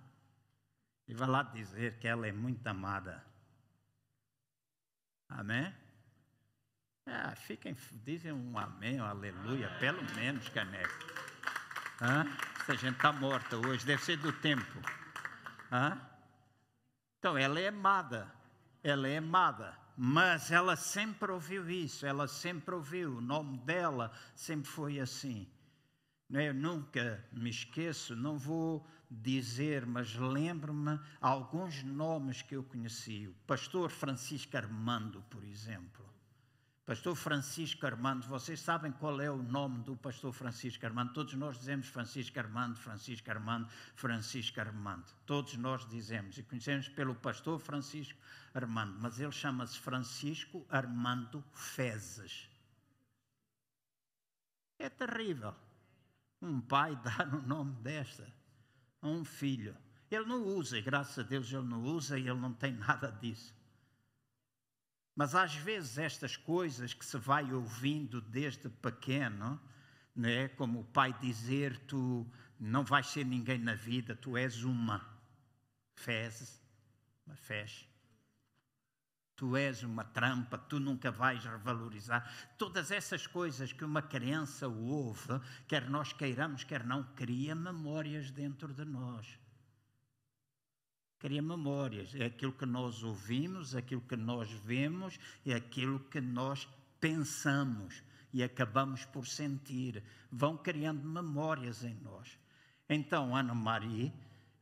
E 1.05 1.13
vai 1.13 1.27
lá 1.27 1.43
dizer 1.43 1.99
que 1.99 2.07
ela 2.07 2.25
é 2.25 2.31
muito 2.31 2.65
amada. 2.65 3.21
Amém? 5.27 5.75
Ah, 7.05 7.35
fiquem, 7.35 7.75
dizem 8.05 8.31
um 8.31 8.57
amém, 8.57 9.01
um 9.01 9.05
aleluia, 9.05 9.69
pelo 9.79 10.01
menos, 10.15 10.47
caneco. 10.47 11.05
Hã? 12.01 12.25
Essa 12.61 12.77
gente 12.77 12.95
está 12.95 13.11
morta 13.11 13.57
hoje, 13.57 13.85
deve 13.85 14.01
ser 14.01 14.15
do 14.15 14.31
tempo. 14.31 14.79
Hã? 15.69 15.99
Então, 17.19 17.37
ela 17.37 17.59
é 17.59 17.67
amada. 17.67 18.33
Ela 18.81 19.09
é 19.09 19.17
amada. 19.17 19.82
Mas 19.95 20.51
ela 20.51 20.75
sempre 20.75 21.31
ouviu 21.31 21.69
isso, 21.69 22.05
ela 22.05 22.27
sempre 22.27 22.73
ouviu, 22.73 23.17
o 23.17 23.21
nome 23.21 23.57
dela 23.59 24.11
sempre 24.35 24.69
foi 24.69 24.99
assim. 24.99 25.47
Eu 26.29 26.53
nunca 26.53 27.23
me 27.31 27.49
esqueço, 27.49 28.15
não 28.15 28.37
vou 28.39 28.85
dizer, 29.09 29.85
mas 29.85 30.15
lembro-me 30.15 30.99
alguns 31.21 31.83
nomes 31.83 32.41
que 32.41 32.55
eu 32.55 32.63
conheci. 32.63 33.27
O 33.27 33.35
pastor 33.45 33.91
Francisco 33.91 34.57
Armando, 34.57 35.21
por 35.29 35.43
exemplo. 35.43 36.03
Pastor 36.85 37.15
Francisco 37.15 37.85
Armando, 37.85 38.27
vocês 38.27 38.59
sabem 38.59 38.91
qual 38.91 39.21
é 39.21 39.31
o 39.31 39.41
nome 39.41 39.81
do 39.85 39.95
pastor 39.95 40.33
Francisco 40.33 40.85
Armando? 40.85 41.13
Todos 41.13 41.33
nós 41.33 41.57
dizemos 41.57 41.87
Francisco 41.87 42.37
Armando, 42.37 42.75
Francisco 42.75 43.31
Armando, 43.31 43.69
Francisco 43.95 44.59
Armando. 44.59 45.05
Todos 45.25 45.55
nós 45.55 45.87
dizemos 45.87 46.37
e 46.37 46.43
conhecemos 46.43 46.89
pelo 46.89 47.15
pastor 47.15 47.57
Francisco 47.57 48.19
Armando, 48.53 48.99
mas 48.99 49.17
ele 49.17 49.31
chama-se 49.31 49.79
Francisco 49.79 50.65
Armando 50.69 51.41
Fezes. 51.53 52.49
É 54.77 54.89
terrível 54.89 55.55
um 56.41 56.59
pai 56.59 56.97
dar 57.01 57.33
um 57.33 57.41
nome 57.43 57.71
desta 57.81 58.27
a 59.01 59.07
um 59.07 59.23
filho. 59.23 59.73
Ele 60.11 60.25
não 60.25 60.43
usa, 60.43 60.77
e 60.77 60.81
graças 60.81 61.17
a 61.17 61.23
Deus 61.23 61.49
ele 61.49 61.65
não 61.65 61.81
usa 61.81 62.19
e 62.19 62.27
ele 62.27 62.39
não 62.39 62.53
tem 62.53 62.73
nada 62.73 63.09
disso. 63.09 63.55
Mas 65.15 65.35
às 65.35 65.53
vezes 65.55 65.97
estas 65.97 66.35
coisas 66.35 66.93
que 66.93 67.05
se 67.05 67.17
vai 67.17 67.53
ouvindo 67.53 68.19
desde 68.19 68.67
pequeno, 68.67 69.61
né, 70.15 70.47
como 70.49 70.81
o 70.81 70.85
pai 70.85 71.13
dizer: 71.19 71.77
Tu 71.85 72.25
não 72.59 72.83
vais 72.83 73.07
ser 73.07 73.25
ninguém 73.25 73.59
na 73.59 73.75
vida, 73.75 74.15
tu 74.15 74.35
és 74.35 74.63
uma 74.63 75.05
fezes, 75.95 76.61
uma 77.25 77.35
fez. 77.35 77.87
Tu 79.35 79.57
és 79.57 79.83
uma 79.83 80.03
trampa, 80.03 80.57
tu 80.57 80.79
nunca 80.79 81.11
vais 81.11 81.43
revalorizar. 81.43 82.31
Todas 82.57 82.91
essas 82.91 83.27
coisas 83.27 83.73
que 83.73 83.83
uma 83.83 84.01
criança 84.01 84.67
ouve, 84.67 85.39
quer 85.67 85.89
nós 85.89 86.13
queiramos, 86.13 86.63
quer 86.63 86.83
não, 86.83 87.03
cria 87.15 87.55
memórias 87.55 88.31
dentro 88.31 88.73
de 88.73 88.85
nós 88.85 89.42
cria 91.23 91.41
memórias. 91.41 92.13
É 92.15 92.25
aquilo 92.25 92.51
que 92.51 92.65
nós 92.65 93.01
ouvimos, 93.01 93.73
aquilo 93.73 94.01
que 94.01 94.17
nós 94.17 94.51
vemos, 94.51 95.17
é 95.45 95.53
aquilo 95.53 95.97
que 96.11 96.19
nós 96.19 96.67
pensamos 96.99 98.03
e 98.33 98.43
acabamos 98.43 99.05
por 99.05 99.25
sentir. 99.25 100.03
Vão 100.29 100.57
criando 100.57 101.07
memórias 101.07 101.81
em 101.85 101.95
nós. 102.03 102.37
Então, 102.89 103.33
Ana 103.33 103.55
Maria, 103.55 104.11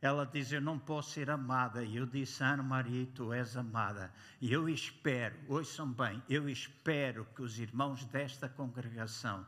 ela 0.00 0.24
diz: 0.24 0.52
Eu 0.52 0.60
não 0.60 0.78
posso 0.78 1.10
ser 1.10 1.30
amada. 1.30 1.82
E 1.82 1.96
eu 1.96 2.06
disse: 2.06 2.44
Ana 2.44 2.62
Maria, 2.62 3.08
tu 3.12 3.32
és 3.32 3.56
amada. 3.56 4.12
E 4.40 4.52
eu 4.52 4.68
espero, 4.68 5.36
ouçam 5.48 5.92
bem, 5.92 6.22
eu 6.28 6.48
espero 6.48 7.26
que 7.34 7.42
os 7.42 7.58
irmãos 7.58 8.04
desta 8.04 8.48
congregação, 8.48 9.44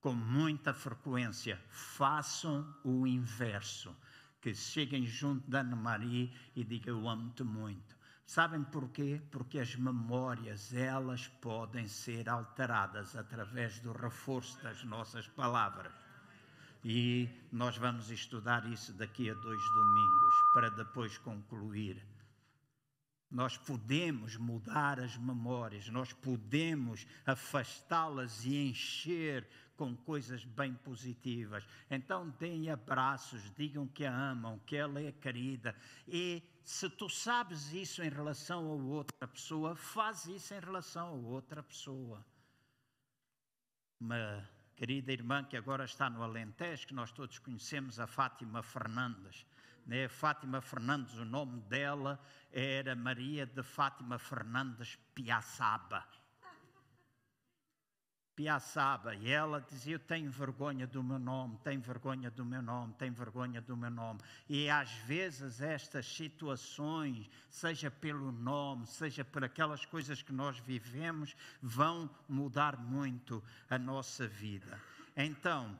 com 0.00 0.12
muita 0.12 0.72
frequência, 0.72 1.60
façam 1.68 2.72
o 2.84 3.04
inverso 3.04 3.92
que 4.46 4.54
cheguem 4.54 5.04
junto 5.04 5.50
da 5.50 5.58
Ana 5.58 5.74
Maria 5.74 6.30
e 6.54 6.62
digam 6.62 7.00
eu 7.00 7.08
amo-te 7.08 7.42
muito. 7.42 7.96
Sabem 8.24 8.62
porquê? 8.62 9.20
Porque 9.28 9.58
as 9.58 9.74
memórias, 9.74 10.72
elas 10.72 11.26
podem 11.26 11.88
ser 11.88 12.28
alteradas 12.28 13.16
através 13.16 13.80
do 13.80 13.90
reforço 13.90 14.62
das 14.62 14.84
nossas 14.84 15.26
palavras. 15.26 15.92
E 16.84 17.28
nós 17.50 17.76
vamos 17.76 18.08
estudar 18.08 18.64
isso 18.70 18.92
daqui 18.92 19.28
a 19.28 19.34
dois 19.34 19.62
domingos, 19.74 20.34
para 20.54 20.70
depois 20.70 21.18
concluir. 21.18 22.00
Nós 23.28 23.56
podemos 23.56 24.36
mudar 24.36 25.00
as 25.00 25.16
memórias, 25.16 25.88
nós 25.88 26.12
podemos 26.12 27.04
afastá-las 27.26 28.44
e 28.44 28.68
encher 28.68 29.44
com 29.76 29.94
coisas 29.94 30.44
bem 30.44 30.74
positivas. 30.74 31.64
Então 31.90 32.30
deem 32.38 32.70
abraços, 32.70 33.50
digam 33.54 33.86
que 33.86 34.04
a 34.04 34.14
amam, 34.30 34.58
que 34.60 34.76
ela 34.76 35.00
é 35.00 35.12
querida. 35.12 35.74
E 36.08 36.42
se 36.64 36.88
tu 36.90 37.08
sabes 37.08 37.72
isso 37.72 38.02
em 38.02 38.08
relação 38.08 38.66
a 38.66 38.74
outra 38.74 39.28
pessoa, 39.28 39.76
faz 39.76 40.26
isso 40.26 40.54
em 40.54 40.60
relação 40.60 41.08
a 41.08 41.12
outra 41.12 41.62
pessoa. 41.62 42.24
Uma 44.00 44.48
querida 44.74 45.12
irmã 45.12 45.44
que 45.44 45.56
agora 45.56 45.84
está 45.84 46.10
no 46.10 46.22
Alentejo, 46.22 46.86
que 46.86 46.94
nós 46.94 47.12
todos 47.12 47.38
conhecemos, 47.38 48.00
a 48.00 48.06
Fátima 48.06 48.62
Fernandes. 48.62 49.46
Né? 49.86 50.08
Fátima 50.08 50.60
Fernandes, 50.60 51.16
o 51.16 51.24
nome 51.24 51.60
dela 51.62 52.20
era 52.52 52.94
Maria 52.94 53.46
de 53.46 53.62
Fátima 53.62 54.18
Fernandes 54.18 54.98
Piaçaba. 55.14 56.04
Piaçaba, 58.36 59.14
e 59.14 59.30
ela 59.30 59.62
dizia: 59.62 59.94
Eu 59.94 59.98
tenho 59.98 60.30
vergonha 60.30 60.86
do 60.86 61.02
meu 61.02 61.18
nome, 61.18 61.58
tenho 61.64 61.80
vergonha 61.80 62.30
do 62.30 62.44
meu 62.44 62.60
nome, 62.60 62.92
tenho 62.98 63.14
vergonha 63.14 63.62
do 63.62 63.74
meu 63.74 63.90
nome. 63.90 64.20
E 64.46 64.68
às 64.68 64.90
vezes 64.90 65.62
estas 65.62 66.04
situações, 66.04 67.30
seja 67.48 67.90
pelo 67.90 68.30
nome, 68.30 68.86
seja 68.86 69.24
por 69.24 69.42
aquelas 69.42 69.86
coisas 69.86 70.20
que 70.20 70.34
nós 70.34 70.58
vivemos, 70.58 71.34
vão 71.62 72.10
mudar 72.28 72.76
muito 72.76 73.42
a 73.70 73.78
nossa 73.78 74.28
vida. 74.28 74.78
Então, 75.16 75.74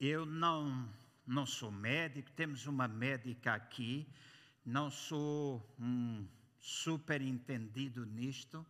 eu 0.00 0.26
não, 0.26 0.88
não 1.24 1.46
sou 1.46 1.70
médico, 1.70 2.32
temos 2.32 2.66
uma 2.66 2.88
médica 2.88 3.54
aqui, 3.54 4.08
não 4.66 4.90
sou 4.90 5.64
um 5.78 6.26
super 6.58 7.22
entendido 7.22 8.04
nisto 8.04 8.66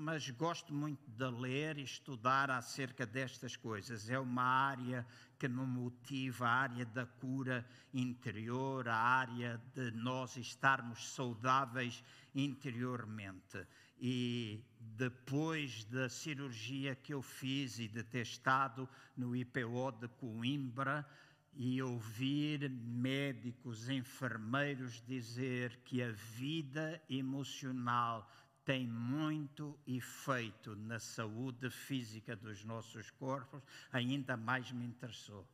mas 0.00 0.30
gosto 0.30 0.72
muito 0.72 1.10
de 1.10 1.30
ler 1.30 1.76
e 1.76 1.82
estudar 1.82 2.50
acerca 2.50 3.04
destas 3.04 3.54
coisas. 3.54 4.08
É 4.08 4.18
uma 4.18 4.42
área 4.42 5.06
que 5.38 5.46
me 5.46 5.62
motiva, 5.66 6.48
a 6.48 6.52
área 6.52 6.86
da 6.86 7.04
cura 7.04 7.66
interior, 7.92 8.88
a 8.88 8.96
área 8.96 9.60
de 9.74 9.90
nós 9.90 10.38
estarmos 10.38 11.12
saudáveis 11.12 12.02
interiormente. 12.34 13.66
E 14.00 14.64
depois 14.80 15.84
da 15.84 16.08
cirurgia 16.08 16.94
que 16.94 17.12
eu 17.12 17.20
fiz 17.20 17.78
e 17.78 17.86
de 17.86 18.02
ter 18.02 18.22
estado 18.22 18.88
no 19.14 19.36
IPO 19.36 19.92
de 20.00 20.08
Coimbra, 20.08 21.06
e 21.54 21.82
ouvir 21.82 22.70
médicos, 22.70 23.88
enfermeiros 23.88 25.02
dizer 25.06 25.80
que 25.84 26.02
a 26.02 26.10
vida 26.10 27.02
emocional 27.08 28.30
tem 28.70 28.86
muito 28.86 29.76
efeito 29.84 30.76
na 30.76 31.00
saúde 31.00 31.68
física 31.70 32.36
dos 32.36 32.62
nossos 32.62 33.10
corpos, 33.10 33.60
ainda 33.92 34.36
mais 34.36 34.70
me 34.70 34.84
interessou. 34.84 35.44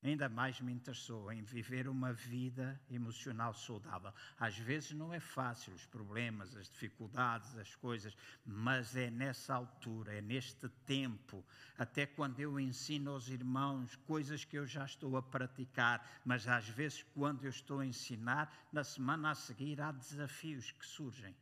Ainda 0.00 0.28
mais 0.28 0.60
me 0.60 0.72
interessou 0.72 1.32
em 1.32 1.42
viver 1.42 1.88
uma 1.88 2.12
vida 2.12 2.80
emocional 2.88 3.52
saudável. 3.54 4.12
Às 4.38 4.56
vezes 4.56 4.92
não 4.92 5.12
é 5.12 5.18
fácil, 5.18 5.74
os 5.74 5.84
problemas, 5.84 6.54
as 6.54 6.70
dificuldades, 6.70 7.58
as 7.58 7.74
coisas, 7.74 8.16
mas 8.46 8.94
é 8.94 9.10
nessa 9.10 9.52
altura, 9.52 10.14
é 10.14 10.20
neste 10.20 10.68
tempo, 10.86 11.44
até 11.76 12.06
quando 12.06 12.38
eu 12.38 12.60
ensino 12.60 13.10
aos 13.10 13.28
irmãos 13.28 13.96
coisas 14.06 14.44
que 14.44 14.56
eu 14.56 14.64
já 14.64 14.84
estou 14.84 15.16
a 15.16 15.22
praticar, 15.22 16.08
mas 16.24 16.46
às 16.46 16.68
vezes 16.68 17.02
quando 17.14 17.42
eu 17.42 17.50
estou 17.50 17.80
a 17.80 17.86
ensinar, 17.86 18.68
na 18.72 18.84
semana 18.84 19.32
a 19.32 19.34
seguir 19.34 19.80
há 19.80 19.90
desafios 19.90 20.70
que 20.70 20.86
surgem 20.86 21.34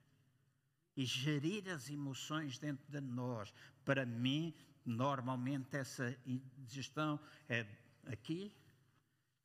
e 0.97 1.05
gerir 1.05 1.69
as 1.69 1.89
emoções 1.89 2.59
dentro 2.59 2.91
de 2.91 3.01
nós. 3.01 3.53
Para 3.85 4.05
mim, 4.05 4.55
normalmente 4.85 5.77
essa 5.77 6.17
digestão 6.59 7.19
é 7.49 7.67
aqui, 8.07 8.55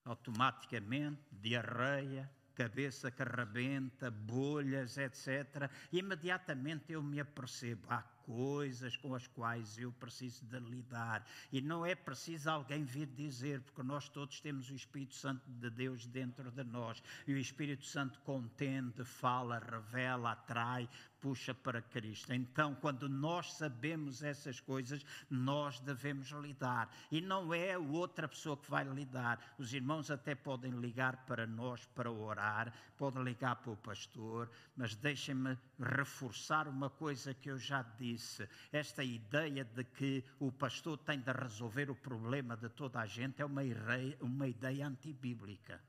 automaticamente, 0.04 1.22
diarreia, 1.32 2.30
cabeça 2.58 3.12
que 3.12 3.24
rebenta, 3.24 4.10
bolhas, 4.10 4.98
etc. 4.98 5.70
E 5.92 6.00
imediatamente 6.00 6.92
eu 6.92 7.04
me 7.04 7.20
apercebo, 7.20 7.86
há 7.88 8.02
coisas 8.02 8.98
com 8.98 9.14
as 9.14 9.28
quais 9.28 9.78
eu 9.78 9.92
preciso 9.92 10.44
de 10.46 10.60
lidar. 10.60 11.24
E 11.52 11.62
não 11.62 11.86
é 11.86 11.94
preciso 11.94 12.50
alguém 12.50 12.84
vir 12.84 13.06
dizer, 13.06 13.62
porque 13.62 13.84
nós 13.84 14.10
todos 14.10 14.42
temos 14.42 14.72
o 14.72 14.76
Espírito 14.76 15.14
Santo 15.14 15.48
de 15.48 15.70
Deus 15.70 16.08
dentro 16.08 16.50
de 16.52 16.64
nós. 16.64 17.02
E 17.28 17.34
o 17.34 17.38
Espírito 17.38 17.86
Santo 17.86 18.20
contende, 18.22 19.06
fala, 19.06 19.60
revela, 19.60 20.32
atrai, 20.32 20.90
puxa 21.22 21.54
para 21.54 21.82
Cristo. 21.82 22.34
Então, 22.34 22.76
quando 22.76 23.10
nós 23.10 23.54
sabemos 23.54 24.24
essas 24.24 24.60
coisas, 24.60 25.06
nós 25.30 25.80
devemos 25.80 26.30
lidar. 26.32 26.90
E 27.12 27.22
não 27.22 27.54
é 27.54 27.78
outra 27.78 28.28
pessoa 28.28 28.58
que 28.58 28.70
vai 28.70 28.84
lidar. 28.84 29.56
Os 29.58 29.74
irmãos 29.74 30.10
até 30.12 30.36
podem 30.36 30.72
ligar 30.72 31.26
para 31.26 31.46
nós 31.46 31.86
para 31.86 32.12
orar, 32.12 32.74
podem 32.98 33.24
ligar 33.24 33.56
para 33.58 33.72
o 33.72 33.78
pastor, 33.78 34.50
mas 34.76 34.96
deixem-me 34.96 35.58
reforçar 35.80 36.68
uma 36.68 36.90
coisa 36.90 37.34
que 37.34 37.50
eu 37.50 37.58
já 37.58 37.82
disse. 37.82 38.48
Esta 38.72 39.04
ideia 39.04 39.64
de 39.64 39.84
que 39.84 40.24
o 40.40 40.52
pastor 40.52 40.98
tem 40.98 41.20
de 41.20 41.32
resolver 41.32 41.90
o 41.90 41.96
problema 41.96 42.56
de 42.56 42.70
toda 42.70 43.00
a 43.00 43.06
gente 43.06 43.42
é 43.42 43.46
uma 43.46 43.64
ideia, 43.64 44.88
antibíblica 44.88 45.82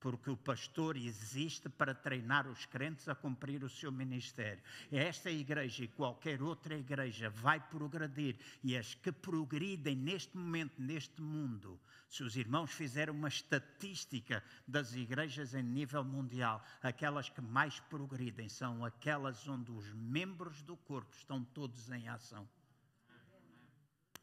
porque 0.00 0.30
o 0.30 0.36
pastor 0.36 0.96
existe 0.96 1.68
para 1.68 1.94
treinar 1.94 2.48
os 2.48 2.64
crentes 2.64 3.08
a 3.08 3.14
cumprir 3.14 3.62
o 3.62 3.68
seu 3.68 3.92
ministério. 3.92 4.62
Esta 4.90 5.30
igreja 5.30 5.84
e 5.84 5.88
qualquer 5.88 6.42
outra 6.42 6.74
igreja 6.74 7.28
vai 7.28 7.60
progredir 7.60 8.36
e 8.64 8.76
as 8.76 8.94
que 8.94 9.12
progridem 9.12 9.94
neste 9.94 10.36
momento, 10.36 10.80
neste 10.80 11.20
mundo, 11.20 11.78
se 12.08 12.24
os 12.24 12.34
irmãos 12.36 12.72
fizerem 12.72 13.14
uma 13.14 13.28
estatística 13.28 14.42
das 14.66 14.94
igrejas 14.94 15.54
em 15.54 15.62
nível 15.62 16.02
mundial, 16.02 16.64
aquelas 16.82 17.28
que 17.28 17.40
mais 17.40 17.78
progridem 17.78 18.48
são 18.48 18.84
aquelas 18.84 19.46
onde 19.46 19.70
os 19.70 19.92
membros 19.92 20.62
do 20.62 20.76
corpo 20.76 21.14
estão 21.14 21.44
todos 21.44 21.90
em 21.90 22.08
ação 22.08 22.48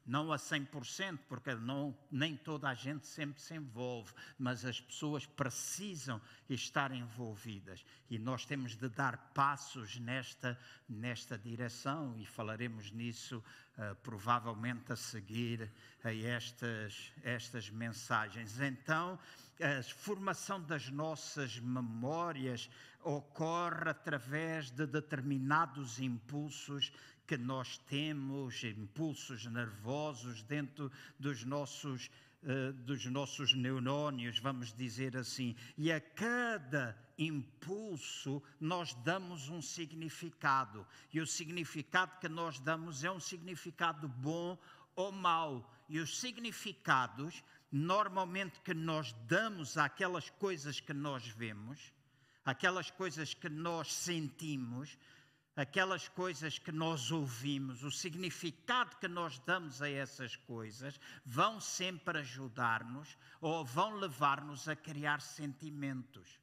não 0.07 0.31
a 0.31 0.37
100%, 0.37 1.19
porque 1.27 1.53
não, 1.53 1.95
nem 2.09 2.35
toda 2.35 2.69
a 2.69 2.73
gente 2.73 3.05
sempre 3.05 3.41
se 3.41 3.53
envolve, 3.53 4.13
mas 4.39 4.63
as 4.63 4.79
pessoas 4.79 5.25
precisam 5.25 6.21
estar 6.49 6.91
envolvidas 6.91 7.85
e 8.09 8.17
nós 8.17 8.45
temos 8.45 8.75
de 8.75 8.87
dar 8.87 9.17
passos 9.33 9.99
nesta, 9.99 10.57
nesta 10.87 11.37
direção 11.37 12.15
e 12.17 12.25
falaremos 12.25 12.91
nisso 12.91 13.43
uh, 13.77 13.95
provavelmente 13.95 14.93
a 14.93 14.95
seguir 14.95 15.69
a 16.03 16.13
estas, 16.13 17.11
estas 17.21 17.69
mensagens. 17.69 18.61
Então, 18.61 19.19
a 19.59 19.83
formação 19.83 20.61
das 20.61 20.89
nossas 20.89 21.59
memórias 21.59 22.69
ocorre 23.03 23.89
através 23.89 24.69
de 24.71 24.85
determinados 24.85 25.99
impulsos 25.99 26.91
que 27.27 27.37
nós 27.37 27.77
temos, 27.89 28.63
impulsos 28.63 29.45
nervosos 29.45 30.41
dentro 30.43 30.89
dos 31.19 31.43
nossos, 31.43 32.09
uh, 32.43 32.71
dos 32.71 33.05
nossos 33.05 33.53
neurónios, 33.53 34.39
vamos 34.39 34.73
dizer 34.73 35.17
assim. 35.17 35.53
E 35.77 35.91
a 35.91 35.99
cada 35.99 36.97
impulso 37.17 38.41
nós 38.59 38.93
damos 39.03 39.49
um 39.49 39.61
significado. 39.61 40.87
E 41.13 41.19
o 41.19 41.27
significado 41.27 42.17
que 42.19 42.29
nós 42.29 42.59
damos 42.59 43.03
é 43.03 43.11
um 43.11 43.19
significado 43.19 44.07
bom 44.07 44.57
ou 44.95 45.11
mau. 45.11 45.69
E 45.89 45.99
os 45.99 46.19
significados, 46.19 47.43
normalmente, 47.69 48.61
que 48.61 48.73
nós 48.73 49.13
damos 49.27 49.77
àquelas 49.77 50.29
coisas 50.29 50.79
que 50.79 50.93
nós 50.93 51.27
vemos, 51.27 51.91
aquelas 52.45 52.89
coisas 52.89 53.33
que 53.33 53.49
nós 53.49 53.93
sentimos, 53.93 54.97
aquelas 55.57 56.07
coisas 56.07 56.59
que 56.59 56.71
nós 56.71 57.11
ouvimos, 57.11 57.83
o 57.83 57.89
significado 57.89 58.95
que 58.97 59.07
nós 59.07 59.39
damos 59.39 59.81
a 59.81 59.89
essas 59.89 60.35
coisas, 60.35 60.99
vão 61.25 61.59
sempre 61.59 62.19
ajudar-nos 62.19 63.17
ou 63.41 63.65
vão 63.65 63.95
levar-nos 63.95 64.69
a 64.69 64.75
criar 64.75 65.19
sentimentos. 65.19 66.39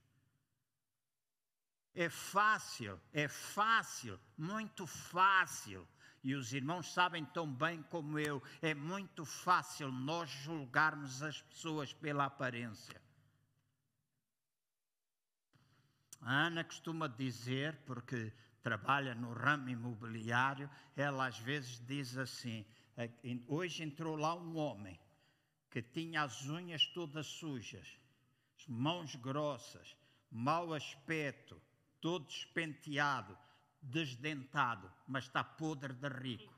É 1.95 2.09
fácil, 2.09 3.01
é 3.13 3.29
fácil, 3.29 4.19
muito 4.37 4.85
fácil. 4.85 5.87
E 6.25 6.35
os 6.35 6.53
irmãos 6.53 6.93
sabem 6.93 7.25
tão 7.25 7.47
bem 7.47 7.83
como 7.85 8.19
eu, 8.19 8.43
é 8.61 8.75
muito 8.75 9.25
fácil 9.25 9.93
nós 9.93 10.29
julgarmos 10.29 11.23
as 11.23 11.41
pessoas 11.41 11.93
pela 11.93 12.25
aparência. 12.25 13.01
A 16.21 16.47
Ana 16.47 16.65
costuma 16.65 17.07
dizer, 17.07 17.77
porque 17.85 18.33
trabalha 18.65 19.15
no 19.15 19.35
ramo 19.35 19.69
imobiliário, 19.69 20.69
ela 20.97 21.27
às 21.27 21.39
vezes 21.39 21.79
diz 21.87 22.17
assim: 22.17 22.65
é, 22.97 23.11
hoje 23.47 23.85
entrou 23.85 24.17
lá 24.17 24.35
um 24.35 24.57
homem 24.57 24.99
que 25.71 25.83
tinha 25.83 26.23
as 26.23 26.47
unhas 26.47 26.87
todas 26.87 27.27
sujas, 27.27 27.87
as 28.59 28.67
mãos 28.67 29.15
grossas, 29.17 29.95
mau 30.31 30.73
aspecto, 30.73 31.61
todo 32.01 32.27
despenteado, 32.27 33.37
desdentado, 33.83 34.91
mas 35.07 35.25
está 35.25 35.45
podre 35.45 35.93
de 35.93 36.09
rico. 36.09 36.55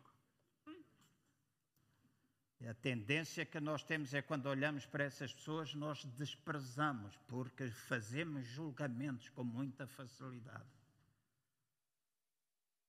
A 2.69 2.75
tendência 2.75 3.45
que 3.45 3.61
nós 3.61 3.83
temos 3.85 4.15
é 4.15 4.23
quando 4.23 4.47
olhamos 4.47 4.87
para 4.87 5.05
essas 5.05 5.33
pessoas, 5.33 5.75
nós 5.75 6.05
desprezamos, 6.05 7.17
porque 7.29 7.69
fazemos 7.71 8.47
julgamentos 8.47 9.29
com 9.29 9.45
muita 9.45 9.87
facilidade. 9.87 10.76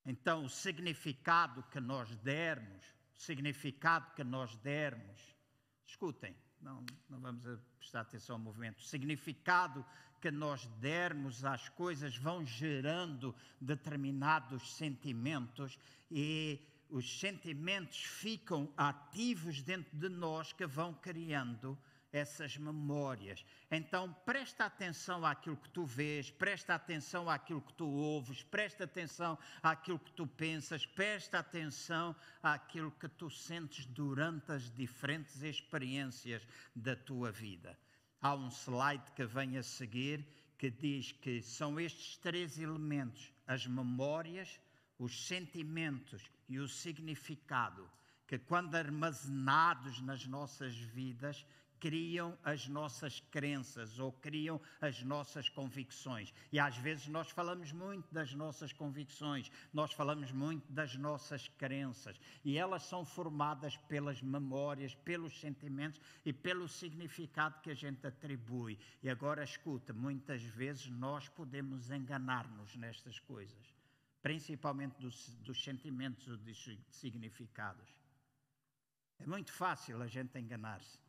Então, 0.09 0.45
o 0.45 0.49
significado 0.49 1.61
que 1.63 1.81
nós 1.81 2.15
dermos, 2.15 2.85
o 3.17 3.21
significado 3.21 4.09
que 4.15 4.23
nós 4.23 4.55
dermos, 4.55 5.35
escutem, 5.85 6.33
não, 6.61 6.85
não 7.09 7.19
vamos 7.19 7.43
prestar 7.77 8.01
atenção 8.01 8.37
ao 8.37 8.41
movimento, 8.41 8.79
o 8.79 8.83
significado 8.83 9.85
que 10.21 10.31
nós 10.31 10.65
dermos 10.79 11.43
às 11.43 11.67
coisas 11.67 12.15
vão 12.15 12.45
gerando 12.45 13.35
determinados 13.59 14.77
sentimentos 14.77 15.77
e 16.09 16.57
os 16.89 17.19
sentimentos 17.19 18.01
ficam 18.01 18.71
ativos 18.77 19.61
dentro 19.61 19.93
de 19.97 20.07
nós 20.07 20.53
que 20.53 20.65
vão 20.65 20.93
criando 20.93 21.77
essas 22.17 22.57
memórias. 22.57 23.45
Então, 23.71 24.13
presta 24.25 24.65
atenção 24.65 25.25
àquilo 25.25 25.57
que 25.57 25.69
tu 25.69 25.85
vês, 25.85 26.29
presta 26.31 26.75
atenção 26.75 27.29
àquilo 27.29 27.61
que 27.61 27.73
tu 27.73 27.87
ouves, 27.87 28.43
presta 28.43 28.83
atenção 28.83 29.37
àquilo 29.61 29.99
que 29.99 30.11
tu 30.11 30.25
pensas, 30.27 30.85
presta 30.85 31.39
atenção 31.39 32.15
àquilo 32.41 32.91
que 32.91 33.07
tu 33.07 33.29
sentes 33.29 33.85
durante 33.85 34.51
as 34.51 34.71
diferentes 34.71 35.41
experiências 35.43 36.47
da 36.75 36.95
tua 36.95 37.31
vida. 37.31 37.77
Há 38.21 38.33
um 38.33 38.49
slide 38.49 39.11
que 39.15 39.25
vem 39.25 39.57
a 39.57 39.63
seguir 39.63 40.25
que 40.57 40.71
diz 40.71 41.11
que 41.11 41.41
são 41.41 41.79
estes 41.79 42.17
três 42.17 42.57
elementos: 42.57 43.31
as 43.45 43.65
memórias, 43.67 44.59
os 44.97 45.27
sentimentos 45.27 46.29
e 46.49 46.59
o 46.59 46.67
significado, 46.67 47.89
que 48.25 48.37
quando 48.37 48.75
armazenados 48.75 50.01
nas 50.01 50.25
nossas 50.25 50.75
vidas, 50.75 51.45
criam 51.79 52.37
as 52.43 52.67
nossas 52.67 53.19
crenças 53.31 53.99
ou 53.99 54.11
criam 54.11 54.59
as 54.81 55.03
nossas 55.03 55.49
convicções. 55.49 56.33
E 56.51 56.59
às 56.59 56.77
vezes 56.77 57.07
nós 57.07 57.29
falamos 57.29 57.71
muito 57.71 58.13
das 58.13 58.33
nossas 58.33 58.73
convicções, 58.73 59.51
nós 59.73 59.93
falamos 59.93 60.31
muito 60.31 60.71
das 60.71 60.95
nossas 60.95 61.47
crenças, 61.57 62.19
e 62.43 62.57
elas 62.57 62.83
são 62.83 63.05
formadas 63.05 63.77
pelas 63.77 64.21
memórias, 64.21 64.95
pelos 64.95 65.39
sentimentos 65.39 66.01
e 66.25 66.33
pelo 66.33 66.67
significado 66.67 67.61
que 67.61 67.71
a 67.71 67.75
gente 67.75 68.05
atribui. 68.05 68.77
E 69.01 69.09
agora 69.09 69.43
escuta, 69.43 69.93
muitas 69.93 70.41
vezes 70.41 70.87
nós 70.87 71.27
podemos 71.29 71.91
enganar-nos 71.91 72.75
nestas 72.75 73.19
coisas, 73.19 73.73
principalmente 74.21 74.99
dos, 74.99 75.29
dos 75.41 75.63
sentimentos 75.63 76.27
ou 76.27 76.37
dos 76.37 76.69
significados. 76.89 77.97
É 79.19 79.25
muito 79.25 79.51
fácil 79.51 80.01
a 80.01 80.07
gente 80.07 80.37
enganar-se. 80.37 81.06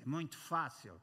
É 0.00 0.06
muito 0.06 0.36
fácil. 0.36 1.00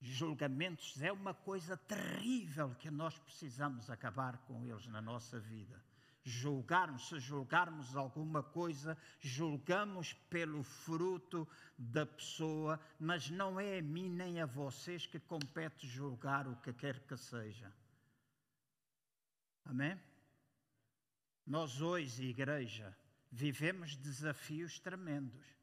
Julgamentos 0.00 1.00
é 1.02 1.12
uma 1.12 1.34
coisa 1.34 1.76
terrível 1.76 2.74
que 2.76 2.90
nós 2.90 3.18
precisamos 3.18 3.90
acabar 3.90 4.38
com 4.46 4.64
eles 4.64 4.86
na 4.86 5.02
nossa 5.02 5.38
vida. 5.38 5.82
Julgarmos, 6.22 7.08
se 7.08 7.18
julgarmos 7.18 7.96
alguma 7.96 8.42
coisa, 8.42 8.96
julgamos 9.20 10.12
pelo 10.28 10.62
fruto 10.62 11.48
da 11.76 12.04
pessoa, 12.04 12.80
mas 12.98 13.30
não 13.30 13.58
é 13.58 13.78
a 13.78 13.82
mim 13.82 14.08
nem 14.08 14.40
a 14.40 14.46
vocês 14.46 15.06
que 15.06 15.18
compete 15.18 15.86
julgar 15.86 16.46
o 16.46 16.56
que 16.56 16.72
quer 16.72 17.00
que 17.00 17.16
seja. 17.16 17.72
Amém? 19.64 19.98
Nós 21.46 21.80
hoje, 21.80 22.24
igreja, 22.24 22.96
vivemos 23.30 23.96
desafios 23.96 24.78
tremendos. 24.78 25.59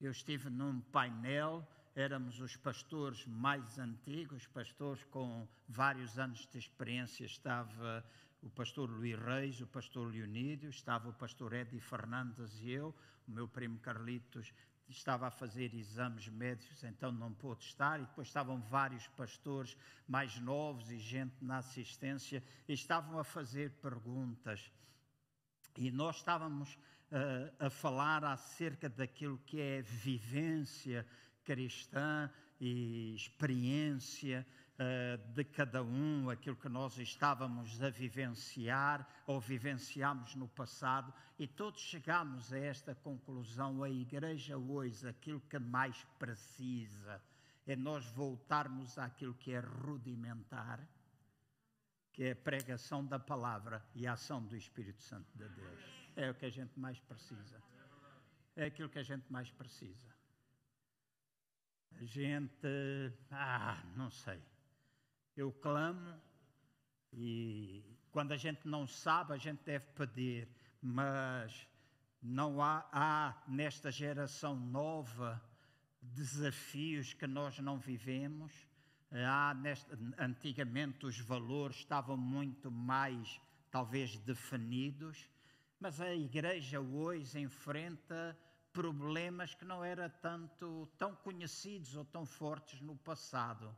Eu 0.00 0.12
estive 0.12 0.48
num 0.48 0.80
painel, 0.80 1.62
éramos 1.94 2.40
os 2.40 2.56
pastores 2.56 3.26
mais 3.26 3.78
antigos, 3.78 4.46
pastores 4.46 5.04
com 5.04 5.46
vários 5.68 6.18
anos 6.18 6.46
de 6.46 6.56
experiência. 6.56 7.26
Estava 7.26 8.02
o 8.40 8.48
pastor 8.48 8.88
Luís 8.88 9.18
Reis, 9.18 9.60
o 9.60 9.66
pastor 9.66 10.10
Leonídio, 10.10 10.70
estava 10.70 11.10
o 11.10 11.12
pastor 11.12 11.52
Eddie 11.52 11.80
Fernandes 11.80 12.62
e 12.62 12.70
eu, 12.70 12.94
o 13.28 13.30
meu 13.30 13.46
primo 13.46 13.78
Carlitos 13.78 14.54
estava 14.88 15.26
a 15.26 15.30
fazer 15.30 15.74
exames 15.74 16.26
médicos, 16.28 16.82
então 16.82 17.12
não 17.12 17.32
pôde 17.34 17.62
estar, 17.64 18.00
e 18.00 18.06
depois 18.06 18.26
estavam 18.26 18.58
vários 18.58 19.06
pastores 19.08 19.76
mais 20.08 20.40
novos 20.40 20.90
e 20.90 20.98
gente 20.98 21.36
na 21.44 21.58
assistência, 21.58 22.42
e 22.66 22.72
estavam 22.72 23.18
a 23.18 23.22
fazer 23.22 23.70
perguntas. 23.82 24.72
E 25.76 25.90
nós 25.90 26.16
estávamos 26.16 26.76
uh, 27.10 27.66
a 27.66 27.70
falar 27.70 28.24
acerca 28.24 28.88
daquilo 28.88 29.38
que 29.38 29.60
é 29.60 29.82
vivência 29.82 31.06
cristã 31.44 32.30
e 32.60 33.14
experiência 33.14 34.46
uh, 34.74 35.32
de 35.32 35.44
cada 35.44 35.82
um, 35.82 36.30
aquilo 36.30 36.56
que 36.56 36.68
nós 36.68 36.98
estávamos 36.98 37.82
a 37.82 37.90
vivenciar 37.90 39.08
ou 39.26 39.40
vivenciámos 39.40 40.34
no 40.34 40.48
passado, 40.48 41.12
e 41.38 41.46
todos 41.46 41.80
chegámos 41.80 42.52
a 42.52 42.58
esta 42.58 42.94
conclusão: 42.94 43.82
a 43.82 43.90
igreja 43.90 44.56
hoje, 44.56 45.08
aquilo 45.08 45.40
que 45.40 45.58
mais 45.58 46.04
precisa 46.18 47.20
é 47.66 47.76
nós 47.76 48.06
voltarmos 48.10 48.98
àquilo 48.98 49.34
que 49.34 49.52
é 49.52 49.60
rudimentar, 49.60 50.80
que 52.12 52.24
é 52.24 52.32
a 52.32 52.36
pregação 52.36 53.04
da 53.04 53.18
palavra 53.18 53.84
e 53.94 54.06
a 54.06 54.14
ação 54.14 54.44
do 54.44 54.56
Espírito 54.56 55.02
Santo 55.02 55.30
de 55.36 55.48
Deus. 55.48 55.99
É 56.20 56.28
o 56.28 56.34
que 56.34 56.44
a 56.44 56.50
gente 56.50 56.78
mais 56.78 57.00
precisa. 57.00 57.62
É 58.54 58.66
aquilo 58.66 58.90
que 58.90 58.98
a 58.98 59.02
gente 59.02 59.24
mais 59.32 59.50
precisa. 59.50 60.14
A 61.98 62.04
gente, 62.04 62.68
ah, 63.30 63.82
não 63.96 64.10
sei. 64.10 64.38
Eu 65.34 65.50
clamo 65.50 66.20
e 67.10 67.82
quando 68.10 68.32
a 68.32 68.36
gente 68.36 68.68
não 68.68 68.86
sabe, 68.86 69.32
a 69.32 69.38
gente 69.38 69.62
deve 69.64 69.86
pedir, 69.94 70.46
mas 70.82 71.66
não 72.22 72.60
há, 72.60 72.86
há 72.92 73.42
nesta 73.48 73.90
geração 73.90 74.54
nova 74.54 75.42
desafios 76.02 77.14
que 77.14 77.26
nós 77.26 77.58
não 77.60 77.78
vivemos. 77.78 78.52
Há 79.10 79.54
neste, 79.54 79.90
antigamente 80.18 81.06
os 81.06 81.18
valores 81.18 81.76
estavam 81.76 82.18
muito 82.18 82.70
mais, 82.70 83.40
talvez, 83.70 84.18
definidos, 84.18 85.26
mas 85.80 85.98
a 85.98 86.14
igreja 86.14 86.78
hoje 86.78 87.40
enfrenta 87.40 88.38
problemas 88.70 89.54
que 89.54 89.64
não 89.64 89.82
eram 89.82 90.10
tanto 90.20 90.86
tão 90.98 91.16
conhecidos 91.16 91.96
ou 91.96 92.04
tão 92.04 92.26
fortes 92.26 92.82
no 92.82 92.94
passado. 92.96 93.74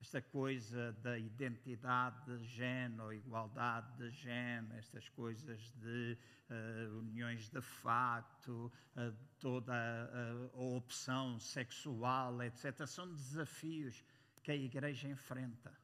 Esta 0.00 0.20
coisa 0.20 0.92
da 0.94 1.16
identidade 1.16 2.36
de 2.36 2.44
género, 2.44 3.12
igualdade 3.12 3.96
de 3.96 4.10
género, 4.10 4.76
estas 4.76 5.08
coisas 5.08 5.72
de 5.76 6.18
uh, 6.50 6.98
uniões 6.98 7.48
de 7.48 7.62
facto, 7.62 8.70
uh, 8.96 9.16
toda 9.38 9.72
a, 9.72 10.58
a 10.58 10.60
opção 10.60 11.38
sexual, 11.38 12.42
etc., 12.42 12.86
são 12.86 13.10
desafios 13.14 14.04
que 14.42 14.50
a 14.50 14.56
igreja 14.56 15.08
enfrenta. 15.08 15.83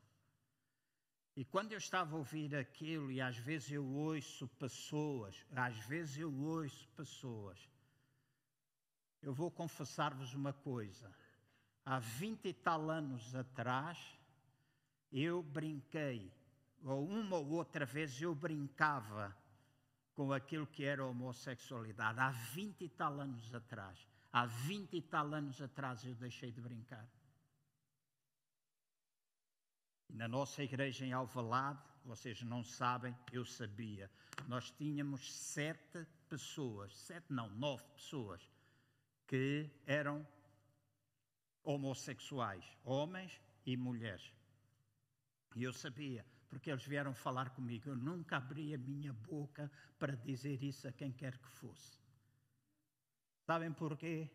E 1.37 1.45
quando 1.45 1.73
eu 1.73 1.79
estava 1.79 2.15
a 2.15 2.19
ouvir 2.19 2.55
aquilo, 2.55 3.11
e 3.11 3.21
às 3.21 3.37
vezes 3.37 3.71
eu 3.71 3.87
ouço 3.87 4.49
pessoas, 4.59 5.37
às 5.55 5.77
vezes 5.87 6.19
eu 6.19 6.33
ouço 6.33 6.89
pessoas 6.97 7.71
eu 9.23 9.35
vou 9.35 9.51
confessar-vos 9.51 10.35
uma 10.35 10.53
coisa. 10.53 11.15
Há 11.85 11.99
vinte 11.99 12.47
e 12.47 12.53
tal 12.53 12.91
anos 12.91 13.35
atrás, 13.35 13.99
eu 15.13 15.43
brinquei, 15.43 16.33
ou 16.83 17.07
uma 17.07 17.37
ou 17.37 17.49
outra 17.51 17.85
vez 17.85 18.21
eu 18.21 18.35
brincava 18.35 19.37
com 20.15 20.33
aquilo 20.33 20.67
que 20.67 20.85
era 20.85 21.05
homossexualidade. 21.05 22.19
Há 22.19 22.31
vinte 22.31 22.85
e 22.85 22.89
tal 22.89 23.21
anos 23.21 23.55
atrás. 23.55 24.07
Há 24.33 24.47
vinte 24.47 24.97
e 24.97 25.03
tal 25.03 25.35
anos 25.35 25.61
atrás 25.61 26.05
eu 26.05 26.15
deixei 26.15 26.51
de 26.51 26.61
brincar. 26.61 27.07
Na 30.15 30.29
nossa 30.29 30.63
igreja 30.63 31.05
em 31.05 31.13
Alvalade, 31.13 31.83
vocês 32.05 32.43
não 32.43 32.63
sabem, 32.65 33.17
eu 33.33 33.45
sabia, 33.45 34.11
nós 34.49 34.71
tínhamos 34.71 35.33
sete 35.33 36.07
pessoas, 36.29 36.97
sete 36.97 37.33
não, 37.33 37.49
nove 37.51 37.85
pessoas 37.95 38.49
que 39.27 39.71
eram 39.87 40.27
homossexuais, 41.63 42.65
homens 42.85 43.41
e 43.65 43.77
mulheres. 43.77 44.33
E 45.55 45.63
eu 45.63 45.73
sabia, 45.73 46.25
porque 46.49 46.71
eles 46.71 46.85
vieram 46.85 47.15
falar 47.15 47.51
comigo. 47.51 47.89
Eu 47.89 47.97
nunca 47.97 48.37
abri 48.37 48.75
a 48.75 48.79
minha 48.79 49.13
boca 49.13 49.71
para 49.99 50.17
dizer 50.17 50.63
isso 50.63 50.89
a 50.89 50.93
quem 50.93 51.13
quer 51.13 51.39
que 51.39 51.49
fosse. 51.49 51.99
Sabem 53.47 53.73
porquê? 53.73 54.31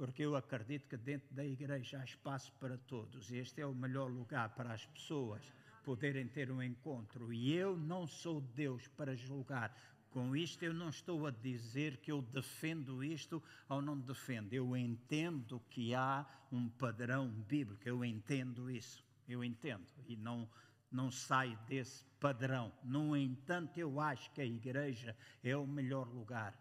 Porque 0.00 0.22
eu 0.22 0.34
acredito 0.34 0.88
que 0.88 0.96
dentro 0.96 1.34
da 1.34 1.44
igreja 1.44 2.00
há 2.00 2.04
espaço 2.04 2.50
para 2.58 2.78
todos. 2.78 3.30
Este 3.30 3.60
é 3.60 3.66
o 3.66 3.74
melhor 3.74 4.10
lugar 4.10 4.48
para 4.54 4.72
as 4.72 4.86
pessoas 4.86 5.52
poderem 5.84 6.26
ter 6.26 6.50
um 6.50 6.62
encontro. 6.62 7.30
E 7.30 7.52
eu 7.52 7.76
não 7.76 8.06
sou 8.06 8.40
Deus 8.40 8.88
para 8.88 9.14
julgar. 9.14 9.76
Com 10.08 10.34
isto 10.34 10.62
eu 10.62 10.72
não 10.72 10.88
estou 10.88 11.26
a 11.26 11.30
dizer 11.30 11.98
que 11.98 12.10
eu 12.10 12.22
defendo 12.22 13.04
isto 13.04 13.42
ou 13.68 13.82
não 13.82 13.98
defendo. 13.98 14.54
Eu 14.54 14.74
entendo 14.74 15.60
que 15.68 15.94
há 15.94 16.24
um 16.50 16.70
padrão 16.70 17.28
bíblico, 17.28 17.86
eu 17.86 18.02
entendo 18.02 18.70
isso. 18.70 19.04
Eu 19.28 19.44
entendo 19.44 19.84
e 20.08 20.16
não 20.16 20.48
não 20.90 21.10
saio 21.10 21.58
desse 21.68 22.06
padrão. 22.18 22.72
No 22.82 23.14
entanto, 23.14 23.78
eu 23.78 24.00
acho 24.00 24.30
que 24.32 24.40
a 24.40 24.46
igreja 24.46 25.14
é 25.44 25.54
o 25.54 25.66
melhor 25.66 26.08
lugar 26.08 26.58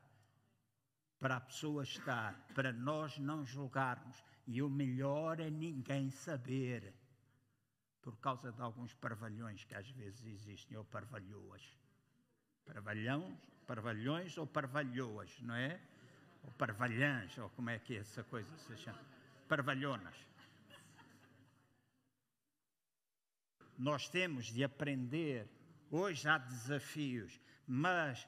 para 1.20 1.36
a 1.36 1.42
pessoa 1.42 1.84
estar, 1.84 2.34
para 2.56 2.72
nós 2.72 3.18
não 3.18 3.46
julgarmos. 3.46 4.24
E 4.48 4.62
o 4.62 4.70
melhor 4.70 5.40
é 5.40 5.50
ninguém 5.50 6.10
saber, 6.10 6.94
por 8.02 8.18
causa 8.18 8.52
de 8.52 8.62
alguns 8.62 8.94
parvalhões 8.96 9.64
que 9.66 9.76
às 9.76 9.90
vezes 9.92 10.26
existem, 10.26 10.78
ou 10.78 10.86
parvalhoas. 10.86 11.62
Parvalhões, 12.66 13.38
parvalhões 13.68 14.38
ou 14.38 14.48
parvalhoas, 14.48 15.40
não 15.42 15.56
é? 15.56 15.80
Ou 16.44 16.52
parvalhãs, 16.54 17.38
ou 17.38 17.50
como 17.52 17.70
é 17.70 17.78
que 17.78 17.98
essa 17.98 18.24
coisa 18.24 18.58
se 18.58 18.78
chama? 18.78 19.00
Parvalhonas. 19.48 20.16
Nós 23.78 24.10
temos 24.10 24.48
de 24.48 24.64
aprender. 24.64 25.48
Hoje 25.92 26.28
há 26.28 26.38
desafios, 26.38 27.40
mas 27.68 28.28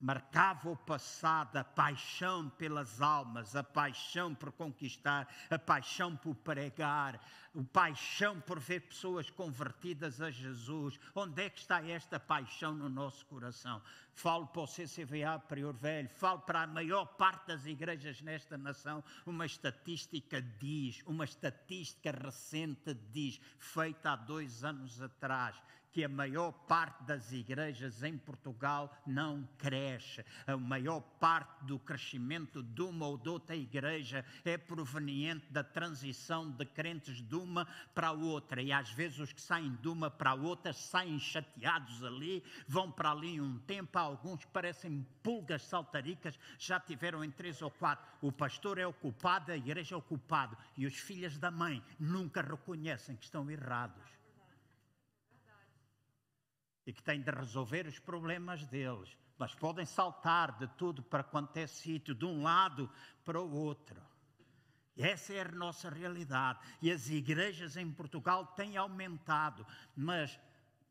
marcava 0.00 0.70
o 0.70 0.76
passado, 0.76 1.56
a 1.56 1.64
paixão 1.64 2.48
pelas 2.48 3.02
almas, 3.02 3.54
a 3.54 3.62
paixão 3.62 4.34
por 4.34 4.50
conquistar, 4.50 5.28
a 5.50 5.58
paixão 5.58 6.16
por 6.16 6.34
pregar, 6.36 7.20
a 7.54 7.62
paixão 7.70 8.40
por 8.40 8.58
ver 8.58 8.80
pessoas 8.80 9.28
convertidas 9.28 10.20
a 10.20 10.30
Jesus. 10.30 10.98
Onde 11.14 11.42
é 11.42 11.50
que 11.50 11.58
está 11.58 11.84
esta 11.86 12.18
paixão 12.18 12.74
no 12.74 12.88
nosso 12.88 13.26
coração? 13.26 13.82
Falo 14.14 14.46
para 14.46 14.62
o 14.62 14.66
CCVA 14.66 15.38
Prior 15.38 15.74
Velho, 15.74 16.08
falo 16.08 16.40
para 16.40 16.62
a 16.62 16.66
maior 16.66 17.04
parte 17.04 17.48
das 17.48 17.66
igrejas 17.66 18.20
nesta 18.22 18.56
nação. 18.56 19.04
Uma 19.26 19.44
estatística 19.44 20.40
diz, 20.40 21.02
uma 21.06 21.24
estatística 21.24 22.10
recente 22.10 22.94
diz, 23.12 23.40
feita 23.58 24.12
há 24.12 24.16
dois 24.16 24.64
anos 24.64 25.00
atrás, 25.00 25.56
que 25.92 26.04
a 26.04 26.08
maior 26.08 26.52
parte 26.52 27.02
das 27.04 27.32
igrejas 27.32 28.02
em 28.02 28.16
Portugal 28.16 28.94
não 29.06 29.48
cresce. 29.58 30.24
A 30.46 30.56
maior 30.56 31.00
parte 31.00 31.64
do 31.64 31.78
crescimento 31.78 32.62
de 32.62 32.82
uma 32.82 33.06
ou 33.06 33.18
de 33.18 33.28
outra 33.28 33.56
igreja 33.56 34.24
é 34.44 34.56
proveniente 34.56 35.46
da 35.50 35.64
transição 35.64 36.50
de 36.50 36.64
crentes 36.64 37.20
de 37.20 37.34
uma 37.34 37.66
para 37.94 38.12
outra. 38.12 38.62
E 38.62 38.72
às 38.72 38.90
vezes 38.90 39.18
os 39.18 39.32
que 39.32 39.40
saem 39.40 39.74
de 39.76 39.88
uma 39.88 40.10
para 40.10 40.34
outra 40.34 40.72
saem 40.72 41.18
chateados 41.18 42.04
ali, 42.04 42.42
vão 42.68 42.90
para 42.90 43.10
ali 43.10 43.40
um 43.40 43.58
tempo. 43.58 43.98
Alguns 43.98 44.44
parecem 44.44 45.06
pulgas 45.22 45.62
saltaricas, 45.62 46.38
já 46.58 46.78
tiveram 46.78 47.24
em 47.24 47.30
três 47.30 47.60
ou 47.62 47.70
quatro. 47.70 48.06
O 48.20 48.30
pastor 48.30 48.78
é 48.78 48.86
o 48.86 48.92
culpado, 48.92 49.50
a 49.50 49.56
igreja 49.56 49.94
é 49.94 49.98
o 49.98 50.02
culpado. 50.02 50.56
E 50.76 50.86
os 50.86 50.94
filhos 50.94 51.38
da 51.38 51.50
mãe 51.50 51.82
nunca 51.98 52.42
reconhecem 52.42 53.16
que 53.16 53.24
estão 53.24 53.50
errados 53.50 54.19
e 56.90 56.92
que 56.92 57.04
têm 57.04 57.20
de 57.20 57.30
resolver 57.30 57.86
os 57.86 58.00
problemas 58.00 58.66
deles, 58.66 59.16
mas 59.38 59.54
podem 59.54 59.86
saltar 59.86 60.58
de 60.58 60.66
tudo 60.76 61.04
para 61.04 61.22
quanto 61.22 61.56
é 61.56 61.64
sítio, 61.64 62.16
de 62.16 62.24
um 62.24 62.42
lado 62.42 62.90
para 63.24 63.40
o 63.40 63.48
outro. 63.48 64.02
Essa 64.98 65.34
é 65.34 65.42
a 65.42 65.52
nossa 65.52 65.88
realidade. 65.88 66.58
E 66.82 66.90
as 66.90 67.08
igrejas 67.08 67.76
em 67.76 67.88
Portugal 67.92 68.44
têm 68.56 68.76
aumentado, 68.76 69.64
mas 69.96 70.36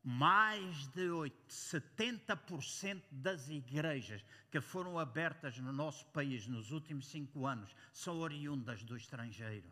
mais 0.02 0.88
de 0.88 1.06
70% 1.50 3.02
das 3.10 3.50
igrejas 3.50 4.24
que 4.50 4.58
foram 4.58 4.98
abertas 4.98 5.58
no 5.58 5.70
nosso 5.70 6.06
país 6.06 6.46
nos 6.46 6.72
últimos 6.72 7.08
cinco 7.08 7.46
anos 7.46 7.76
são 7.92 8.20
oriundas 8.20 8.82
do 8.82 8.96
estrangeiro. 8.96 9.70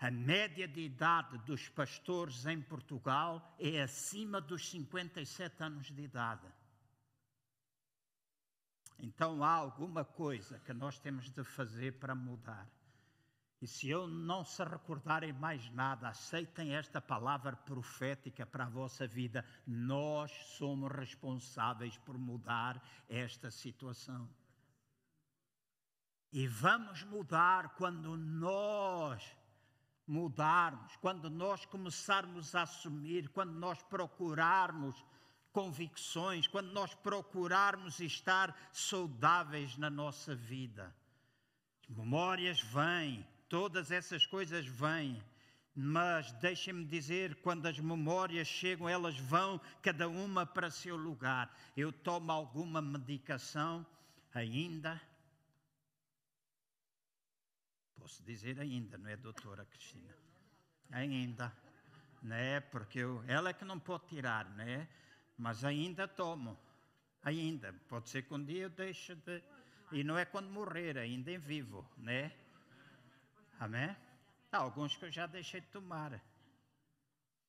A 0.00 0.10
média 0.10 0.66
de 0.66 0.80
idade 0.80 1.36
dos 1.44 1.68
pastores 1.68 2.46
em 2.46 2.62
Portugal 2.62 3.54
é 3.58 3.82
acima 3.82 4.40
dos 4.40 4.70
57 4.70 5.62
anos 5.62 5.92
de 5.92 6.00
idade. 6.00 6.48
Então 8.98 9.44
há 9.44 9.52
alguma 9.52 10.02
coisa 10.02 10.58
que 10.60 10.72
nós 10.72 10.98
temos 10.98 11.30
de 11.30 11.44
fazer 11.44 11.98
para 11.98 12.14
mudar. 12.14 12.66
E 13.60 13.66
se 13.66 13.90
eu 13.90 14.08
não 14.08 14.42
se 14.42 14.64
recordarem 14.64 15.34
mais 15.34 15.70
nada, 15.72 16.08
aceitem 16.08 16.74
esta 16.74 16.98
palavra 16.98 17.54
profética 17.54 18.46
para 18.46 18.64
a 18.64 18.70
vossa 18.70 19.06
vida. 19.06 19.44
Nós 19.66 20.32
somos 20.56 20.90
responsáveis 20.90 21.98
por 21.98 22.16
mudar 22.16 22.82
esta 23.06 23.50
situação. 23.50 24.26
E 26.32 26.46
vamos 26.46 27.02
mudar 27.04 27.74
quando 27.74 28.16
nós 28.16 29.36
mudarmos, 30.10 30.96
quando 30.96 31.30
nós 31.30 31.64
começarmos 31.64 32.56
a 32.56 32.62
assumir, 32.62 33.28
quando 33.28 33.52
nós 33.52 33.80
procurarmos 33.84 35.04
convicções, 35.52 36.48
quando 36.48 36.72
nós 36.72 36.92
procurarmos 36.94 38.00
estar 38.00 38.56
saudáveis 38.72 39.76
na 39.76 39.88
nossa 39.88 40.34
vida. 40.34 40.92
As 41.88 41.96
memórias 41.96 42.60
vêm, 42.60 43.24
todas 43.48 43.92
essas 43.92 44.26
coisas 44.26 44.66
vêm. 44.66 45.22
Mas 45.72 46.32
deixem-me 46.32 46.84
dizer, 46.84 47.36
quando 47.36 47.66
as 47.66 47.78
memórias 47.78 48.48
chegam, 48.48 48.88
elas 48.88 49.16
vão 49.16 49.60
cada 49.80 50.08
uma 50.08 50.44
para 50.44 50.70
seu 50.70 50.96
lugar. 50.96 51.56
Eu 51.76 51.92
tomo 51.92 52.32
alguma 52.32 52.82
medicação 52.82 53.86
ainda. 54.34 55.00
Posso 58.00 58.22
dizer 58.22 58.58
ainda, 58.58 58.96
não 58.96 59.10
é, 59.10 59.16
doutora 59.16 59.64
Cristina? 59.66 60.14
Ainda, 60.90 61.52
né? 62.22 62.60
Porque 62.60 63.00
eu, 63.00 63.22
ela 63.28 63.50
é 63.50 63.52
que 63.52 63.64
não 63.64 63.78
pode 63.78 64.06
tirar, 64.06 64.48
né? 64.50 64.88
Mas 65.36 65.64
ainda 65.64 66.08
tomo, 66.08 66.58
ainda. 67.22 67.72
Pode 67.88 68.08
ser 68.08 68.22
que 68.22 68.32
um 68.34 68.42
dia 68.42 68.62
eu 68.64 68.70
deixe 68.70 69.14
de. 69.14 69.42
E 69.92 70.02
não 70.02 70.18
é 70.18 70.24
quando 70.24 70.48
morrer, 70.50 70.96
ainda 70.96 71.30
em 71.30 71.38
vivo, 71.38 71.86
né? 71.98 72.32
Amém? 73.58 73.94
Há 74.50 74.58
alguns 74.58 74.96
que 74.96 75.04
eu 75.04 75.12
já 75.12 75.26
deixei 75.26 75.60
de 75.60 75.66
tomar. 75.68 76.20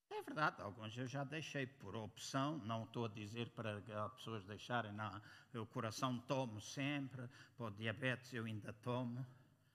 É 0.09 0.21
verdade, 0.23 0.61
alguns 0.61 0.95
eu 0.97 1.07
já 1.07 1.23
deixei 1.23 1.65
por 1.65 1.95
opção, 1.95 2.57
não 2.59 2.83
estou 2.83 3.05
a 3.05 3.09
dizer 3.09 3.49
para 3.51 3.77
as 3.77 4.13
pessoas 4.13 4.43
deixarem, 4.45 4.91
não. 4.91 5.21
Eu 5.53 5.65
coração 5.65 6.19
tomo 6.27 6.59
sempre, 6.59 7.27
para 7.55 7.67
o 7.67 7.71
diabetes 7.71 8.33
eu 8.33 8.45
ainda 8.45 8.73
tomo, 8.73 9.25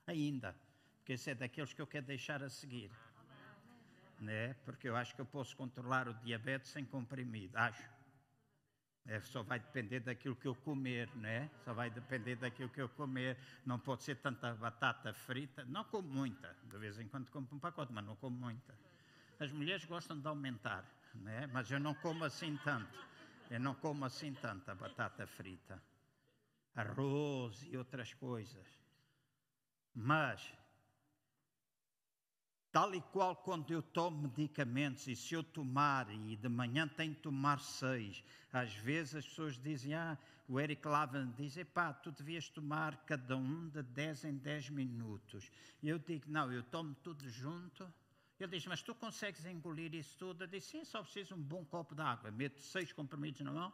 ainda, 0.07 0.55
porque 1.07 1.13
esse 1.13 1.31
é 1.31 1.37
daqueles 1.37 1.73
que 1.73 1.81
eu 1.81 1.87
quero 1.87 2.05
deixar 2.05 2.43
a 2.43 2.51
seguir. 2.51 2.91
Né? 4.19 4.55
Porque 4.65 4.89
eu 4.89 4.97
acho 4.97 5.15
que 5.15 5.21
eu 5.21 5.25
posso 5.25 5.57
controlar 5.57 6.09
o 6.09 6.15
diabetes 6.15 6.69
sem 6.73 6.85
comprimido, 6.85 7.57
acho. 7.57 7.89
É, 9.07 9.21
só 9.21 9.45
vai 9.45 9.61
depender 9.61 10.01
daquilo 10.01 10.35
que 10.35 10.49
eu 10.49 10.57
comer, 10.57 11.09
né? 11.15 11.49
Só 11.65 11.73
vai 11.73 11.91
depender 11.91 12.35
daquilo 12.35 12.69
que 12.69 12.81
eu 12.81 12.89
comer. 12.89 13.39
Não 13.65 13.79
pode 13.79 14.03
ser 14.03 14.17
tanta 14.17 14.53
batata 14.55 15.15
frita. 15.15 15.65
Não 15.67 15.85
como 15.85 16.09
muita. 16.09 16.57
De 16.65 16.77
vez 16.77 16.99
em 16.99 17.07
quando 17.07 17.31
como 17.31 17.47
um 17.53 17.59
pacote, 17.61 17.93
mas 17.93 18.05
não 18.05 18.17
como 18.17 18.37
muita. 18.37 18.75
As 19.39 19.53
mulheres 19.53 19.85
gostam 19.85 20.19
de 20.19 20.27
aumentar, 20.27 20.85
né? 21.15 21.47
Mas 21.53 21.71
eu 21.71 21.79
não 21.79 21.95
como 21.95 22.25
assim 22.25 22.59
tanto. 22.65 22.99
Eu 23.49 23.61
não 23.61 23.77
como 23.77 24.05
assim 24.05 24.35
tanta 24.35 24.75
batata 24.75 25.25
frita. 25.25 25.81
Arroz 26.75 27.63
e 27.71 27.77
outras 27.77 28.13
coisas. 28.13 28.67
Mas 29.95 30.53
Tal 32.77 32.95
e 32.95 33.01
qual 33.01 33.35
quando 33.35 33.71
eu 33.71 33.81
tomo 33.81 34.31
medicamentos, 34.37 35.07
e 35.07 35.17
se 35.17 35.33
eu 35.33 35.43
tomar, 35.43 36.11
e 36.11 36.37
de 36.37 36.47
manhã 36.47 36.87
tenho 36.87 37.15
que 37.15 37.23
tomar 37.23 37.59
seis, 37.59 38.23
às 38.53 38.75
vezes 38.75 39.15
as 39.15 39.27
pessoas 39.27 39.57
dizem, 39.57 39.95
ah, 39.95 40.19
o 40.47 40.61
Eric 40.61 40.87
Lavan 40.87 41.33
diz, 41.39 41.57
pá, 41.73 41.95
tu 41.95 42.13
devias 42.13 42.51
tomar 42.51 42.95
cada 43.07 43.35
um 43.35 43.71
de 43.71 43.83
10 43.83 44.25
em 44.27 44.37
10 44.37 44.69
minutos. 44.69 45.51
E 45.83 45.89
eu 45.89 45.99
digo, 45.99 46.27
não, 46.29 46.53
eu 46.53 46.63
tomo 46.65 46.95
tudo 46.97 47.27
junto. 47.31 47.91
Ele 48.39 48.51
diz, 48.51 48.67
mas 48.67 48.83
tu 48.83 48.95
consegues 48.95 49.47
engolir 49.47 49.95
isso 49.95 50.15
tudo? 50.19 50.45
Eu 50.45 50.47
disse, 50.47 50.73
sim, 50.73 50.85
só 50.85 51.03
preciso 51.03 51.35
um 51.35 51.43
bom 51.43 51.65
copo 51.65 51.95
de 51.95 52.03
água. 52.03 52.31
Meto 52.31 52.61
seis 52.61 52.93
comprimidos 52.93 53.41
na 53.41 53.53
mão 53.53 53.73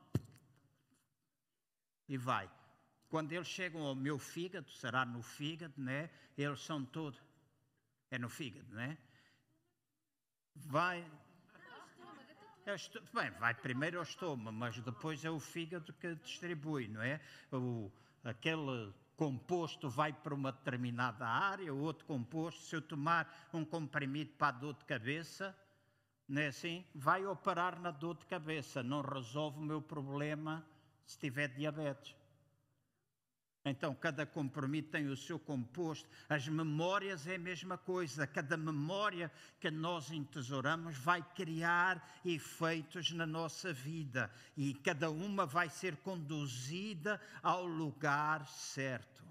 e 2.08 2.16
vai. 2.16 2.48
Quando 3.08 3.32
eles 3.32 3.48
chegam 3.48 3.82
ao 3.82 3.96
meu 3.96 4.16
fígado, 4.16 4.70
será 4.70 5.04
no 5.04 5.22
fígado, 5.22 5.74
né? 5.76 6.08
Eles 6.38 6.60
são 6.60 6.84
todos 6.84 7.20
é 8.12 8.18
no 8.18 8.28
fígado, 8.28 8.68
não 8.70 8.82
é? 8.82 8.96
Vai. 10.54 11.04
É 12.66 12.76
bem, 13.12 13.30
vai 13.40 13.54
primeiro 13.54 13.96
ao 13.96 14.04
estômago, 14.04 14.56
mas 14.56 14.78
depois 14.78 15.24
é 15.24 15.30
o 15.30 15.40
fígado 15.40 15.92
que 15.94 16.14
distribui, 16.16 16.86
não 16.88 17.02
é? 17.02 17.20
O, 17.50 17.90
aquele 18.22 18.92
composto 19.16 19.88
vai 19.88 20.12
para 20.12 20.34
uma 20.34 20.52
determinada 20.52 21.26
área, 21.26 21.72
o 21.72 21.80
outro 21.80 22.04
composto, 22.04 22.60
se 22.60 22.76
eu 22.76 22.82
tomar 22.82 23.48
um 23.52 23.64
comprimido 23.64 24.32
para 24.34 24.48
a 24.48 24.60
dor 24.60 24.74
de 24.74 24.84
cabeça, 24.84 25.56
não 26.28 26.42
é 26.42 26.48
assim? 26.48 26.84
Vai 26.94 27.26
operar 27.26 27.80
na 27.80 27.90
dor 27.90 28.16
de 28.16 28.26
cabeça, 28.26 28.82
não 28.82 29.00
resolve 29.00 29.58
o 29.58 29.62
meu 29.62 29.80
problema 29.80 30.64
se 31.04 31.18
tiver 31.18 31.48
diabetes. 31.48 32.14
Então, 33.64 33.94
cada 33.94 34.26
compromisso 34.26 34.88
tem 34.88 35.06
o 35.06 35.16
seu 35.16 35.38
composto. 35.38 36.08
As 36.28 36.48
memórias 36.48 37.26
é 37.28 37.36
a 37.36 37.38
mesma 37.38 37.78
coisa. 37.78 38.26
Cada 38.26 38.56
memória 38.56 39.30
que 39.60 39.70
nós 39.70 40.10
entesouramos 40.10 40.98
vai 40.98 41.22
criar 41.34 42.20
efeitos 42.24 43.12
na 43.12 43.24
nossa 43.24 43.72
vida 43.72 44.30
e 44.56 44.74
cada 44.74 45.10
uma 45.10 45.46
vai 45.46 45.68
ser 45.68 45.96
conduzida 45.98 47.20
ao 47.40 47.64
lugar 47.64 48.46
certo. 48.48 49.22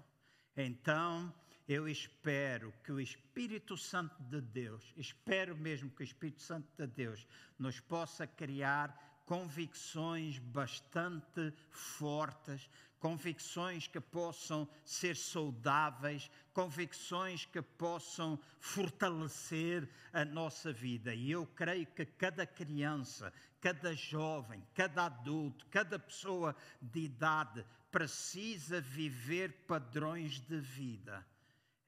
Então, 0.56 1.32
eu 1.68 1.86
espero 1.86 2.72
que 2.84 2.92
o 2.92 3.00
Espírito 3.00 3.76
Santo 3.76 4.22
de 4.24 4.40
Deus, 4.40 4.92
espero 4.96 5.56
mesmo 5.56 5.90
que 5.90 6.02
o 6.02 6.04
Espírito 6.04 6.40
Santo 6.40 6.68
de 6.76 6.86
Deus 6.86 7.26
nos 7.58 7.80
possa 7.80 8.26
criar 8.26 9.22
convicções 9.26 10.38
bastante 10.38 11.52
fortes, 11.70 12.68
convicções 13.02 13.88
que 13.88 14.00
possam 14.00 14.68
ser 14.84 15.16
saudáveis, 15.16 16.30
convicções 16.54 17.44
que 17.44 17.60
possam 17.60 18.38
fortalecer 18.60 19.88
a 20.12 20.24
nossa 20.24 20.72
vida. 20.72 21.12
E 21.12 21.28
eu 21.28 21.44
creio 21.44 21.84
que 21.84 22.06
cada 22.06 22.46
criança, 22.46 23.32
cada 23.60 23.92
jovem, 23.92 24.64
cada 24.72 25.06
adulto, 25.06 25.66
cada 25.66 25.98
pessoa 25.98 26.54
de 26.80 27.00
idade 27.00 27.66
precisa 27.90 28.80
viver 28.80 29.52
padrões 29.66 30.38
de 30.38 30.60
vida 30.60 31.26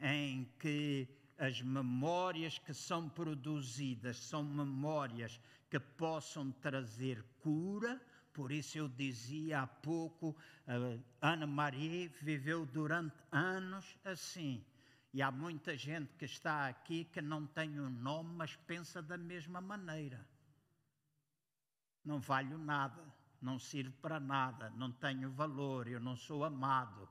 em 0.00 0.52
que 0.58 1.08
as 1.38 1.62
memórias 1.62 2.58
que 2.58 2.74
são 2.74 3.08
produzidas 3.08 4.16
são 4.16 4.42
memórias 4.42 5.40
que 5.70 5.78
possam 5.78 6.50
trazer 6.50 7.24
cura. 7.40 8.00
Por 8.34 8.50
isso 8.50 8.76
eu 8.76 8.88
dizia 8.88 9.60
há 9.60 9.66
pouco, 9.66 10.36
Ana 11.22 11.46
Maria 11.46 12.10
viveu 12.20 12.66
durante 12.66 13.16
anos 13.30 13.96
assim. 14.04 14.62
E 15.12 15.22
há 15.22 15.30
muita 15.30 15.76
gente 15.76 16.12
que 16.16 16.24
está 16.24 16.66
aqui 16.66 17.04
que 17.04 17.22
não 17.22 17.46
tem 17.46 17.78
o 17.78 17.84
um 17.84 17.90
nome, 17.90 18.34
mas 18.34 18.56
pensa 18.56 19.00
da 19.00 19.16
mesma 19.16 19.60
maneira. 19.60 20.28
Não 22.04 22.18
valho 22.18 22.58
nada, 22.58 23.00
não 23.40 23.56
sirvo 23.56 23.96
para 24.02 24.18
nada, 24.18 24.68
não 24.70 24.90
tenho 24.90 25.30
valor, 25.30 25.86
eu 25.86 26.00
não 26.00 26.16
sou 26.16 26.42
amado. 26.42 27.08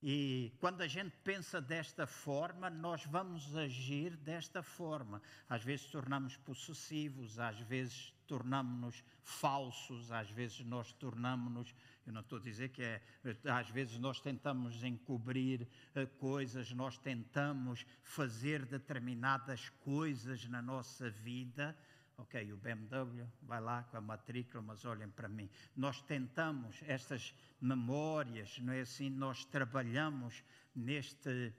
E 0.00 0.52
quando 0.60 0.82
a 0.82 0.86
gente 0.86 1.16
pensa 1.24 1.60
desta 1.60 2.06
forma, 2.06 2.70
nós 2.70 3.04
vamos 3.06 3.56
agir 3.56 4.16
desta 4.16 4.62
forma. 4.62 5.20
Às 5.48 5.64
vezes 5.64 5.86
tornamos 5.86 6.36
possessivos, 6.36 7.40
às 7.40 7.58
vezes 7.60 8.12
tornamos-nos 8.32 9.04
falsos, 9.22 10.10
às 10.10 10.30
vezes 10.30 10.64
nós 10.64 10.90
tornamos-nos, 10.94 11.74
eu 12.06 12.14
não 12.14 12.22
estou 12.22 12.38
a 12.38 12.40
dizer 12.40 12.70
que 12.70 12.82
é, 12.82 13.02
às 13.44 13.68
vezes 13.68 13.98
nós 13.98 14.20
tentamos 14.20 14.82
encobrir 14.82 15.68
uh, 15.94 16.06
coisas, 16.16 16.72
nós 16.72 16.96
tentamos 16.96 17.84
fazer 18.02 18.64
determinadas 18.64 19.68
coisas 19.84 20.48
na 20.48 20.62
nossa 20.62 21.10
vida 21.10 21.76
Ok, 22.18 22.52
o 22.52 22.56
BMW 22.56 23.26
vai 23.42 23.60
lá 23.60 23.82
com 23.84 23.96
a 23.96 24.00
matrícula, 24.00 24.62
mas 24.62 24.84
olhem 24.84 25.08
para 25.08 25.28
mim. 25.28 25.50
Nós 25.74 26.00
tentamos 26.02 26.80
estas 26.86 27.34
memórias, 27.60 28.58
não 28.60 28.72
é 28.72 28.82
assim? 28.82 29.10
Nós 29.10 29.44
trabalhamos 29.46 30.44
neste, 30.72 31.52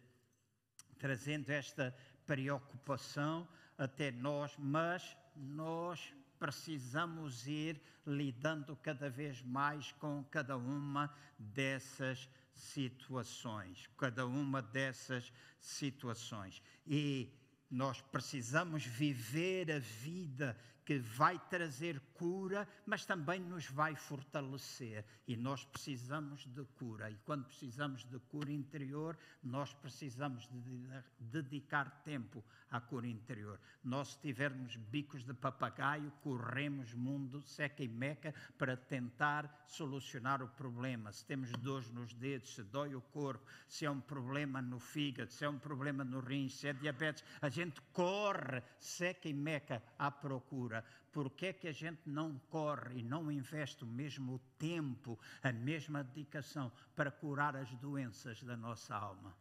trazendo 0.97 1.49
esta 1.49 1.93
preocupação 2.26 3.45
até 3.78 4.09
nós, 4.11 4.55
mas 4.57 5.17
nós 5.36 6.13
precisamos 6.43 7.47
ir 7.47 7.81
lidando 8.05 8.75
cada 8.75 9.09
vez 9.09 9.41
mais 9.41 9.93
com 9.93 10.21
cada 10.25 10.57
uma 10.57 11.09
dessas 11.39 12.27
situações, 12.53 13.89
cada 13.97 14.27
uma 14.27 14.61
dessas 14.61 15.31
situações. 15.57 16.61
E 16.85 17.31
nós 17.71 18.01
precisamos 18.01 18.85
viver 18.85 19.71
a 19.71 19.79
vida 19.79 20.57
que 20.86 20.99
vai 20.99 21.39
trazer 21.49 21.99
cura, 22.13 22.67
mas 22.86 23.05
também 23.05 23.39
nos 23.39 23.67
vai 23.69 23.95
fortalecer. 23.95 25.05
E 25.27 25.36
nós 25.36 25.63
precisamos 25.65 26.45
de 26.45 26.63
cura. 26.77 27.09
E 27.09 27.15
quando 27.25 27.45
precisamos 27.45 28.03
de 28.03 28.19
cura 28.19 28.51
interior, 28.51 29.17
nós 29.41 29.73
precisamos 29.73 30.47
de 30.51 31.03
dedicar 31.19 32.01
tempo 32.03 32.43
à 32.69 32.81
cura 32.81 33.07
interior. 33.07 33.59
Nós, 33.84 34.09
se 34.09 34.19
tivermos 34.19 34.75
bicos 34.75 35.23
de 35.23 35.34
papagaio, 35.34 36.11
corremos 36.21 36.93
mundo, 36.93 37.41
seca 37.41 37.84
e 37.84 37.88
meca, 37.88 38.34
para 38.57 38.75
tentar 38.75 39.63
solucionar 39.67 40.41
o 40.41 40.47
problema. 40.47 41.11
Se 41.11 41.25
temos 41.25 41.51
dores 41.51 41.89
nos 41.91 42.13
dedos, 42.13 42.55
se 42.55 42.63
dói 42.63 42.95
o 42.95 43.01
corpo, 43.01 43.45
se 43.67 43.86
é 43.86 43.91
um 43.91 44.01
problema 44.01 44.61
no 44.61 44.79
fígado, 44.79 45.31
se 45.31 45.45
é 45.45 45.49
um 45.49 45.59
problema 45.59 46.03
no 46.03 46.19
rim, 46.19 46.49
se 46.49 46.67
é 46.67 46.73
diabetes, 46.73 47.23
a 47.41 47.49
gente 47.49 47.81
corre, 47.93 48.61
seca 48.79 49.29
e 49.29 49.34
meca 49.34 49.81
à 49.97 50.11
procura 50.11 50.72
procura, 50.74 50.84
porque 51.11 51.47
é 51.47 51.53
que 51.53 51.67
a 51.67 51.71
gente 51.71 52.09
não 52.09 52.39
corre 52.49 52.99
e 52.99 53.03
não 53.03 53.32
investe 53.32 53.84
o 53.84 53.88
mesmo 53.88 54.39
tempo, 54.57 55.19
a 55.43 55.51
mesma 55.51 56.03
dedicação 56.03 56.71
para 56.95 57.11
curar 57.11 57.55
as 57.55 57.69
doenças 57.76 58.41
da 58.41 58.57
nossa 58.57 58.95
alma, 58.95 59.36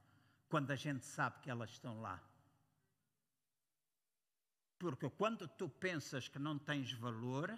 quando 0.49 0.70
a 0.70 0.76
gente 0.76 1.07
sabe 1.07 1.41
que 1.41 1.51
elas 1.51 1.70
estão 1.70 2.01
lá? 2.01 2.20
Porque 4.78 5.09
quando 5.11 5.49
tu 5.49 5.68
pensas 5.68 6.28
que 6.28 6.39
não 6.39 6.59
tens 6.59 6.93
valor, 6.93 7.57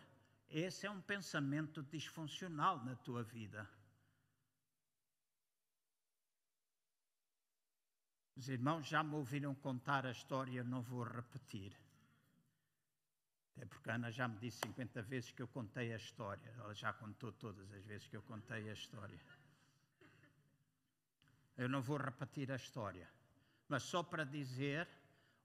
esse 0.49 0.87
é 0.87 0.91
um 0.91 1.01
pensamento 1.01 1.83
disfuncional 1.83 2.85
na 2.85 2.95
tua 2.97 3.23
vida. 3.23 3.69
Os 8.37 8.49
irmãos 8.49 8.87
já 8.87 9.03
me 9.03 9.15
ouviram 9.15 9.55
contar 9.55 10.05
a 10.05 10.11
história, 10.11 10.63
não 10.63 10.83
vou 10.83 11.05
repetir. 11.05 11.84
Até 13.57 13.67
porque 13.67 13.91
a 13.91 13.95
Ana 13.95 14.11
já 14.11 14.27
me 14.27 14.37
disse 14.39 14.59
50 14.59 15.03
vezes 15.03 15.31
que 15.31 15.43
eu 15.43 15.49
contei 15.49 15.93
a 15.93 15.97
história. 15.97 16.53
Ela 16.59 16.75
já 16.75 16.93
contou 16.93 17.33
todas 17.33 17.73
as 17.73 17.85
vezes 17.85 18.07
que 18.09 18.17
eu 18.17 18.23
contei 18.23 18.69
a 18.69 18.73
história. 18.73 19.19
Eu 21.57 21.69
não 21.69 21.81
vou 21.81 21.97
repetir 21.97 22.51
a 22.51 22.57
história, 22.57 23.09
mas 23.69 23.85
só 23.85 24.03
para 24.03 24.25
dizer, 24.25 24.89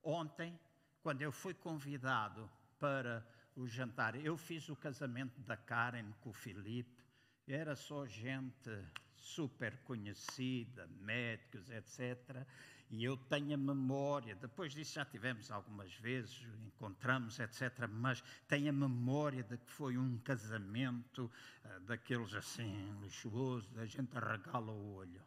ontem, 0.02 0.60
quando 1.04 1.22
eu 1.22 1.32
fui 1.32 1.54
convidado 1.54 2.50
para 2.80 3.24
o 3.56 3.68
jantar, 3.68 4.16
eu 4.16 4.36
fiz 4.36 4.70
o 4.70 4.76
casamento 4.76 5.40
da 5.42 5.56
Karen 5.56 6.12
com 6.22 6.32
o 6.32 6.34
Filipe, 6.34 7.04
era 7.48 7.76
só 7.76 8.08
gente 8.08 8.70
super 9.16 9.78
conhecida, 9.84 10.88
médicos, 10.88 11.70
etc. 11.70 12.46
E 12.90 13.04
eu 13.04 13.16
tenho 13.16 13.54
a 13.54 13.58
memória, 13.58 14.36
depois 14.36 14.74
disso 14.74 14.96
já 14.96 15.06
tivemos 15.06 15.52
algumas 15.52 15.94
vezes, 15.96 16.42
encontramos, 16.66 17.40
etc., 17.40 17.88
mas 17.88 18.24
tenho 18.48 18.70
a 18.70 18.74
memória 18.74 19.44
de 19.44 19.58
que 19.58 19.70
foi 19.70 19.96
um 19.96 20.18
casamento 20.20 21.32
uh, 21.66 21.80
daqueles 21.82 22.34
assim, 22.34 22.92
luxuosos, 23.00 23.78
a 23.78 23.86
gente 23.86 24.18
arregala 24.18 24.72
o 24.72 24.96
olho. 24.96 25.22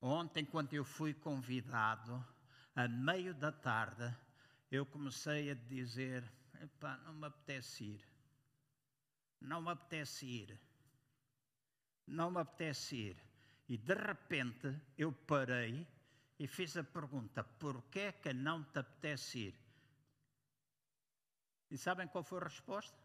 Ontem, 0.00 0.44
quando 0.44 0.74
eu 0.74 0.84
fui 0.84 1.14
convidado, 1.14 2.24
a 2.74 2.88
meio 2.88 3.32
da 3.32 3.52
tarde, 3.52 4.12
eu 4.70 4.84
comecei 4.84 5.50
a 5.50 5.54
dizer: 5.54 6.24
Epá, 6.60 6.96
não 6.98 7.14
me 7.14 7.26
apetece 7.26 7.84
ir. 7.84 8.04
Não 9.40 9.62
me 9.62 9.70
apetece 9.70 10.26
ir. 10.26 10.60
Não 12.06 12.30
me 12.30 12.40
apetece 12.40 12.96
ir. 12.96 13.25
E 13.68 13.76
de 13.76 13.94
repente 13.94 14.80
eu 14.96 15.12
parei 15.12 15.86
e 16.38 16.46
fiz 16.46 16.76
a 16.76 16.84
pergunta: 16.84 17.42
porquê 17.42 18.00
é 18.00 18.12
que 18.12 18.32
não 18.32 18.62
te 18.64 18.78
apetece 18.78 19.38
ir? 19.38 19.58
E 21.70 21.76
sabem 21.76 22.06
qual 22.06 22.22
foi 22.22 22.40
a 22.40 22.44
resposta? 22.44 22.96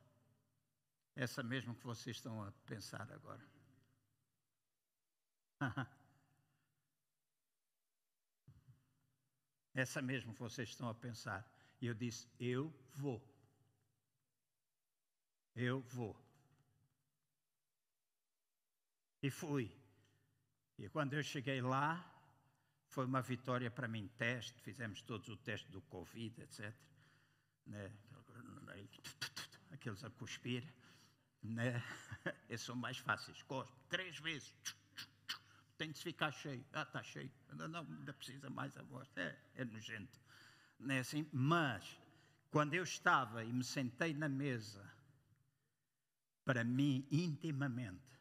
Essa 1.16 1.42
mesmo 1.42 1.74
que 1.76 1.84
vocês 1.84 2.18
estão 2.18 2.44
a 2.44 2.52
pensar 2.66 3.12
agora. 3.12 3.44
Essa 9.74 10.02
mesmo 10.02 10.34
que 10.34 10.40
vocês 10.40 10.70
estão 10.70 10.88
a 10.90 10.94
pensar. 10.94 11.50
E 11.82 11.88
eu 11.88 11.94
disse: 11.94 12.28
Eu 12.40 12.74
vou. 12.96 13.22
Eu 15.56 15.82
vou. 15.82 16.16
E 19.24 19.30
fui. 19.32 19.81
E 20.78 20.90
quando 20.90 21.14
eu 21.14 21.24
cheguei 21.24 21.62
lá, 21.62 22.04
foi 22.88 23.06
uma 23.06 23.22
vitória 23.22 23.72
para 23.72 23.88
mim. 23.88 24.10
Teste, 24.18 24.62
fizemos 24.62 25.02
todos 25.02 25.30
o 25.30 25.38
teste 25.38 25.72
do 25.72 25.82
Covid, 25.82 26.42
etc. 26.42 26.74
Né? 27.66 27.92
Aqueles 29.72 30.04
a 30.04 30.10
cuspir. 30.10 30.64
Né? 31.42 31.82
Esses 32.50 32.66
são 32.66 32.76
mais 32.76 32.98
fáceis. 32.98 33.42
Cospe 33.44 33.80
três 33.90 34.20
vezes. 34.20 34.54
Tem 35.78 35.92
de 35.92 36.02
ficar 36.02 36.32
cheio. 36.32 36.64
Ah, 36.74 36.84
está 36.84 37.02
cheio. 37.02 37.32
Não, 37.54 37.80
ainda 37.80 38.14
precisa 38.14 38.50
mais 38.50 38.76
amor. 38.78 39.08
É, 39.16 39.36
é 39.56 39.66
nojento. 39.66 40.20
Não 40.80 40.94
é 40.94 41.00
assim? 41.00 41.28
Mas, 41.32 41.98
quando 42.52 42.74
eu 42.74 42.84
estava 42.84 43.44
e 43.44 43.54
me 43.54 43.64
sentei 43.64 44.14
na 44.14 44.28
mesa, 44.28 44.92
para 46.44 46.64
mim, 46.64 47.08
intimamente, 47.10 48.21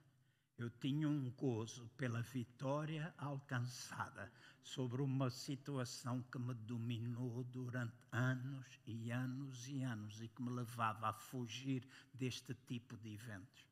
eu 0.60 0.68
tinha 0.68 1.08
um 1.08 1.30
gozo 1.30 1.88
pela 1.96 2.20
vitória 2.20 3.14
alcançada 3.16 4.30
sobre 4.62 5.00
uma 5.00 5.30
situação 5.30 6.22
que 6.24 6.38
me 6.38 6.52
dominou 6.52 7.42
durante 7.44 7.96
anos 8.12 8.78
e 8.86 9.10
anos 9.10 9.66
e 9.68 9.82
anos 9.82 10.20
e 10.20 10.28
que 10.28 10.42
me 10.42 10.50
levava 10.50 11.08
a 11.08 11.12
fugir 11.14 11.88
deste 12.12 12.54
tipo 12.54 12.94
de 12.98 13.14
eventos 13.14 13.66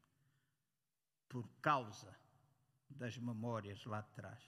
por 1.28 1.46
causa 1.60 2.16
das 2.88 3.18
memórias 3.18 3.84
lá 3.84 3.98
atrás. 3.98 4.42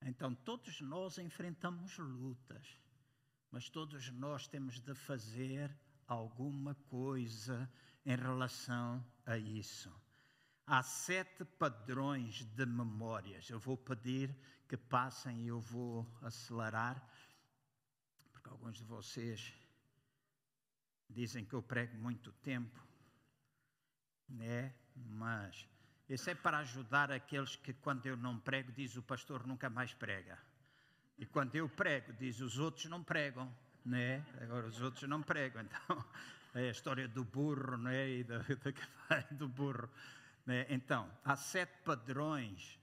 Então, 0.00 0.34
todos 0.34 0.80
nós 0.80 1.18
enfrentamos 1.18 1.98
lutas, 1.98 2.78
mas 3.50 3.68
todos 3.68 4.10
nós 4.10 4.48
temos 4.48 4.80
de 4.80 4.94
fazer 4.94 5.70
alguma 6.08 6.74
coisa 6.88 7.70
em 8.06 8.16
relação 8.16 9.04
a 9.26 9.36
isso. 9.36 10.01
Há 10.66 10.82
sete 10.82 11.44
padrões 11.44 12.44
de 12.44 12.64
memórias. 12.64 13.50
Eu 13.50 13.58
vou 13.58 13.76
pedir 13.76 14.34
que 14.68 14.76
passem 14.76 15.42
e 15.42 15.48
eu 15.48 15.60
vou 15.60 16.06
acelerar, 16.22 17.02
porque 18.32 18.48
alguns 18.48 18.78
de 18.78 18.84
vocês 18.84 19.52
dizem 21.10 21.44
que 21.44 21.54
eu 21.54 21.62
prego 21.62 21.96
muito 21.98 22.32
tempo, 22.32 22.80
né? 24.28 24.72
Mas 24.94 25.68
isso 26.08 26.30
é 26.30 26.34
para 26.34 26.58
ajudar 26.58 27.10
aqueles 27.10 27.56
que, 27.56 27.72
quando 27.72 28.06
eu 28.06 28.16
não 28.16 28.38
prego, 28.38 28.72
diz 28.72 28.96
o 28.96 29.02
pastor 29.02 29.46
nunca 29.46 29.68
mais 29.68 29.92
prega. 29.94 30.38
E 31.18 31.26
quando 31.26 31.54
eu 31.54 31.68
prego, 31.68 32.12
diz 32.14 32.40
os 32.40 32.58
outros 32.58 32.86
não 32.86 33.02
pregam, 33.02 33.54
né? 33.84 34.24
Agora 34.40 34.66
os 34.66 34.80
outros 34.80 35.08
não 35.08 35.22
pregam. 35.22 35.62
Então, 35.62 36.04
é 36.54 36.68
a 36.68 36.70
história 36.70 37.06
do 37.06 37.24
burro, 37.24 37.76
né? 37.76 38.08
E 38.08 38.24
do, 38.24 38.38
do, 38.42 39.36
do 39.36 39.48
burro. 39.48 39.88
Né? 40.44 40.66
Então, 40.68 41.10
há 41.24 41.36
sete 41.36 41.82
padrões, 41.84 42.78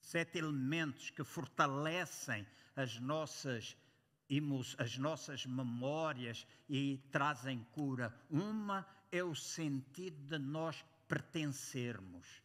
sete 0.00 0.38
elementos 0.38 1.10
que 1.10 1.24
fortalecem 1.24 2.46
as 2.74 2.98
nossas 2.98 3.76
as 4.78 4.96
nossas 4.96 5.44
memórias 5.44 6.46
e 6.68 6.98
trazem 7.10 7.64
cura. 7.72 8.14
Uma 8.30 8.86
é 9.10 9.24
o 9.24 9.34
sentido 9.34 10.24
de 10.28 10.38
nós 10.38 10.84
pertencermos. 11.08 12.40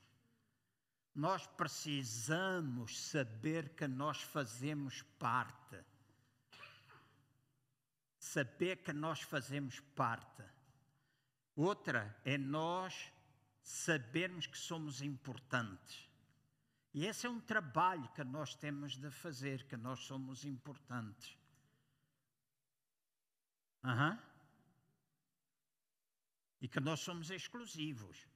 Nós 1.13 1.45
precisamos 1.45 2.99
saber 2.99 3.69
que 3.69 3.87
nós 3.87 4.21
fazemos 4.21 5.03
parte. 5.19 5.77
Saber 8.17 8.77
que 8.77 8.91
nós 8.91 9.21
fazemos 9.21 9.79
parte. 9.95 10.43
Outra 11.55 12.19
é 12.25 12.37
nós 12.37 13.13
sabermos 13.66 14.45
que 14.45 14.57
somos 14.57 15.01
importantes. 15.01 16.07
E 16.93 17.07
esse 17.07 17.26
é 17.26 17.30
um 17.30 17.41
trabalho 17.41 18.07
que 18.09 18.24
nós 18.24 18.53
temos 18.53 18.95
de 18.95 19.09
fazer, 19.09 19.66
que 19.66 19.76
nós 19.76 20.01
somos 20.01 20.45
importantes. 20.45 21.36
Uhum. 23.84 24.20
E 26.61 26.68
que 26.68 26.80
nós 26.80 26.99
somos 26.99 27.32
exclusivos. 27.32 28.28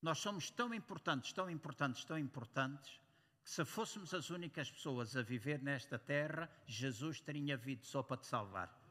Nós 0.00 0.18
somos 0.18 0.48
tão 0.48 0.72
importantes, 0.72 1.32
tão 1.32 1.50
importantes, 1.50 2.04
tão 2.04 2.16
importantes, 2.16 3.00
que 3.42 3.50
se 3.50 3.64
fôssemos 3.64 4.14
as 4.14 4.30
únicas 4.30 4.70
pessoas 4.70 5.16
a 5.16 5.22
viver 5.22 5.60
nesta 5.60 5.98
terra, 5.98 6.48
Jesus 6.66 7.20
teria 7.20 7.56
vindo 7.56 7.84
só 7.84 8.00
para 8.00 8.16
te 8.16 8.26
salvar. 8.26 8.85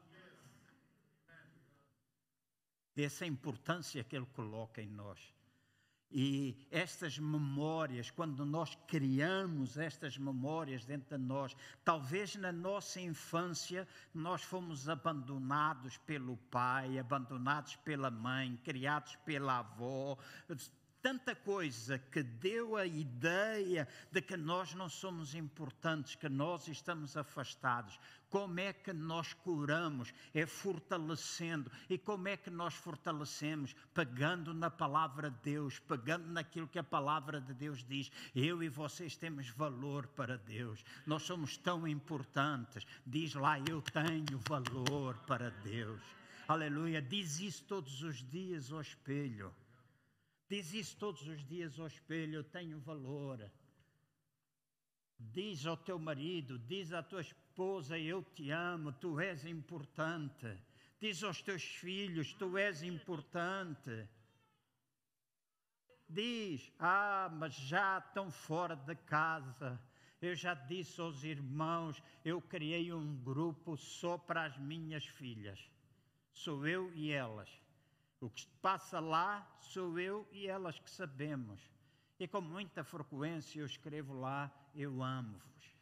Essa 2.96 3.24
é 3.24 3.26
a 3.26 3.30
importância 3.30 4.02
que 4.02 4.16
Ele 4.16 4.26
coloca 4.26 4.80
em 4.80 4.88
nós. 4.88 5.36
E 6.10 6.56
estas 6.70 7.18
memórias, 7.18 8.10
quando 8.10 8.46
nós 8.46 8.76
criamos 8.86 9.76
estas 9.76 10.16
memórias 10.16 10.84
dentro 10.84 11.18
de 11.18 11.22
nós, 11.24 11.54
talvez 11.84 12.36
na 12.36 12.52
nossa 12.52 13.00
infância 13.00 13.86
nós 14.14 14.42
fomos 14.42 14.88
abandonados 14.88 15.98
pelo 15.98 16.36
pai, 16.50 16.98
abandonados 16.98 17.74
pela 17.76 18.10
mãe, 18.10 18.56
criados 18.64 19.16
pela 19.24 19.58
avó, 19.58 20.16
tanta 21.06 21.36
coisa 21.36 22.00
que 22.00 22.20
deu 22.20 22.74
a 22.74 22.84
ideia 22.84 23.86
de 24.10 24.20
que 24.20 24.36
nós 24.36 24.74
não 24.74 24.88
somos 24.88 25.36
importantes, 25.36 26.16
que 26.16 26.28
nós 26.28 26.66
estamos 26.66 27.16
afastados. 27.16 27.96
Como 28.28 28.58
é 28.58 28.72
que 28.72 28.92
nós 28.92 29.32
curamos? 29.32 30.12
É 30.34 30.44
fortalecendo. 30.44 31.70
E 31.88 31.96
como 31.96 32.26
é 32.26 32.36
que 32.36 32.50
nós 32.50 32.74
fortalecemos? 32.74 33.72
Pegando 33.94 34.52
na 34.52 34.68
palavra 34.68 35.30
de 35.30 35.36
Deus, 35.44 35.78
pegando 35.78 36.26
naquilo 36.26 36.66
que 36.66 36.80
a 36.80 36.82
palavra 36.82 37.40
de 37.40 37.54
Deus 37.54 37.84
diz. 37.84 38.10
Eu 38.34 38.60
e 38.60 38.68
vocês 38.68 39.16
temos 39.16 39.48
valor 39.50 40.08
para 40.08 40.36
Deus. 40.36 40.84
Nós 41.06 41.22
somos 41.22 41.56
tão 41.56 41.86
importantes. 41.86 42.84
Diz 43.06 43.32
lá, 43.34 43.60
eu 43.60 43.80
tenho 43.80 44.40
valor 44.48 45.16
para 45.18 45.50
Deus. 45.50 46.02
Aleluia. 46.48 47.00
Diz 47.00 47.38
isso 47.38 47.62
todos 47.62 48.02
os 48.02 48.28
dias 48.28 48.72
ao 48.72 48.80
espelho. 48.80 49.54
Diz 50.48 50.72
isso 50.72 50.96
todos 50.96 51.26
os 51.26 51.44
dias 51.44 51.78
ao 51.78 51.86
espelho: 51.86 52.36
eu 52.36 52.44
tenho 52.44 52.78
valor. 52.80 53.50
Diz 55.18 55.66
ao 55.66 55.76
teu 55.76 55.98
marido, 55.98 56.58
diz 56.58 56.92
à 56.92 57.02
tua 57.02 57.20
esposa: 57.20 57.98
eu 57.98 58.22
te 58.22 58.50
amo, 58.50 58.92
tu 58.92 59.18
és 59.18 59.44
importante. 59.44 60.46
Diz 61.00 61.22
aos 61.22 61.42
teus 61.42 61.62
filhos: 61.62 62.32
tu 62.34 62.56
és 62.56 62.82
importante. 62.82 64.08
Diz: 66.08 66.72
ah, 66.78 67.28
mas 67.32 67.54
já 67.54 67.98
estão 67.98 68.30
fora 68.30 68.76
de 68.76 68.94
casa. 68.94 69.80
Eu 70.20 70.34
já 70.34 70.54
disse 70.54 71.00
aos 71.00 71.24
irmãos: 71.24 72.00
eu 72.24 72.40
criei 72.40 72.92
um 72.92 73.16
grupo 73.16 73.76
só 73.76 74.16
para 74.16 74.44
as 74.44 74.56
minhas 74.58 75.04
filhas. 75.04 75.58
Sou 76.32 76.66
eu 76.66 76.92
e 76.94 77.10
elas. 77.10 77.65
O 78.20 78.30
que 78.30 78.46
passa 78.62 78.98
lá 78.98 79.46
sou 79.60 79.98
eu 79.98 80.26
e 80.32 80.46
elas 80.46 80.78
que 80.78 80.90
sabemos. 80.90 81.60
E 82.18 82.26
com 82.26 82.40
muita 82.40 82.82
frequência 82.82 83.60
eu 83.60 83.66
escrevo 83.66 84.14
lá: 84.14 84.50
Eu 84.74 85.02
amo-vos. 85.02 85.76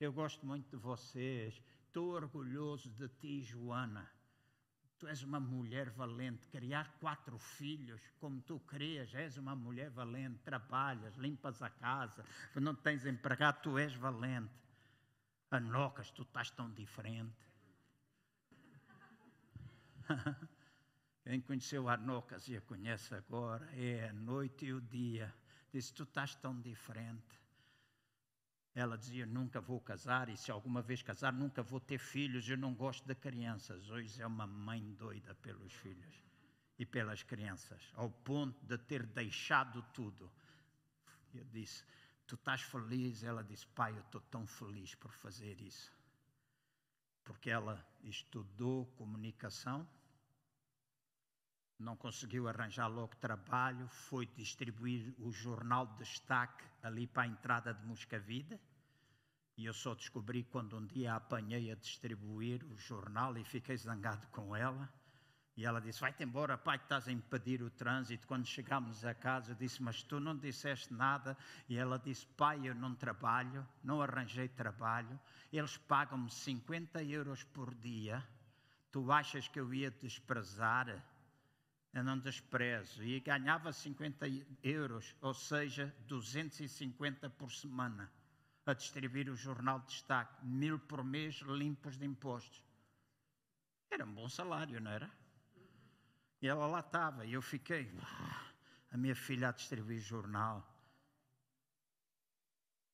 Eu 0.00 0.12
gosto 0.12 0.44
muito 0.44 0.68
de 0.70 0.76
vocês. 0.76 1.62
Estou 1.86 2.10
orgulhoso 2.10 2.90
de 2.90 3.08
ti, 3.08 3.42
Joana. 3.42 4.10
Tu 4.98 5.06
és 5.06 5.22
uma 5.22 5.38
mulher 5.38 5.90
valente. 5.90 6.48
Criar 6.48 6.96
quatro 6.98 7.38
filhos 7.38 8.00
como 8.18 8.40
tu 8.40 8.58
crias, 8.60 9.14
és 9.14 9.36
uma 9.36 9.54
mulher 9.54 9.90
valente. 9.90 10.38
Trabalhas, 10.40 11.14
limpas 11.16 11.62
a 11.62 11.70
casa, 11.70 12.24
não 12.54 12.74
tens 12.74 13.06
empregado, 13.06 13.62
tu 13.62 13.78
és 13.78 13.94
valente. 13.94 14.52
Anocas, 15.50 16.10
tu 16.10 16.22
estás 16.22 16.50
tão 16.50 16.70
diferente. 16.72 17.46
Quem 21.26 21.40
conheceu 21.40 21.88
Arnocas 21.88 22.46
e 22.46 22.56
a 22.56 22.60
conhece 22.60 23.12
agora, 23.12 23.68
é 23.74 24.10
a 24.10 24.12
noite 24.12 24.66
e 24.66 24.72
o 24.72 24.80
dia. 24.80 25.34
Disse: 25.72 25.92
Tu 25.92 26.04
estás 26.04 26.36
tão 26.36 26.60
diferente. 26.60 27.40
Ela 28.72 28.96
dizia: 28.96 29.26
Nunca 29.26 29.60
vou 29.60 29.80
casar, 29.80 30.28
e 30.28 30.36
se 30.36 30.52
alguma 30.52 30.80
vez 30.80 31.02
casar, 31.02 31.32
nunca 31.32 31.64
vou 31.64 31.80
ter 31.80 31.98
filhos. 31.98 32.48
Eu 32.48 32.56
não 32.56 32.72
gosto 32.72 33.04
de 33.04 33.14
crianças. 33.16 33.90
Hoje 33.90 34.22
é 34.22 34.26
uma 34.26 34.46
mãe 34.46 34.92
doida 34.92 35.34
pelos 35.34 35.72
filhos 35.72 36.14
e 36.78 36.86
pelas 36.86 37.24
crianças, 37.24 37.82
ao 37.94 38.08
ponto 38.08 38.64
de 38.64 38.78
ter 38.78 39.04
deixado 39.04 39.82
tudo. 39.92 40.30
Eu 41.34 41.44
disse: 41.46 41.84
Tu 42.24 42.36
estás 42.36 42.62
feliz? 42.62 43.24
Ela 43.24 43.42
disse: 43.42 43.66
Pai, 43.66 43.92
eu 43.96 44.02
estou 44.02 44.20
tão 44.20 44.46
feliz 44.46 44.94
por 44.94 45.10
fazer 45.10 45.60
isso. 45.60 45.92
Porque 47.24 47.50
ela 47.50 47.84
estudou 48.04 48.86
comunicação 48.94 49.84
não 51.78 51.96
conseguiu 51.96 52.48
arranjar 52.48 52.86
logo 52.88 53.14
trabalho, 53.16 53.86
foi 53.88 54.26
distribuir 54.26 55.14
o 55.18 55.30
jornal 55.30 55.86
de 55.86 55.98
destaque 55.98 56.64
ali 56.82 57.06
para 57.06 57.24
a 57.24 57.26
entrada 57.26 57.74
de 57.74 57.86
Moscavida. 57.86 58.58
E 59.56 59.64
eu 59.64 59.72
só 59.72 59.94
descobri 59.94 60.44
quando 60.44 60.76
um 60.76 60.86
dia 60.86 61.14
apanhei 61.14 61.70
a 61.70 61.74
distribuir 61.74 62.64
o 62.64 62.76
jornal 62.76 63.36
e 63.38 63.44
fiquei 63.44 63.76
zangado 63.76 64.26
com 64.28 64.54
ela. 64.54 64.88
E 65.56 65.64
ela 65.64 65.80
disse: 65.80 66.00
Vai-te 66.00 66.22
embora, 66.22 66.58
pai, 66.58 66.78
que 66.78 66.84
estás 66.84 67.08
a 67.08 67.12
impedir 67.12 67.62
o 67.62 67.70
trânsito. 67.70 68.26
Quando 68.26 68.46
chegámos 68.46 69.04
a 69.06 69.14
casa, 69.14 69.52
eu 69.52 69.54
disse: 69.54 69.82
Mas 69.82 70.02
tu 70.02 70.20
não 70.20 70.36
disseste 70.36 70.92
nada. 70.92 71.36
E 71.68 71.78
ela 71.78 71.98
disse: 71.98 72.26
Pai, 72.26 72.68
eu 72.68 72.74
não 72.74 72.94
trabalho, 72.94 73.66
não 73.82 74.02
arranjei 74.02 74.48
trabalho. 74.48 75.18
Eles 75.50 75.78
pagam-me 75.78 76.30
50 76.30 77.02
euros 77.04 77.42
por 77.42 77.74
dia. 77.74 78.22
Tu 78.92 79.10
achas 79.10 79.48
que 79.48 79.58
eu 79.58 79.72
ia 79.72 79.90
desprezar? 79.90 81.02
Eu 81.92 82.04
não 82.04 82.18
desprezo, 82.18 83.02
e 83.02 83.20
ganhava 83.20 83.72
50 83.72 84.26
euros, 84.62 85.14
ou 85.20 85.32
seja, 85.32 85.94
250 86.06 87.30
por 87.30 87.50
semana, 87.52 88.12
a 88.66 88.74
distribuir 88.74 89.30
o 89.30 89.36
jornal 89.36 89.80
de 89.80 89.86
destaque, 89.86 90.44
mil 90.44 90.78
por 90.78 91.04
mês 91.04 91.36
limpos 91.42 91.96
de 91.96 92.04
impostos. 92.04 92.62
Era 93.90 94.04
um 94.04 94.12
bom 94.12 94.28
salário, 94.28 94.80
não 94.80 94.90
era? 94.90 95.10
E 96.42 96.48
ela 96.48 96.66
lá 96.66 96.80
estava, 96.80 97.24
e 97.24 97.32
eu 97.32 97.40
fiquei, 97.40 97.90
ah, 98.02 98.50
a 98.90 98.96
minha 98.96 99.14
filha 99.14 99.48
a 99.48 99.52
distribuir 99.52 100.00
jornal. 100.00 100.66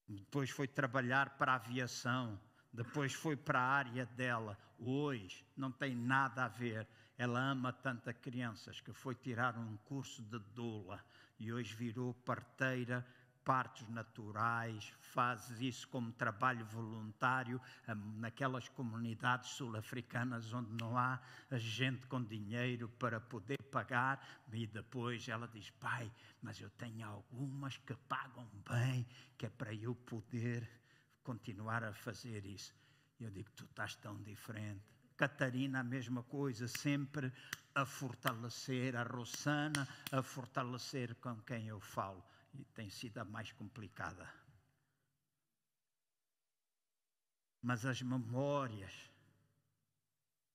Depois 0.07 0.51
foi 0.51 0.69
trabalhar 0.69 1.31
para 1.39 1.53
a 1.53 1.57
aviação, 1.57 2.39
depois 2.73 3.13
foi 3.13 3.37
para 3.37 3.61
a 3.61 3.67
área 3.67 4.07
dela. 4.07 4.59
Hoje 4.79 5.45
não 5.57 5.71
tem 5.71 5.95
nada 5.95 6.45
a 6.45 6.49
ver 6.49 6.87
ela 7.19 7.41
ama 7.41 7.73
tanto 7.73 8.13
crianças 8.15 8.81
que 8.81 8.93
foi 8.93 9.15
tirar 9.15 9.57
um 9.59 9.77
curso 9.79 10.23
de 10.23 10.39
doula 10.55 11.05
e 11.39 11.53
hoje 11.53 11.75
virou 11.75 12.15
parteira, 12.15 13.05
partos 13.45 13.89
naturais, 13.89 14.93
faz 15.01 15.51
isso 15.61 15.89
como 15.89 16.13
trabalho 16.13 16.65
voluntário 16.67 17.61
naquelas 18.17 18.69
comunidades 18.69 19.51
sul-africanas 19.51 20.53
onde 20.53 20.73
não 20.81 20.97
há 20.97 21.21
gente 21.53 22.07
com 22.07 22.23
dinheiro 22.23 22.89
para 22.89 23.21
poder 23.21 23.61
pagar. 23.65 24.25
E 24.53 24.67
depois 24.67 25.29
ela 25.29 25.49
diz: 25.49 25.71
Pai, 25.71 26.11
mas 26.41 26.61
eu 26.61 26.71
tenho 26.71 27.07
algumas 27.07 27.77
que 27.77 27.95
pagam 28.09 28.49
bem, 28.69 29.07
que 29.37 29.47
é 29.47 29.51
para 29.51 29.75
eu 29.75 29.95
poder 29.95 30.69
continuar 31.23 31.83
a 31.85 31.93
fazer 31.93 32.47
isso. 32.47 32.75
Eu 33.19 33.31
digo: 33.31 33.51
Tu 33.51 33.65
estás 33.65 33.97
tão 33.97 34.23
diferente. 34.23 35.02
Catarina, 35.17 35.81
a 35.81 35.85
mesma 35.85 36.23
coisa, 36.23 36.67
sempre 36.69 37.33
a 37.75 37.85
fortalecer, 37.87 38.97
a 38.97 39.03
Rossana, 39.03 39.89
a 40.11 40.23
fortalecer 40.23 41.15
com 41.17 41.41
quem 41.43 41.69
eu 41.69 41.81
falo. 41.81 42.23
E 42.55 42.65
tem 42.65 42.91
sido 42.91 43.19
a 43.19 43.25
mais 43.25 43.51
complicada. 43.53 44.29
Mas 47.63 47.87
as 47.87 48.03
memórias 48.03 48.93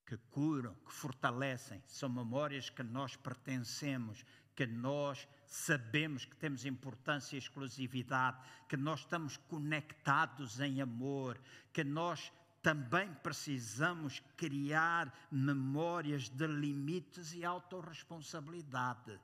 que 0.05 0.17
curam, 0.29 0.73
que 0.85 0.93
fortalecem, 0.93 1.81
são 1.85 2.07
memórias 2.07 2.69
que 2.69 2.83
nós 2.83 3.15
pertencemos, 3.15 4.23
que 4.55 4.65
nós 4.65 5.27
sabemos 5.45 6.25
que 6.25 6.35
temos 6.35 6.65
importância 6.65 7.35
e 7.35 7.39
exclusividade, 7.39 8.37
que 8.67 8.77
nós 8.77 9.01
estamos 9.01 9.37
conectados 9.37 10.59
em 10.59 10.81
amor, 10.81 11.39
que 11.73 11.83
nós 11.83 12.31
também 12.61 13.13
precisamos 13.15 14.19
criar 14.35 15.13
memórias 15.31 16.29
de 16.29 16.47
limites 16.47 17.33
e 17.33 17.45
autorresponsabilidade. 17.45 19.19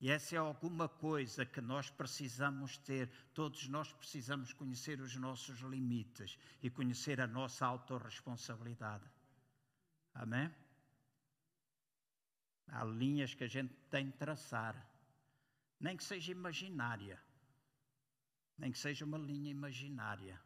E 0.00 0.10
essa 0.10 0.34
é 0.34 0.38
alguma 0.38 0.88
coisa 0.88 1.44
que 1.44 1.60
nós 1.60 1.90
precisamos 1.90 2.78
ter. 2.78 3.10
Todos 3.34 3.68
nós 3.68 3.92
precisamos 3.92 4.52
conhecer 4.52 5.00
os 5.00 5.14
nossos 5.16 5.60
limites 5.60 6.38
e 6.62 6.70
conhecer 6.70 7.20
a 7.20 7.26
nossa 7.26 7.66
autorresponsabilidade. 7.66 9.04
Amém? 10.14 10.52
Há 12.66 12.84
linhas 12.84 13.34
que 13.34 13.44
a 13.44 13.48
gente 13.48 13.74
tem 13.90 14.06
de 14.06 14.12
traçar, 14.12 14.88
nem 15.78 15.96
que 15.96 16.04
seja 16.04 16.32
imaginária, 16.32 17.20
nem 18.56 18.72
que 18.72 18.78
seja 18.78 19.04
uma 19.04 19.18
linha 19.18 19.50
imaginária 19.50 20.40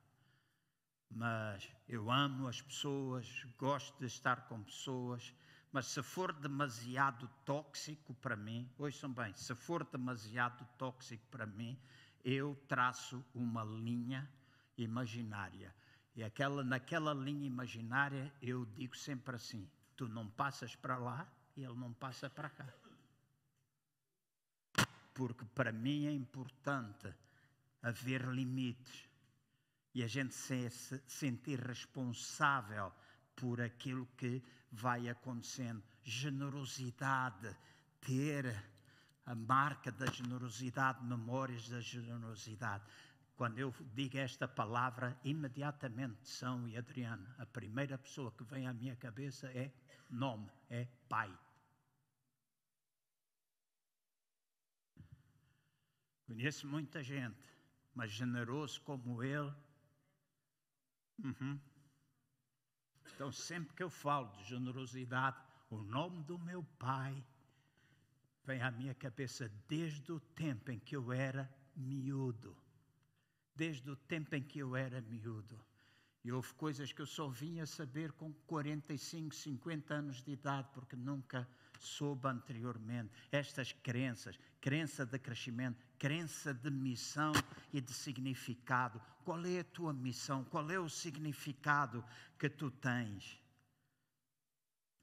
mas 1.11 1.69
eu 1.89 2.11
amo 2.11 2.49
as 2.49 2.61
pessoas, 2.61 3.47
gosto 3.59 3.99
de 3.99 4.07
estar 4.07 4.49
com 4.49 4.63
pessoas, 4.63 5.35
mas 5.73 5.87
se 5.87 6.03
for 6.03 6.33
demasiado 6.33 7.29
tóxico 7.45 8.15
para 8.15 8.37
mim, 8.37 8.71
ouçam 8.79 9.13
bem, 9.13 9.33
se 9.35 9.55
for 9.55 9.85
demasiado 9.85 10.65
tóxico 10.79 11.25
para 11.31 11.47
mim, 11.47 11.79
eu 12.25 12.55
traço 12.69 13.25
uma 13.35 13.65
linha 13.65 14.31
imaginária. 14.79 15.75
E 16.17 16.23
aquela, 16.23 16.63
naquela 16.63 17.13
linha 17.13 17.47
imaginária 17.47 18.33
eu 18.41 18.65
digo 18.65 18.97
sempre 18.97 19.37
assim: 19.37 19.69
tu 19.97 20.09
não 20.09 20.29
passas 20.31 20.77
para 20.77 20.97
lá 20.97 21.27
e 21.57 21.65
ele 21.65 21.75
não 21.75 21.93
passa 21.93 22.31
para 22.31 22.49
cá. 22.51 22.73
Porque 25.13 25.45
para 25.55 25.73
mim 25.73 26.07
é 26.07 26.13
importante 26.13 27.13
haver 27.83 28.25
limites 28.29 29.09
e 29.95 30.03
a 30.03 30.09
gente 30.09 30.35
se 30.35 30.69
sentir 31.07 31.61
responsável 31.61 32.93
por 33.37 33.61
aquilo 33.61 34.07
que 34.17 34.43
vai 34.73 35.09
acontecendo. 35.09 35.83
Generosidade, 36.03 37.57
ter 38.01 38.63
a 39.25 39.35
marca 39.35 39.93
da 39.93 40.07
generosidade, 40.07 41.05
memórias 41.05 41.69
da 41.69 41.81
generosidade. 41.81 42.85
Quando 43.37 43.59
eu 43.59 43.75
digo 43.95 44.19
esta 44.19 44.47
palavra, 44.47 45.19
imediatamente 45.25 46.29
São 46.29 46.69
e 46.69 46.77
Adriano, 46.77 47.27
a 47.39 47.47
primeira 47.47 47.97
pessoa 47.97 48.31
que 48.33 48.45
vem 48.45 48.67
à 48.67 48.73
minha 48.73 48.97
cabeça 48.97 49.47
é 49.53 49.73
nome, 50.11 50.51
é 50.69 50.87
pai. 51.09 51.37
Conheço 56.27 56.67
muita 56.67 57.03
gente, 57.03 57.39
mas 57.95 58.11
generoso 58.11 58.81
como 58.83 59.23
ele. 59.23 59.53
Uhum. 61.23 61.61
Então, 63.15 63.31
sempre 63.31 63.75
que 63.75 63.83
eu 63.83 63.91
falo 63.91 64.29
de 64.37 64.45
generosidade, 64.45 65.41
o 65.71 65.79
nome 65.79 66.23
do 66.23 66.39
meu 66.39 66.63
pai 66.79 67.25
vem 68.45 68.61
à 68.63 68.71
minha 68.71 68.95
cabeça 68.95 69.49
desde 69.69 70.11
o 70.13 70.21
tempo 70.21 70.71
em 70.71 70.79
que 70.79 70.97
eu 70.97 71.13
era 71.13 71.49
miúdo 71.77 72.57
desde 73.55 73.89
o 73.91 73.97
tempo 73.97 74.35
em 74.35 74.43
que 74.43 74.59
eu 74.59 74.75
era 74.75 75.01
miúdo. 75.01 75.59
E 76.25 76.33
houve 76.33 76.53
coisas 76.55 76.93
que 76.93 77.01
eu 77.01 77.07
só 77.07 77.29
vinha 77.29 77.67
saber 77.67 78.13
com 78.13 78.33
45, 78.47 79.35
50 79.35 79.95
anos 79.95 80.23
de 80.23 80.33
idade, 80.33 80.69
porque 80.73 80.97
nunca 80.97 81.49
soube 81.87 82.29
anteriormente. 82.29 83.13
Estas 83.31 83.73
crenças, 83.73 84.39
crença 84.61 85.05
de 85.05 85.19
crescimento, 85.19 85.79
crença 85.99 86.53
de 86.53 86.71
missão 86.71 87.33
e 87.73 87.81
de 87.81 87.93
significado. 87.93 89.01
Qual 89.25 89.45
é 89.45 89.61
a 89.61 89.65
tua 89.65 89.93
missão? 89.93 90.45
Qual 90.45 90.71
é 90.71 90.79
o 90.79 90.89
significado 90.89 92.05
que 92.39 92.49
tu 92.49 92.71
tens? 92.71 93.41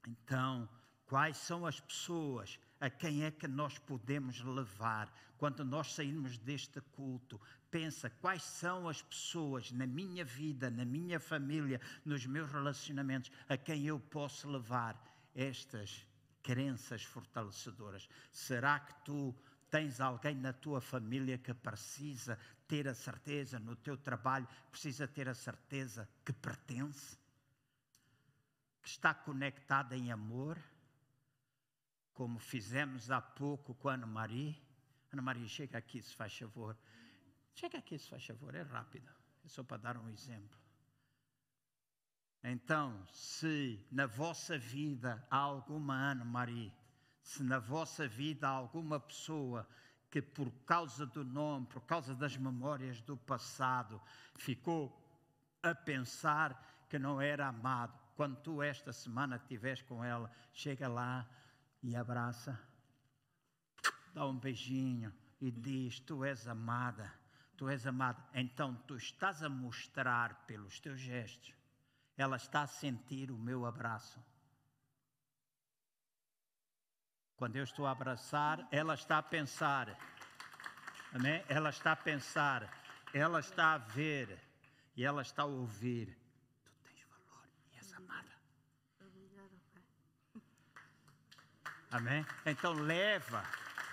Então, 0.06 0.68
quais 1.06 1.36
são 1.36 1.64
as 1.64 1.80
pessoas 1.80 2.58
a 2.80 2.90
quem 2.90 3.24
é 3.24 3.30
que 3.30 3.46
nós 3.46 3.78
podemos 3.78 4.40
levar 4.40 5.12
quando 5.38 5.64
nós 5.64 5.94
sairmos 5.94 6.38
deste 6.38 6.80
culto? 6.80 7.40
pensa 7.72 8.10
quais 8.20 8.42
são 8.42 8.86
as 8.86 9.00
pessoas 9.00 9.72
na 9.72 9.86
minha 9.86 10.24
vida, 10.26 10.70
na 10.70 10.84
minha 10.84 11.18
família, 11.18 11.80
nos 12.04 12.26
meus 12.26 12.52
relacionamentos, 12.52 13.32
a 13.48 13.56
quem 13.56 13.86
eu 13.86 13.98
posso 13.98 14.46
levar 14.46 15.02
estas 15.34 16.06
crenças 16.42 17.04
fortalecedoras. 17.04 18.08
Será 18.30 18.80
que 18.80 18.94
tu 19.04 19.34
tens 19.70 20.00
alguém 20.00 20.34
na 20.34 20.52
tua 20.52 20.80
família 20.80 21.38
que 21.38 21.54
precisa 21.54 22.38
ter 22.68 22.88
a 22.88 22.94
certeza, 22.94 23.58
no 23.58 23.76
teu 23.76 23.96
trabalho, 23.96 24.46
precisa 24.70 25.06
ter 25.08 25.28
a 25.28 25.34
certeza 25.34 26.08
que 26.24 26.32
pertence? 26.32 27.16
Que 28.82 28.88
está 28.88 29.14
conectada 29.14 29.96
em 29.96 30.10
amor? 30.10 30.58
Como 32.12 32.38
fizemos 32.38 33.10
há 33.10 33.20
pouco 33.20 33.74
com 33.74 33.88
a 33.88 33.94
Ana 33.94 34.06
Maria. 34.06 34.54
Ana 35.12 35.22
Maria, 35.22 35.48
chega 35.48 35.78
aqui, 35.78 36.02
se 36.02 36.14
faz 36.14 36.36
favor. 36.36 36.76
Chega 37.54 37.78
aqui, 37.78 37.98
se 37.98 38.08
faz 38.08 38.24
favor, 38.26 38.54
é 38.54 38.62
rápido. 38.62 39.10
É 39.44 39.48
só 39.48 39.62
para 39.62 39.76
dar 39.76 39.96
um 39.96 40.08
exemplo. 40.08 40.61
Então, 42.44 43.06
se 43.12 43.84
na 43.90 44.06
vossa 44.06 44.58
vida 44.58 45.24
há 45.30 45.36
alguma 45.36 45.94
Ana 45.94 46.24
Maria, 46.24 46.72
se 47.22 47.42
na 47.42 47.58
vossa 47.58 48.08
vida 48.08 48.48
há 48.48 48.50
alguma 48.50 48.98
pessoa 48.98 49.68
que 50.10 50.20
por 50.20 50.50
causa 50.66 51.06
do 51.06 51.24
nome, 51.24 51.66
por 51.66 51.82
causa 51.82 52.14
das 52.14 52.36
memórias 52.36 53.00
do 53.00 53.16
passado, 53.16 54.00
ficou 54.34 54.98
a 55.62 55.74
pensar 55.74 56.84
que 56.88 56.98
não 56.98 57.20
era 57.20 57.46
amado, 57.46 57.98
quando 58.16 58.36
tu 58.42 58.62
esta 58.62 58.92
semana 58.92 59.36
estiveres 59.36 59.82
com 59.82 60.04
ela, 60.04 60.30
chega 60.52 60.88
lá 60.88 61.26
e 61.82 61.96
abraça, 61.96 62.60
dá 64.12 64.26
um 64.26 64.38
beijinho 64.38 65.12
e 65.40 65.50
diz: 65.50 66.00
Tu 66.00 66.24
és 66.24 66.46
amada 66.46 67.10
tu 67.62 67.68
és 67.68 67.86
amado. 67.86 68.20
Então 68.34 68.74
tu 68.88 68.96
estás 68.96 69.40
a 69.40 69.48
mostrar 69.48 70.44
pelos 70.48 70.80
teus 70.80 70.98
gestos, 70.98 71.54
ela 72.16 72.36
está 72.36 72.62
a 72.62 72.66
sentir 72.66 73.30
o 73.30 73.38
meu 73.38 73.66
abraço. 73.66 74.22
Quando 77.36 77.56
eu 77.56 77.64
estou 77.64 77.86
a 77.86 77.90
abraçar, 77.90 78.66
ela 78.70 78.94
está 78.94 79.18
a 79.18 79.22
pensar. 79.22 79.98
Amém? 81.12 81.44
Ela 81.48 81.70
está 81.70 81.92
a 81.92 81.96
pensar, 81.96 82.70
ela 83.12 83.40
está 83.40 83.74
a 83.74 83.78
ver 83.78 84.40
e 84.96 85.04
ela 85.04 85.22
está 85.22 85.42
a 85.42 85.46
ouvir. 85.46 86.16
Tu 86.64 86.72
tens 86.82 87.02
valor 87.04 87.48
e 87.72 87.76
és 87.76 87.92
amada. 87.94 88.32
Amém? 91.90 92.24
Então 92.46 92.72
leva. 92.72 93.42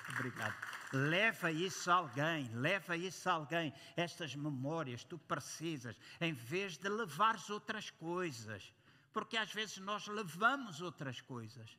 Obrigado. 0.10 0.69
Leva 0.91 1.52
isso 1.52 1.91
a 1.91 1.95
alguém, 1.95 2.48
leva 2.56 2.98
isso 2.98 3.30
a 3.30 3.34
alguém. 3.34 3.74
Estas 3.95 4.36
memórias 4.36 5.03
tu 5.03 5.20
precisas, 5.20 5.95
em 6.20 6.34
vez 6.34 6.78
de 6.78 6.90
levares 6.90 7.49
outras 7.49 7.91
coisas. 7.91 8.74
Porque 9.14 9.38
às 9.38 9.53
vezes 9.53 9.78
nós 9.78 10.07
levamos 10.07 10.82
outras 10.82 11.22
coisas. 11.22 11.78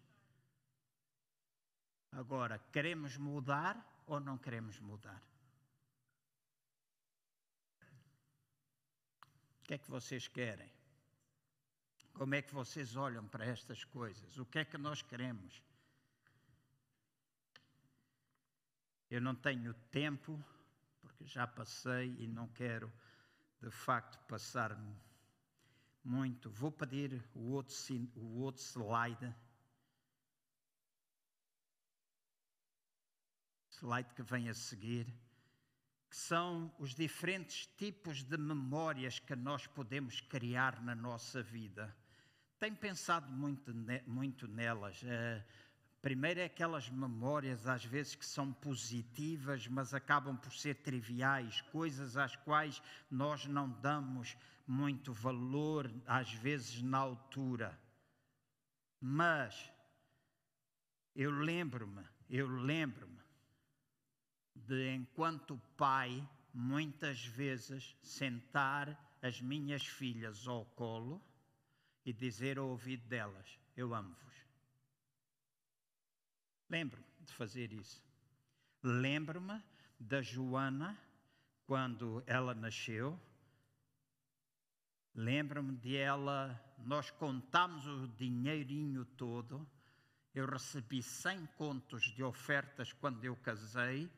Agora, 2.13 2.59
queremos 2.73 3.17
mudar 3.17 3.77
ou 4.07 4.21
não 4.21 4.37
queremos 4.39 4.79
mudar? 4.79 5.23
O 9.61 9.63
que 9.65 9.75
é 9.75 9.79
que 9.79 9.91
vocês 9.91 10.27
querem? 10.27 10.71
Como 12.13 12.35
é 12.35 12.43
que 12.43 12.53
vocês 12.53 12.97
olham 12.97 13.27
para 13.27 13.47
estas 13.47 13.85
coisas? 13.85 14.37
O 14.39 14.45
que 14.45 14.59
é 14.59 14.65
que 14.65 14.77
nós 14.77 15.03
queremos? 15.03 15.63
Eu 19.11 19.21
não 19.21 19.35
tenho 19.35 19.75
tempo, 19.91 20.43
porque 21.01 21.27
já 21.27 21.45
passei 21.45 22.15
e 22.21 22.29
não 22.29 22.47
quero 22.47 22.91
de 23.61 23.69
facto 23.69 24.17
passar 24.29 24.79
muito. 26.05 26.49
Vou 26.49 26.71
pedir 26.71 27.21
o 27.35 27.51
outro, 27.51 27.75
o 28.15 28.41
outro 28.41 28.63
slide. 28.63 29.35
Slide 33.71 34.15
que 34.15 34.23
vem 34.23 34.49
a 34.49 34.55
seguir. 34.55 35.07
Que 36.09 36.17
são 36.17 36.73
os 36.79 36.95
diferentes 36.95 37.67
tipos 37.77 38.23
de 38.23 38.37
memórias 38.37 39.19
que 39.19 39.35
nós 39.35 39.67
podemos 39.67 40.21
criar 40.21 40.81
na 40.83 40.95
nossa 40.95 41.43
vida. 41.43 41.95
Tenho 42.59 42.77
pensado 42.77 43.31
muito, 43.33 43.73
muito 44.07 44.47
nelas. 44.47 45.03
Uh, 45.03 45.43
Primeiro 46.03 46.41
é 46.41 46.45
aquelas 46.45 46.89
memórias, 46.89 47.67
às 47.67 47.85
vezes, 47.85 48.15
que 48.15 48.25
são 48.25 48.53
positivas, 48.55 49.67
mas 49.67 49.93
acabam 49.93 50.37
por 50.37 50.53
ser 50.53 50.77
triviais, 50.77 51.61
coisas 51.73 52.17
às 52.17 52.35
quais 52.37 52.83
nós 53.11 53.45
não 53.45 53.69
damos 53.69 54.35
muito 54.67 55.13
valor, 55.13 55.93
às 56.07 56.33
vezes, 56.33 56.81
na 56.81 56.97
altura. 56.97 57.79
Mas 58.99 59.71
eu 61.15 61.31
lembro-me, 61.31 62.03
eu 62.31 62.49
lembro-me 62.49 63.21
de, 64.55 64.95
enquanto 64.95 65.61
pai, 65.77 66.27
muitas 66.53 67.25
vezes 67.25 67.95
sentar 68.03 69.19
as 69.21 69.41
minhas 69.41 69.85
filhas 69.85 70.49
ao 70.49 70.65
colo 70.65 71.23
e 72.07 72.13
dizer 72.13 72.59
ao 72.59 72.69
ouvido 72.69 73.07
delas: 73.07 73.59
Eu 73.77 73.95
amo-vos. 73.95 74.50
Lembro-me 76.71 77.05
de 77.27 77.33
fazer 77.33 77.73
isso. 77.73 78.01
Lembro-me 78.83 79.61
da 79.99 80.23
Joana, 80.23 80.97
quando 81.67 82.23
ela 82.27 82.55
nasceu. 82.55 83.21
Lembro-me 85.15 85.77
de 85.77 85.97
ela, 85.97 86.59
nós 86.79 87.11
contámos 87.11 87.87
o 87.87 88.07
dinheirinho 88.09 89.05
todo. 89.05 89.69
Eu 90.33 90.47
recebi 90.47 91.03
100 91.03 91.47
contos 91.59 92.05
de 92.05 92.23
ofertas 92.23 92.93
quando 92.93 93.25
eu 93.25 93.35
casei 93.37 94.09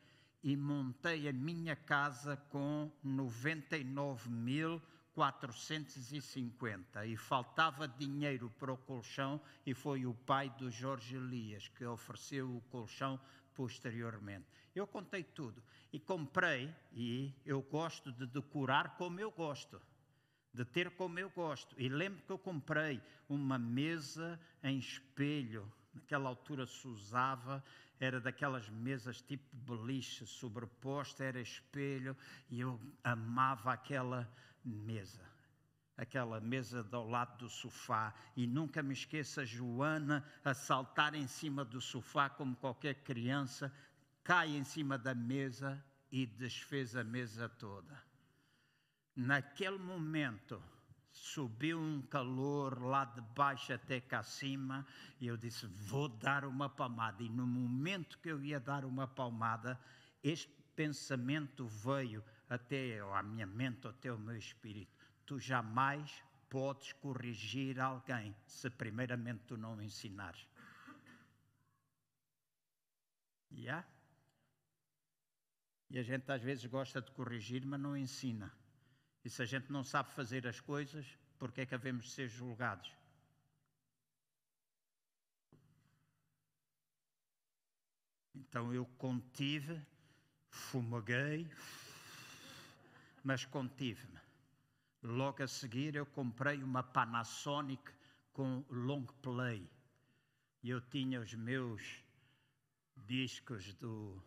e 0.42 0.54
montei 0.54 1.28
a 1.28 1.32
minha 1.32 1.74
casa 1.74 2.36
com 2.50 2.92
99 3.02 4.28
mil 4.28 4.82
450 5.14 7.06
e 7.06 7.16
faltava 7.16 7.86
dinheiro 7.86 8.50
para 8.58 8.72
o 8.72 8.76
colchão 8.76 9.40
e 9.66 9.74
foi 9.74 10.06
o 10.06 10.14
pai 10.14 10.50
do 10.50 10.70
Jorge 10.70 11.16
Elias 11.16 11.68
que 11.68 11.84
ofereceu 11.84 12.56
o 12.56 12.60
colchão 12.62 13.20
posteriormente. 13.54 14.46
Eu 14.74 14.86
contei 14.86 15.22
tudo 15.22 15.62
e 15.92 16.00
comprei 16.00 16.74
e 16.92 17.34
eu 17.44 17.60
gosto 17.62 18.10
de 18.12 18.26
decorar 18.26 18.96
como 18.96 19.20
eu 19.20 19.30
gosto, 19.30 19.80
de 20.52 20.64
ter 20.64 20.90
como 20.92 21.18
eu 21.18 21.28
gosto. 21.30 21.74
E 21.78 21.88
lembro 21.88 22.22
que 22.22 22.32
eu 22.32 22.38
comprei 22.38 23.02
uma 23.28 23.58
mesa 23.58 24.40
em 24.62 24.78
espelho 24.78 25.70
naquela 25.94 26.28
altura 26.28 26.66
se 26.66 26.86
usava, 26.88 27.62
era 28.00 28.20
daquelas 28.20 28.68
mesas 28.68 29.20
tipo 29.20 29.44
beliche, 29.54 30.26
sobreposta, 30.26 31.24
era 31.24 31.40
espelho, 31.40 32.16
e 32.50 32.60
eu 32.60 32.80
amava 33.04 33.72
aquela 33.72 34.30
mesa. 34.64 35.22
Aquela 35.96 36.40
mesa 36.40 36.86
ao 36.92 37.08
lado 37.08 37.38
do 37.38 37.48
sofá, 37.48 38.14
e 38.36 38.46
nunca 38.46 38.82
me 38.82 38.92
esqueça 38.92 39.44
Joana 39.44 40.24
a 40.44 40.54
saltar 40.54 41.14
em 41.14 41.26
cima 41.26 41.64
do 41.64 41.80
sofá 41.80 42.30
como 42.30 42.56
qualquer 42.56 42.94
criança, 43.02 43.72
cai 44.24 44.56
em 44.56 44.64
cima 44.64 44.96
da 44.96 45.14
mesa 45.14 45.82
e 46.10 46.26
desfez 46.26 46.96
a 46.96 47.04
mesa 47.04 47.48
toda. 47.48 48.02
Naquele 49.14 49.78
momento, 49.78 50.62
subiu 51.12 51.78
um 51.78 52.00
calor 52.02 52.82
lá 52.82 53.04
de 53.04 53.20
baixo 53.20 53.72
até 53.72 54.00
cá 54.00 54.20
acima, 54.20 54.86
e 55.20 55.26
eu 55.26 55.36
disse: 55.36 55.66
Vou 55.66 56.08
dar 56.08 56.44
uma 56.44 56.68
palmada. 56.68 57.22
E 57.22 57.28
no 57.28 57.46
momento 57.46 58.18
que 58.18 58.30
eu 58.30 58.42
ia 58.42 58.58
dar 58.58 58.84
uma 58.84 59.06
palmada, 59.06 59.78
este 60.22 60.50
pensamento 60.74 61.66
veio 61.66 62.24
até 62.52 63.00
a 63.00 63.22
minha 63.22 63.46
mente, 63.46 63.88
até 63.88 64.12
o 64.12 64.18
meu 64.18 64.36
espírito: 64.36 64.92
Tu 65.24 65.38
jamais 65.38 66.22
podes 66.50 66.92
corrigir 66.92 67.80
alguém 67.80 68.36
se 68.46 68.68
primeiramente 68.68 69.44
tu 69.46 69.56
não 69.56 69.80
ensinares. 69.80 70.46
Yeah? 73.50 73.86
E 75.90 75.98
a 75.98 76.02
gente 76.02 76.30
às 76.30 76.42
vezes 76.42 76.64
gosta 76.66 77.00
de 77.00 77.10
corrigir, 77.12 77.64
mas 77.64 77.80
não 77.80 77.96
ensina. 77.96 78.52
E 79.24 79.30
se 79.30 79.42
a 79.42 79.46
gente 79.46 79.70
não 79.70 79.84
sabe 79.84 80.10
fazer 80.12 80.46
as 80.46 80.60
coisas, 80.60 81.06
por 81.38 81.52
que 81.52 81.62
é 81.62 81.66
que 81.66 81.74
havemos 81.74 82.04
de 82.04 82.10
ser 82.10 82.28
julgados? 82.28 82.90
Então 88.34 88.74
eu 88.74 88.84
contive, 88.98 89.80
fumeguei, 90.50 91.50
mas 93.22 93.44
contive-me. 93.44 94.20
Logo 95.02 95.42
a 95.42 95.48
seguir 95.48 95.96
eu 95.96 96.06
comprei 96.06 96.62
uma 96.62 96.82
Panasonic 96.82 97.82
com 98.32 98.64
long 98.70 99.04
play. 99.20 99.68
E 100.62 100.70
eu 100.70 100.80
tinha 100.80 101.20
os 101.20 101.34
meus 101.34 102.04
discos 102.96 103.74
do 103.74 104.22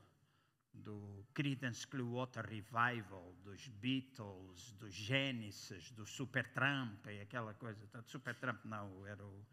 do 0.83 1.25
Creedence 1.33 1.87
Clearwater 1.87 2.45
Revival, 2.45 3.33
dos 3.43 3.67
Beatles, 3.67 4.73
do 4.73 4.89
Genesis, 4.89 5.91
do 5.91 6.05
Supertramp 6.05 7.05
e 7.07 7.21
aquela 7.21 7.53
coisa. 7.53 7.79
Supertramp 8.05 8.63
não, 8.65 9.05
era 9.05 9.25
o 9.25 9.45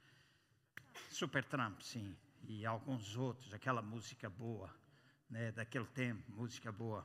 Supertramp, 1.11 1.81
sim, 1.81 2.17
e 2.49 2.67
alguns 2.67 3.17
outros, 3.17 3.53
aquela 3.53 3.83
música 3.83 4.29
boa, 4.29 4.75
né, 5.29 5.53
daquele 5.53 5.87
tempo, 5.87 6.31
música 6.33 6.73
boa. 6.73 7.03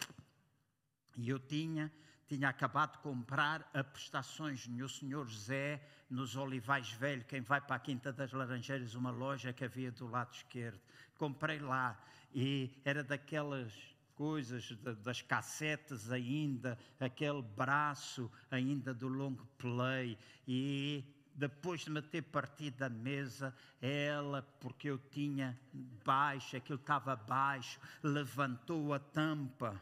E 1.15 1.29
eu 1.29 1.39
tinha, 1.39 1.91
tinha 2.27 2.49
acabado 2.49 2.93
de 2.93 2.97
comprar 2.99 3.69
a 3.73 3.83
prestações 3.83 4.67
no 4.67 4.89
Senhor 4.89 5.25
José, 5.25 5.81
nos 6.09 6.35
Olivais 6.35 6.91
Velho, 6.91 7.23
quem 7.23 7.41
vai 7.41 7.61
para 7.61 7.77
a 7.77 7.79
Quinta 7.79 8.11
das 8.11 8.31
Laranjeiras, 8.31 8.95
uma 8.95 9.11
loja 9.11 9.53
que 9.53 9.63
havia 9.63 9.91
do 9.91 10.07
lado 10.07 10.33
esquerdo. 10.33 10.79
Comprei 11.17 11.59
lá 11.59 11.97
e 12.33 12.69
era 12.83 13.03
daquelas 13.03 13.71
coisas 14.15 14.71
das 15.03 15.21
cassetes 15.21 16.11
ainda, 16.11 16.77
aquele 16.99 17.41
braço 17.41 18.29
ainda 18.51 18.93
do 18.93 19.07
long 19.07 19.35
play. 19.57 20.17
E 20.47 21.03
depois 21.33 21.81
de 21.81 21.91
me 21.91 22.01
ter 22.01 22.23
partido 22.23 22.77
da 22.77 22.89
mesa, 22.89 23.55
ela, 23.81 24.41
porque 24.59 24.89
eu 24.89 24.97
tinha 24.97 25.57
baixo, 26.03 26.57
aquilo 26.57 26.79
estava 26.79 27.15
baixo, 27.15 27.79
levantou 28.03 28.93
a 28.93 28.99
tampa 28.99 29.79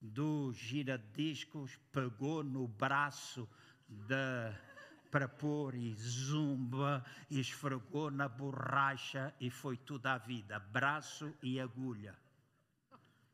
do 0.00 0.52
giradiscos, 0.52 1.78
pegou 1.92 2.42
no 2.42 2.66
braço 2.68 3.48
da 3.88 4.54
para 5.10 5.26
pôr 5.26 5.74
e 5.74 5.94
zumba, 5.94 7.04
e 7.30 7.40
esfregou 7.40 8.10
na 8.10 8.28
borracha 8.28 9.34
e 9.40 9.50
foi 9.50 9.76
tudo 9.76 10.06
à 10.06 10.18
vida, 10.18 10.58
braço 10.58 11.34
e 11.42 11.58
agulha. 11.58 12.14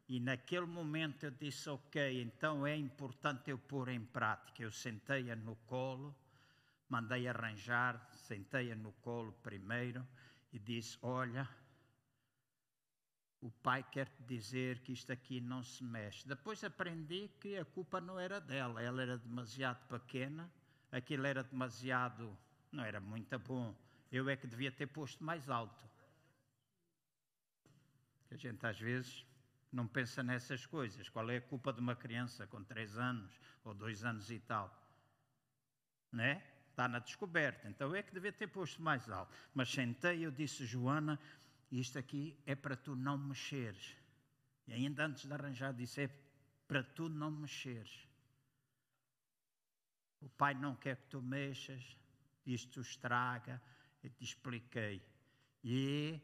E 0.09 0.21
naquele 0.21 0.67
momento 0.67 1.25
eu 1.25 1.31
disse: 1.31 1.69
Ok, 1.69 2.23
então 2.23 2.67
é 2.67 2.77
importante 2.77 3.51
eu 3.51 3.59
pôr 3.59 3.89
em 3.89 4.05
prática. 4.05 4.63
Eu 4.63 4.71
sentei-a 4.71 5.35
no 5.35 5.57
colo, 5.67 6.15
mandei 6.89 7.27
arranjar, 7.27 8.09
sentei-a 8.13 8.77
no 8.77 8.93
colo 8.93 9.33
primeiro 9.43 10.07
e 10.53 10.59
disse: 10.59 10.99
Olha, 11.01 11.49
o 13.45 13.51
pai 13.63 13.85
quer 13.93 14.11
dizer 14.21 14.79
que 14.79 14.91
isto 14.91 15.13
aqui 15.13 15.39
não 15.39 15.63
se 15.63 15.85
mexe. 15.85 16.27
Depois 16.27 16.65
aprendi 16.65 17.31
que 17.39 17.59
a 17.59 17.65
culpa 17.65 18.01
não 18.01 18.19
era 18.19 18.41
dela, 18.41 18.81
ela 18.81 19.03
era 19.03 19.19
demasiado 19.19 19.87
pequena, 19.87 20.51
aquilo 20.91 21.27
era 21.27 21.45
demasiado, 21.45 22.35
não 22.73 22.83
era 22.83 22.99
muito 23.01 23.39
bom. 23.39 23.77
Eu 24.11 24.31
é 24.31 24.37
que 24.37 24.47
devia 24.47 24.73
ter 24.73 24.87
posto 24.87 25.23
mais 25.23 25.51
alto. 25.51 25.85
A 28.31 28.37
gente 28.37 28.65
às 28.65 28.81
vezes 28.81 29.27
não 29.71 29.87
pensa 29.87 30.23
nessas 30.23 30.65
coisas. 30.65 31.11
Qual 31.11 31.29
é 31.29 31.37
a 31.37 31.43
culpa 31.43 31.71
de 31.71 31.81
uma 31.81 31.95
criança 31.95 32.47
com 32.47 32.65
três 32.65 32.97
anos 32.97 33.39
ou 33.63 33.75
dois 33.75 34.05
anos 34.05 34.31
e 34.31 34.39
tal? 34.39 34.75
Né? 36.11 36.43
Está 36.71 36.89
na 36.89 36.99
descoberta. 36.99 37.69
Então 37.69 37.95
é 37.95 38.03
que 38.03 38.15
devia 38.15 38.33
ter 38.33 38.47
posto 38.47 38.81
mais 38.81 39.11
alto. 39.11 39.31
Mas 39.53 39.71
sentei, 39.71 40.25
eu 40.25 40.31
disse, 40.31 40.65
Joana, 40.65 41.21
isto 41.81 41.99
aqui 41.99 42.39
é 42.47 42.55
para 42.55 42.77
tu 42.77 42.95
não 42.95 43.19
mexeres. 43.19 43.97
E 44.67 44.73
ainda 44.73 45.05
antes 45.05 45.27
de 45.27 45.33
arranjar, 45.33 45.73
disse, 45.73 46.03
é 46.03 46.09
para 46.67 46.83
tu 46.83 47.09
não 47.09 47.31
mexeres. 47.31 48.09
O 50.21 50.29
pai 50.29 50.55
não 50.55 50.75
quer 50.75 50.97
que 50.97 51.07
tu 51.09 51.21
mexas, 51.21 51.97
isto 52.47 52.81
estraga. 52.81 53.61
Eu 54.03 54.11
te 54.11 54.25
expliquei. 54.25 55.03
E 55.63 56.21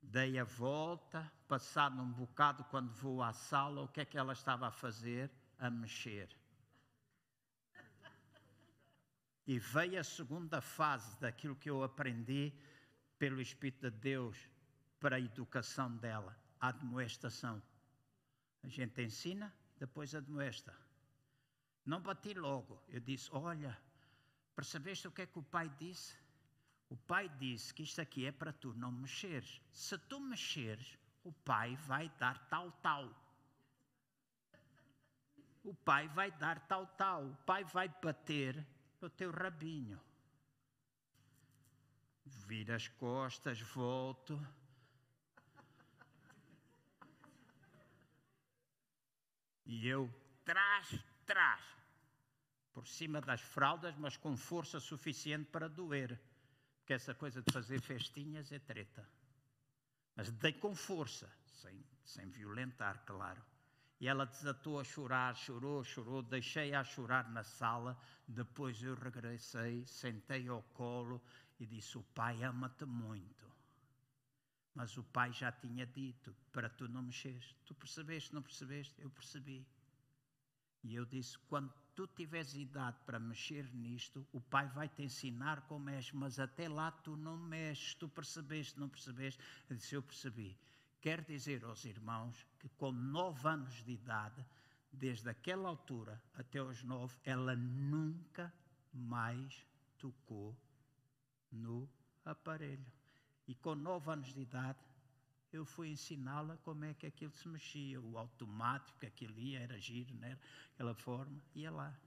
Dei 0.00 0.38
a 0.38 0.44
volta, 0.44 1.30
passado 1.46 2.00
um 2.00 2.10
bocado, 2.10 2.64
quando 2.64 2.90
vou 2.92 3.22
à 3.22 3.32
sala, 3.32 3.82
o 3.82 3.88
que 3.88 4.00
é 4.00 4.04
que 4.04 4.16
ela 4.16 4.32
estava 4.32 4.68
a 4.68 4.70
fazer? 4.70 5.30
A 5.58 5.68
mexer. 5.68 6.28
E 9.46 9.58
veio 9.58 9.98
a 9.98 10.04
segunda 10.04 10.60
fase 10.60 11.18
daquilo 11.18 11.56
que 11.56 11.68
eu 11.68 11.82
aprendi 11.82 12.52
pelo 13.18 13.40
Espírito 13.40 13.90
de 13.90 13.98
Deus 13.98 14.48
para 15.00 15.16
a 15.16 15.20
educação 15.20 15.96
dela, 15.96 16.36
a 16.60 16.68
admoestação. 16.68 17.62
A 18.62 18.68
gente 18.68 19.02
ensina, 19.02 19.54
depois 19.78 20.14
admoesta. 20.14 20.74
Não 21.84 22.00
bati 22.00 22.34
logo. 22.34 22.82
Eu 22.88 23.00
disse: 23.00 23.30
Olha, 23.32 23.78
percebeste 24.54 25.08
o 25.08 25.12
que 25.12 25.22
é 25.22 25.26
que 25.26 25.38
o 25.38 25.42
pai 25.42 25.70
disse? 25.78 26.16
O 26.90 26.96
pai 26.96 27.28
disse 27.28 27.72
que 27.72 27.82
isto 27.82 28.00
aqui 28.00 28.26
é 28.26 28.32
para 28.32 28.52
tu 28.52 28.72
não 28.74 28.90
mexeres. 28.90 29.60
Se 29.70 29.96
tu 29.98 30.20
mexeres, 30.20 30.98
o 31.22 31.32
pai 31.32 31.76
vai 31.76 32.08
dar 32.18 32.38
tal, 32.48 32.72
tal. 32.72 33.10
O 35.62 35.74
pai 35.74 36.08
vai 36.08 36.30
dar 36.32 36.60
tal, 36.66 36.86
tal. 36.86 37.26
O 37.26 37.36
pai 37.44 37.62
vai 37.64 37.88
bater 38.02 38.66
no 39.00 39.10
teu 39.10 39.30
rabinho. 39.30 40.00
Vira 42.24 42.76
as 42.76 42.88
costas, 42.88 43.60
volto. 43.60 44.40
E 49.68 49.86
eu, 49.86 50.10
trás, 50.46 50.88
trás, 51.26 51.62
por 52.72 52.88
cima 52.88 53.20
das 53.20 53.42
fraldas, 53.42 53.94
mas 53.98 54.16
com 54.16 54.34
força 54.34 54.80
suficiente 54.80 55.50
para 55.50 55.68
doer. 55.68 56.18
Porque 56.78 56.94
essa 56.94 57.14
coisa 57.14 57.42
de 57.42 57.52
fazer 57.52 57.78
festinhas 57.82 58.50
é 58.50 58.58
treta. 58.58 59.06
Mas 60.16 60.30
dei 60.30 60.54
com 60.54 60.74
força, 60.74 61.30
sem, 61.44 61.84
sem 62.02 62.30
violentar, 62.30 63.04
claro. 63.04 63.44
E 64.00 64.08
ela 64.08 64.24
desatou 64.24 64.80
a 64.80 64.84
chorar, 64.84 65.36
chorou, 65.36 65.84
chorou, 65.84 66.22
deixei-a 66.22 66.80
a 66.80 66.84
chorar 66.84 67.30
na 67.30 67.44
sala. 67.44 68.00
Depois 68.26 68.82
eu 68.82 68.94
regressei, 68.94 69.84
sentei 69.86 70.48
ao 70.48 70.62
colo 70.72 71.20
e 71.60 71.66
disse: 71.66 71.98
O 71.98 72.02
pai 72.02 72.42
ama-te 72.42 72.86
muito. 72.86 73.47
Mas 74.74 74.96
o 74.96 75.02
pai 75.02 75.32
já 75.32 75.50
tinha 75.50 75.86
dito 75.86 76.34
para 76.52 76.68
tu 76.68 76.88
não 76.88 77.02
mexeres. 77.02 77.54
Tu 77.64 77.74
percebeste, 77.74 78.34
não 78.34 78.42
percebeste? 78.42 78.94
Eu 79.00 79.10
percebi. 79.10 79.66
E 80.84 80.94
eu 80.94 81.04
disse: 81.04 81.38
quando 81.48 81.72
tu 81.94 82.06
tiveres 82.06 82.54
idade 82.54 82.96
para 83.04 83.18
mexer 83.18 83.64
nisto, 83.74 84.26
o 84.32 84.40
pai 84.40 84.68
vai 84.68 84.88
te 84.88 85.02
ensinar 85.02 85.62
como 85.62 85.84
mexe, 85.84 86.14
mas 86.14 86.38
até 86.38 86.68
lá 86.68 86.92
tu 86.92 87.16
não 87.16 87.36
mexes. 87.36 87.94
Tu 87.94 88.08
percebeste, 88.08 88.78
não 88.78 88.88
percebeste? 88.88 89.42
Eu 89.68 89.76
disse: 89.76 89.94
eu 89.94 90.02
percebi. 90.02 90.56
Quer 91.00 91.24
dizer 91.24 91.64
aos 91.64 91.84
irmãos 91.84 92.46
que 92.58 92.68
com 92.70 92.92
nove 92.92 93.48
anos 93.48 93.84
de 93.84 93.92
idade, 93.92 94.44
desde 94.92 95.28
aquela 95.28 95.68
altura 95.68 96.22
até 96.34 96.58
aos 96.58 96.82
nove, 96.82 97.16
ela 97.24 97.54
nunca 97.54 98.52
mais 98.92 99.64
tocou 99.98 100.56
no 101.50 101.88
aparelho. 102.24 102.97
E 103.48 103.54
com 103.54 103.74
nove 103.74 104.10
anos 104.12 104.34
de 104.34 104.42
idade, 104.42 104.78
eu 105.50 105.64
fui 105.64 105.88
ensiná-la 105.88 106.58
como 106.58 106.84
é 106.84 106.92
que 106.92 107.06
aquilo 107.06 107.32
se 107.34 107.48
mexia, 107.48 107.98
o 107.98 108.18
automático, 108.18 109.04
aquilo 109.06 109.38
ia, 109.40 109.60
era 109.60 109.80
giro, 109.80 110.14
né? 110.16 110.38
aquela 110.74 110.94
forma, 110.94 111.42
ia 111.54 111.70
lá. 111.70 111.98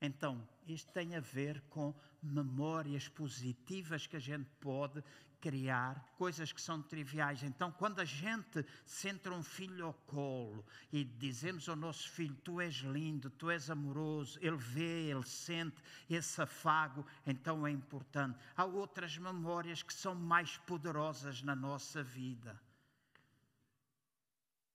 Então, 0.00 0.46
isto 0.66 0.92
tem 0.92 1.14
a 1.14 1.20
ver 1.20 1.62
com 1.70 1.94
memórias 2.20 3.08
positivas 3.08 4.08
que 4.08 4.16
a 4.16 4.20
gente 4.20 4.50
pode 4.58 5.02
criar, 5.42 6.14
coisas 6.16 6.52
que 6.52 6.60
são 6.60 6.80
triviais. 6.80 7.42
Então, 7.42 7.72
quando 7.72 7.98
a 7.98 8.04
gente 8.04 8.64
senta 8.86 9.28
um 9.30 9.42
filho 9.42 9.86
ao 9.86 9.92
colo 9.92 10.64
e 10.92 11.02
dizemos 11.04 11.68
ao 11.68 11.74
nosso 11.74 12.08
filho: 12.08 12.36
Tu 12.44 12.60
és 12.60 12.76
lindo, 12.76 13.28
tu 13.28 13.50
és 13.50 13.68
amoroso, 13.68 14.38
ele 14.40 14.56
vê, 14.56 15.10
ele 15.10 15.26
sente 15.26 15.82
esse 16.08 16.40
afago, 16.40 17.04
então 17.26 17.66
é 17.66 17.70
importante. 17.72 18.38
Há 18.56 18.64
outras 18.64 19.18
memórias 19.18 19.82
que 19.82 19.92
são 19.92 20.14
mais 20.14 20.56
poderosas 20.58 21.42
na 21.42 21.56
nossa 21.56 22.02
vida 22.04 22.58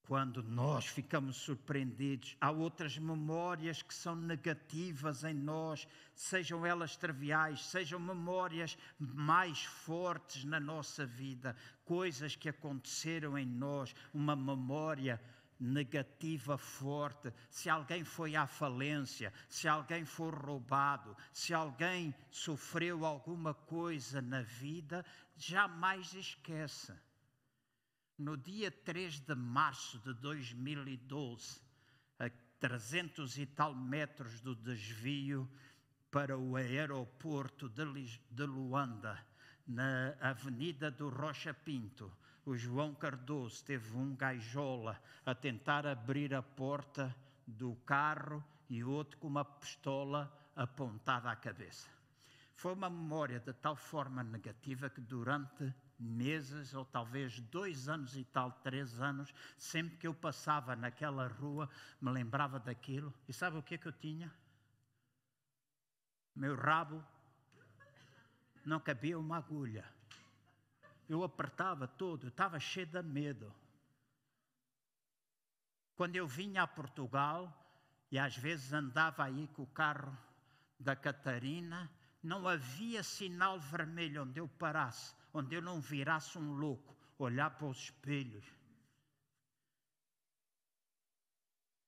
quando 0.07 0.41
nós 0.41 0.85
ficamos 0.85 1.35
surpreendidos. 1.35 2.38
Há 2.39 2.49
outras 2.49 2.97
memórias 2.97 3.81
que 3.81 3.93
são 3.93 4.15
negativas 4.15 5.25
em 5.25 5.34
nós, 5.34 5.85
sejam 6.15 6.65
elas 6.65 6.95
triviais, 6.95 7.65
sejam 7.65 7.99
memórias 7.99 8.77
mais 8.97 9.63
fortes 9.63 10.45
na 10.45 10.61
nossa 10.61 11.05
vida, 11.05 11.55
coisas 11.84 12.38
que 12.38 12.47
aconteceram 12.47 13.38
em 13.38 13.45
nós, 13.45 13.93
uma 14.13 14.35
memória 14.35 15.21
negativa 15.59 16.57
forte, 16.57 17.34
se 17.49 17.69
alguém 17.69 18.05
foi 18.05 18.35
à 18.35 18.47
falência, 18.47 19.34
se 19.49 19.67
alguém 19.67 20.05
foi 20.05 20.31
roubado, 20.31 21.17
se 21.34 21.53
alguém 21.53 22.15
sofreu 22.31 23.05
alguma 23.05 23.53
coisa 23.53 24.21
na 24.21 24.41
vida, 24.41 25.03
jamais 25.35 26.13
esqueça 26.13 26.97
no 28.18 28.35
dia 28.35 28.72
3 28.72 29.19
de 29.19 29.35
março 29.35 29.99
de 29.99 30.14
2012, 30.15 31.61
a 32.19 32.30
300 32.60 33.38
e 33.38 33.45
tal 33.45 33.76
metros 33.76 34.41
do 34.41 34.56
desvio 34.56 35.48
para 36.10 36.38
o 36.38 36.56
aeroporto 36.56 37.69
de 37.69 38.44
Luanda, 38.44 39.23
na 39.68 40.15
Avenida 40.19 40.89
do 40.89 41.10
Rocha 41.10 41.53
Pinto, 41.53 42.11
o 42.45 42.56
João 42.56 42.95
Cardoso 42.95 43.64
teve 43.64 43.95
um 43.95 44.15
gajola 44.15 44.99
a 45.26 45.35
tentar 45.35 45.85
abrir 45.85 46.34
a 46.34 46.41
porta 46.41 47.14
do 47.45 47.76
carro 47.85 48.44
e 48.69 48.84
outro 48.84 49.18
com 49.19 49.27
uma 49.27 49.44
pistola 49.44 50.31
apontada 50.56 51.30
à 51.30 51.35
cabeça. 51.35 51.89
Foi 52.56 52.73
uma 52.73 52.89
memória 52.89 53.39
de 53.39 53.53
tal 53.53 53.76
forma 53.76 54.23
negativa 54.23 54.89
que 54.89 55.02
durante 55.02 55.72
meses 55.99 56.74
ou 56.74 56.86
talvez 56.86 57.40
dois 57.40 57.90
anos 57.90 58.15
e 58.15 58.24
tal, 58.24 58.52
três 58.52 58.99
anos, 59.02 59.34
sempre 59.57 59.98
que 59.98 60.07
eu 60.07 60.14
passava 60.14 60.76
naquela 60.76 61.28
rua, 61.28 61.69
me 61.99 62.11
lembrava 62.11 62.60
daquilo. 62.60 63.14
E 63.28 63.34
sabe 63.34 63.57
o 63.57 63.64
que 63.64 63.76
é 63.76 63.78
que 63.78 63.88
eu 63.88 63.94
tinha? 63.94 64.32
Meu 66.36 66.56
rabo 66.56 67.03
não 68.64 68.80
cabia 68.80 69.18
uma 69.18 69.38
agulha. 69.38 69.86
Eu 71.10 71.24
apertava 71.24 71.88
todo, 71.88 72.28
estava 72.28 72.60
cheio 72.60 72.86
de 72.86 73.02
medo. 73.02 73.52
Quando 75.95 76.15
eu 76.15 76.28
vinha 76.28 76.61
a 76.61 76.68
Portugal, 76.68 77.52
e 78.11 78.19
às 78.19 78.38
vezes 78.38 78.72
andava 78.72 79.24
aí 79.24 79.48
com 79.56 79.64
o 79.64 79.68
carro 79.68 80.15
da 80.80 80.95
Catarina, 80.95 81.90
não 82.22 82.48
havia 82.48 83.02
sinal 83.02 83.60
vermelho 83.60 84.24
onde 84.24 84.40
eu 84.40 84.48
parasse 84.48 85.16
onde 85.33 85.55
eu 85.55 85.61
não 85.61 85.81
virasse 85.81 86.37
um 86.37 86.53
louco, 86.53 86.95
olhar 87.17 87.49
para 87.51 87.67
os 87.67 87.77
espelhos. 87.77 88.45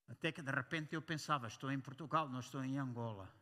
Até 0.08 0.32
que 0.32 0.42
de 0.42 0.50
repente 0.50 0.94
eu 0.94 1.02
pensava: 1.02 1.46
estou 1.46 1.70
em 1.70 1.80
Portugal, 1.80 2.28
não 2.28 2.40
estou 2.40 2.64
em 2.64 2.78
Angola. 2.78 3.39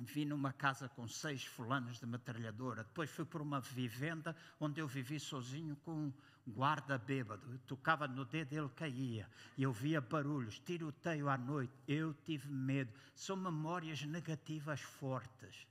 Vi 0.00 0.24
numa 0.24 0.52
casa 0.52 0.88
com 0.88 1.08
seis 1.08 1.44
fulanos 1.44 1.98
de 1.98 2.06
metralhadora. 2.06 2.84
Depois 2.84 3.10
fui 3.10 3.24
para 3.24 3.42
uma 3.42 3.60
vivenda 3.60 4.34
onde 4.60 4.80
eu 4.80 4.86
vivi 4.86 5.18
sozinho 5.18 5.74
com 5.84 5.92
um 5.92 6.12
guarda 6.46 6.96
bêbado. 6.96 7.50
Eu 7.50 7.58
tocava 7.60 8.06
no 8.06 8.24
dedo, 8.24 8.52
ele 8.52 8.68
caía. 8.70 9.28
E 9.56 9.62
eu 9.62 9.72
via 9.72 10.00
barulhos, 10.00 10.58
tiroteio 10.60 11.28
à 11.28 11.36
noite. 11.36 11.72
Eu 11.86 12.14
tive 12.24 12.48
medo. 12.48 12.92
São 13.14 13.36
memórias 13.36 14.02
negativas 14.02 14.80
fortes. 14.80 15.66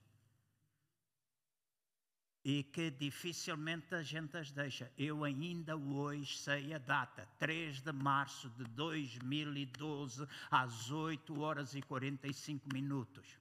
E 2.43 2.63
que 2.63 2.89
dificilmente 2.91 3.93
a 3.93 4.03
gente 4.03 4.37
as 4.37 4.51
deixa. 4.51 4.91
Eu 4.97 5.23
ainda 5.23 5.75
hoje 5.75 6.37
sei 6.37 6.73
a 6.73 6.77
data, 6.77 7.27
3 7.39 7.81
de 7.81 7.91
março 7.91 8.49
de 8.51 8.63
2012, 8.65 10.25
às 10.49 10.91
8 10.91 11.39
horas 11.41 11.75
e 11.75 11.81
45 11.81 12.73
minutos. 12.73 13.37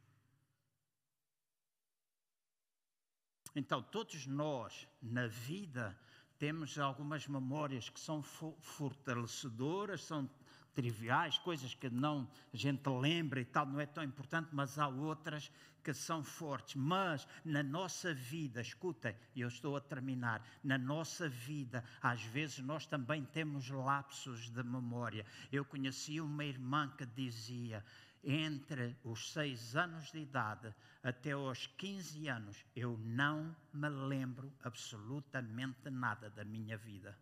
Então, 3.56 3.82
todos 3.82 4.26
nós, 4.26 4.86
na 5.00 5.26
vida, 5.26 5.98
temos 6.38 6.78
algumas 6.78 7.26
memórias 7.26 7.88
que 7.88 7.98
são 7.98 8.22
fortalecedoras, 8.22 10.04
são 10.04 10.28
triviais, 10.74 11.38
coisas 11.38 11.72
que 11.72 11.88
não 11.88 12.28
a 12.52 12.56
gente 12.56 12.86
lembra 12.86 13.40
e 13.40 13.46
tal, 13.46 13.64
não 13.64 13.80
é 13.80 13.86
tão 13.86 14.04
importante, 14.04 14.50
mas 14.52 14.78
há 14.78 14.86
outras 14.86 15.50
que 15.82 15.94
são 15.94 16.22
fortes. 16.22 16.74
Mas 16.74 17.26
na 17.42 17.62
nossa 17.62 18.12
vida, 18.12 18.60
escutem, 18.60 19.16
eu 19.34 19.48
estou 19.48 19.74
a 19.74 19.80
terminar, 19.80 20.46
na 20.62 20.76
nossa 20.76 21.26
vida, 21.26 21.82
às 22.02 22.20
vezes 22.24 22.58
nós 22.58 22.86
também 22.86 23.24
temos 23.24 23.70
lapsos 23.70 24.50
de 24.50 24.62
memória. 24.62 25.24
Eu 25.50 25.64
conheci 25.64 26.20
uma 26.20 26.44
irmã 26.44 26.92
que 26.98 27.06
dizia: 27.06 27.82
entre 28.28 28.96
os 29.04 29.32
seis 29.32 29.76
anos 29.76 30.10
de 30.10 30.18
idade 30.18 30.74
até 31.00 31.36
os 31.36 31.68
15 31.78 32.26
anos, 32.26 32.64
eu 32.74 32.98
não 32.98 33.54
me 33.72 33.88
lembro 33.88 34.52
absolutamente 34.64 35.88
nada 35.88 36.28
da 36.28 36.44
minha 36.44 36.76
vida. 36.76 37.16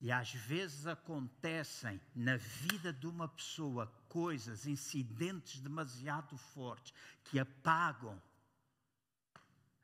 E 0.00 0.10
às 0.10 0.34
vezes 0.34 0.88
acontecem 0.88 2.00
na 2.12 2.36
vida 2.36 2.92
de 2.92 3.06
uma 3.06 3.28
pessoa 3.28 3.86
coisas, 4.08 4.66
incidentes 4.66 5.60
demasiado 5.60 6.36
fortes 6.36 6.92
que 7.22 7.38
apagam 7.38 8.20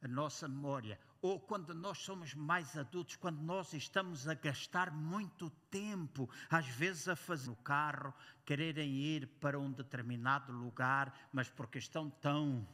a 0.03 0.09
nossa 0.09 0.49
memória 0.49 0.99
ou 1.23 1.39
quando 1.39 1.75
nós 1.75 1.99
somos 1.99 2.35
mais 2.35 2.77
adultos, 2.77 3.17
quando 3.17 3.41
nós 3.43 3.73
estamos 3.75 4.27
a 4.27 4.35
gastar 4.35 4.91
muito 4.91 5.51
tempo, 5.71 6.29
às 6.49 6.67
vezes 6.67 7.09
a 7.09 7.17
fazer 7.17 7.51
o 7.51 7.57
carro, 7.57 8.15
quererem 8.45 8.91
ir 8.91 9.27
para 9.39 9.59
um 9.59 9.71
determinado 9.71 10.51
lugar, 10.53 11.29
mas 11.33 11.49
porque 11.49 11.79
estão 11.79 12.09
tão 12.09 12.67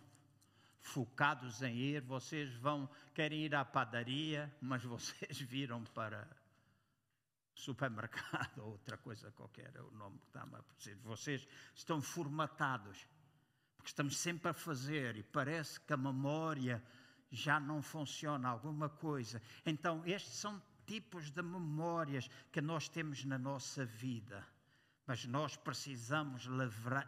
focados 0.81 1.60
em 1.62 1.77
ir, 1.77 2.02
vocês 2.02 2.55
vão, 2.56 2.89
querem 3.12 3.40
ir 3.40 3.55
à 3.55 3.64
padaria, 3.64 4.55
mas 4.60 4.85
vocês 4.85 5.40
viram 5.43 5.82
para 5.85 6.28
supermercado 7.52 8.59
ou 8.59 8.73
outra 8.73 8.97
coisa 8.97 9.31
qualquer, 9.32 9.74
é 9.74 9.81
o 9.81 9.90
nome 9.90 10.18
que 10.18 10.27
está-me 10.27 10.55
a 10.55 10.62
dizer. 10.78 10.97
Vocês 10.98 11.48
estão 11.74 12.01
formatados, 12.01 13.09
porque 13.77 13.89
estamos 13.89 14.16
sempre 14.16 14.51
a 14.51 14.55
fazer 14.55 15.16
e 15.16 15.23
parece 15.23 15.81
que 15.81 15.93
a 15.93 15.97
memória 15.97 16.82
já 17.31 17.59
não 17.61 17.82
funciona 17.82 18.48
alguma 18.48 18.89
coisa. 18.89 19.43
Então, 19.65 20.03
estes 20.07 20.35
são 20.35 20.61
tipos 20.86 21.31
de 21.31 21.43
memórias 21.43 22.31
que 22.53 22.61
nós 22.61 22.89
temos 22.89 23.24
na 23.24 23.39
nossa 23.39 23.85
vida. 23.85 24.44
Mas 25.07 25.24
nós 25.24 25.57
precisamos 25.57 26.48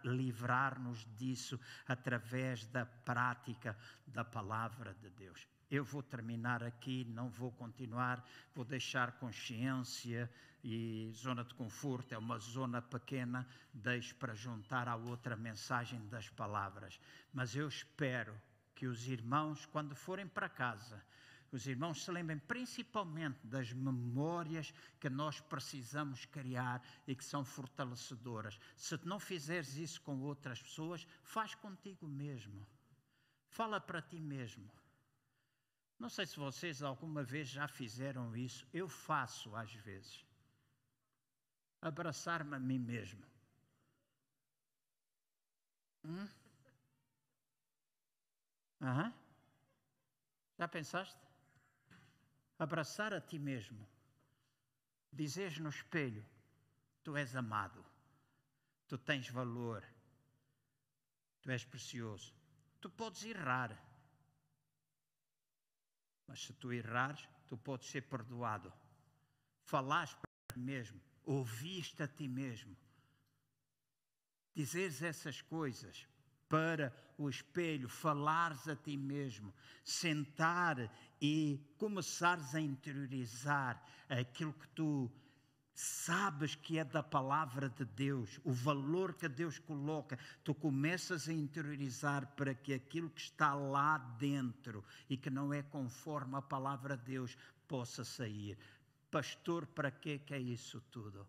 livrar-nos 0.04 1.04
disso 1.16 1.58
através 1.86 2.64
da 2.66 2.86
prática 2.86 3.76
da 4.06 4.24
palavra 4.24 4.94
de 4.94 5.10
Deus. 5.10 5.46
Eu 5.68 5.84
vou 5.84 6.02
terminar 6.02 6.62
aqui, 6.62 7.04
não 7.04 7.28
vou 7.28 7.50
continuar, 7.52 8.24
vou 8.54 8.64
deixar 8.64 9.12
consciência 9.12 10.30
e 10.62 11.10
zona 11.12 11.44
de 11.44 11.54
conforto, 11.54 12.14
é 12.14 12.18
uma 12.18 12.38
zona 12.38 12.80
pequena, 12.80 13.46
deixo 13.72 14.14
para 14.14 14.34
juntar 14.34 14.88
à 14.88 14.96
outra 14.96 15.36
mensagem 15.36 16.00
das 16.08 16.28
palavras. 16.28 17.00
Mas 17.32 17.54
eu 17.54 17.68
espero 17.68 18.34
que 18.78 18.86
os 18.86 19.08
irmãos, 19.08 19.66
quando 19.66 19.92
forem 19.96 20.28
para 20.28 20.48
casa, 20.48 21.04
os 21.50 21.66
irmãos 21.66 22.04
se 22.04 22.12
lembrem 22.12 22.38
principalmente 22.38 23.44
das 23.44 23.72
memórias 23.72 24.72
que 25.00 25.10
nós 25.10 25.40
precisamos 25.40 26.24
criar 26.26 26.80
e 27.04 27.16
que 27.16 27.24
são 27.24 27.44
fortalecedoras. 27.44 28.56
Se 28.76 28.96
não 29.04 29.18
fizeres 29.18 29.74
isso 29.74 30.00
com 30.02 30.20
outras 30.20 30.62
pessoas, 30.62 31.04
faz 31.24 31.56
contigo 31.56 32.06
mesmo. 32.06 32.64
Fala 33.48 33.80
para 33.80 34.00
ti 34.00 34.20
mesmo. 34.20 34.70
Não 35.98 36.08
sei 36.08 36.26
se 36.26 36.36
vocês 36.36 36.80
alguma 36.80 37.24
vez 37.24 37.48
já 37.48 37.66
fizeram 37.66 38.36
isso, 38.36 38.64
eu 38.72 38.88
faço 38.88 39.56
às 39.56 39.72
vezes. 39.72 40.24
Abraçar-me 41.82 42.54
a 42.54 42.60
mim 42.60 42.78
mesmo. 42.78 43.24
Hum? 46.04 46.28
Uhum. 48.80 49.12
Já 50.58 50.68
pensaste? 50.68 51.18
Abraçar 52.58 53.12
a 53.12 53.20
ti 53.20 53.38
mesmo. 53.38 53.86
Dizeres 55.12 55.58
no 55.58 55.68
espelho: 55.68 56.24
Tu 57.02 57.16
és 57.16 57.34
amado, 57.34 57.84
tu 58.86 58.98
tens 58.98 59.28
valor, 59.28 59.84
tu 61.40 61.50
és 61.50 61.64
precioso. 61.64 62.34
Tu 62.80 62.90
podes 62.90 63.24
errar, 63.24 63.76
mas 66.26 66.40
se 66.40 66.52
tu 66.52 66.72
errares, 66.72 67.28
tu 67.46 67.56
podes 67.56 67.88
ser 67.88 68.02
perdoado. 68.02 68.72
Falaste 69.64 70.16
para 70.16 70.54
ti 70.54 70.60
mesmo, 70.60 71.00
ouviste 71.24 72.02
a 72.02 72.08
ti 72.08 72.28
mesmo. 72.28 72.76
Dizeres 74.54 75.02
essas 75.02 75.40
coisas 75.40 76.06
para 76.48 76.92
o 77.16 77.28
espelho, 77.28 77.88
falares 77.88 78.66
a 78.68 78.76
ti 78.76 78.96
mesmo, 78.96 79.52
sentar 79.84 80.90
e 81.20 81.60
começares 81.76 82.54
a 82.54 82.60
interiorizar 82.60 83.82
aquilo 84.08 84.52
que 84.52 84.68
tu 84.68 85.10
sabes 85.74 86.56
que 86.56 86.76
é 86.78 86.84
da 86.84 87.04
palavra 87.04 87.68
de 87.68 87.84
Deus, 87.84 88.40
o 88.42 88.52
valor 88.52 89.14
que 89.14 89.28
Deus 89.28 89.60
coloca, 89.60 90.18
tu 90.42 90.52
começas 90.52 91.28
a 91.28 91.32
interiorizar 91.32 92.26
para 92.34 92.52
que 92.52 92.74
aquilo 92.74 93.10
que 93.10 93.20
está 93.20 93.54
lá 93.54 93.98
dentro 94.18 94.84
e 95.08 95.16
que 95.16 95.30
não 95.30 95.52
é 95.54 95.62
conforme 95.62 96.36
a 96.36 96.42
palavra 96.42 96.96
de 96.96 97.04
Deus 97.04 97.36
possa 97.68 98.04
sair. 98.04 98.58
Pastor, 99.08 99.66
para 99.66 99.90
que 99.90 100.20
é 100.30 100.38
isso 100.38 100.80
tudo? 100.90 101.24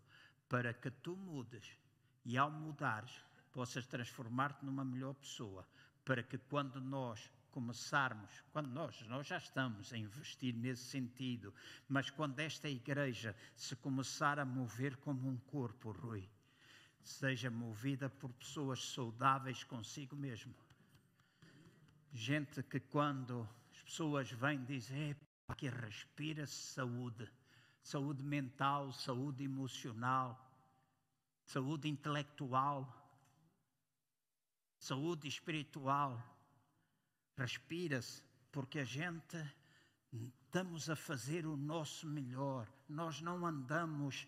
Para 0.48 0.74
que 0.74 0.90
tu 0.90 1.16
mudes 1.16 1.78
e 2.24 2.36
ao 2.36 2.50
mudares 2.50 3.29
possas 3.52 3.86
transformar-te 3.86 4.64
numa 4.64 4.84
melhor 4.84 5.14
pessoa, 5.14 5.66
para 6.04 6.22
que 6.22 6.38
quando 6.38 6.80
nós 6.80 7.30
começarmos, 7.50 8.30
quando 8.52 8.68
nós, 8.68 9.00
nós 9.08 9.26
já 9.26 9.36
estamos 9.36 9.92
a 9.92 9.98
investir 9.98 10.54
nesse 10.54 10.84
sentido, 10.84 11.52
mas 11.88 12.10
quando 12.10 12.38
esta 12.38 12.68
igreja 12.68 13.36
se 13.56 13.74
começar 13.76 14.38
a 14.38 14.44
mover 14.44 14.96
como 14.96 15.28
um 15.28 15.36
corpo, 15.36 15.90
Rui, 15.90 16.28
seja 17.02 17.50
movida 17.50 18.08
por 18.08 18.32
pessoas 18.34 18.84
saudáveis 18.92 19.64
consigo 19.64 20.14
mesmo. 20.16 20.54
Gente 22.12 22.62
que 22.62 22.80
quando 22.80 23.48
as 23.72 23.82
pessoas 23.82 24.30
vêm 24.30 24.64
dizem, 24.64 25.16
que 25.56 25.68
respira 25.68 26.46
saúde, 26.46 27.28
saúde 27.82 28.22
mental, 28.22 28.92
saúde 28.92 29.44
emocional, 29.44 30.38
saúde 31.44 31.88
intelectual, 31.88 32.99
saúde 34.80 35.28
espiritual. 35.28 36.20
Respira-se, 37.36 38.22
porque 38.50 38.80
a 38.80 38.84
gente 38.84 39.36
estamos 40.10 40.90
a 40.90 40.96
fazer 40.96 41.46
o 41.46 41.56
nosso 41.56 42.08
melhor. 42.08 42.66
Nós 42.88 43.20
não 43.20 43.46
andamos 43.46 44.26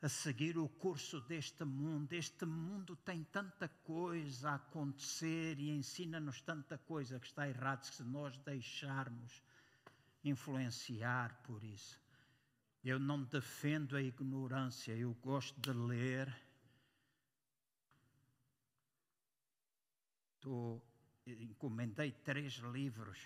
a 0.00 0.08
seguir 0.08 0.56
o 0.56 0.68
curso 0.68 1.20
deste 1.20 1.64
mundo. 1.64 2.12
Este 2.12 2.46
mundo 2.46 2.96
tem 2.96 3.24
tanta 3.24 3.68
coisa 3.68 4.50
a 4.50 4.54
acontecer 4.54 5.58
e 5.58 5.70
ensina-nos 5.70 6.40
tanta 6.40 6.78
coisa 6.78 7.18
que 7.18 7.26
está 7.26 7.48
errado 7.48 7.84
se 7.84 8.02
nós 8.04 8.38
deixarmos 8.38 9.42
influenciar 10.22 11.42
por 11.42 11.62
isso. 11.62 12.00
Eu 12.82 12.98
não 12.98 13.22
defendo 13.24 13.96
a 13.96 14.02
ignorância, 14.02 14.92
eu 14.92 15.12
gosto 15.14 15.60
de 15.60 15.72
ler 15.72 16.43
Estou, 20.44 20.82
encomendei 21.26 22.12
três 22.12 22.56
livros 22.56 23.18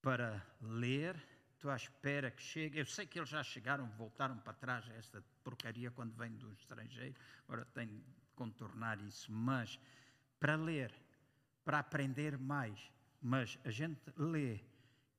para 0.00 0.40
ler. 0.60 1.20
Estou 1.56 1.68
à 1.68 1.74
espera 1.74 2.30
que 2.30 2.40
chegue. 2.40 2.78
Eu 2.78 2.86
sei 2.86 3.08
que 3.08 3.18
eles 3.18 3.28
já 3.28 3.42
chegaram, 3.42 3.90
voltaram 3.98 4.38
para 4.38 4.52
trás 4.52 4.88
esta 4.90 5.20
porcaria 5.42 5.90
quando 5.90 6.14
vem 6.14 6.30
do 6.36 6.52
estrangeiro. 6.52 7.16
Agora 7.48 7.64
tenho 7.74 7.98
de 7.98 8.30
contornar 8.36 9.00
isso. 9.00 9.32
Mas 9.32 9.80
para 10.38 10.54
ler, 10.54 10.94
para 11.64 11.80
aprender 11.80 12.38
mais. 12.38 12.92
Mas 13.20 13.58
a 13.64 13.70
gente 13.72 14.00
lê. 14.16 14.60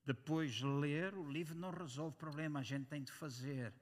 Depois 0.05 0.53
de 0.53 0.65
ler, 0.65 1.13
o 1.15 1.29
livro 1.29 1.53
não 1.53 1.71
resolve 1.71 2.15
o 2.15 2.17
problema, 2.17 2.61
a 2.61 2.63
gente 2.63 2.85
tem 2.85 3.03
de 3.03 3.11
fazer. 3.11 3.73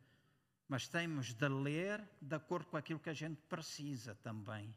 Mas 0.67 0.87
temos 0.87 1.35
de 1.35 1.47
ler 1.47 2.03
de 2.19 2.35
acordo 2.35 2.65
com 2.65 2.77
aquilo 2.77 2.99
que 2.99 3.11
a 3.11 3.13
gente 3.13 3.39
precisa 3.43 4.15
também 4.15 4.73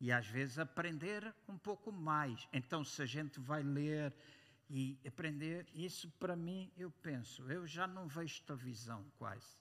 e 0.00 0.12
às 0.12 0.26
vezes 0.26 0.58
aprender 0.58 1.34
um 1.48 1.58
pouco 1.58 1.90
mais. 1.90 2.46
Então, 2.52 2.84
se 2.84 3.02
a 3.02 3.06
gente 3.06 3.40
vai 3.40 3.62
ler 3.62 4.14
e 4.70 4.98
aprender, 5.06 5.66
isso 5.74 6.10
para 6.18 6.36
mim, 6.36 6.70
eu 6.76 6.90
penso, 6.90 7.50
eu 7.50 7.66
já 7.66 7.86
não 7.86 8.06
vejo 8.06 8.42
televisão 8.42 9.04
quase. 9.18 9.58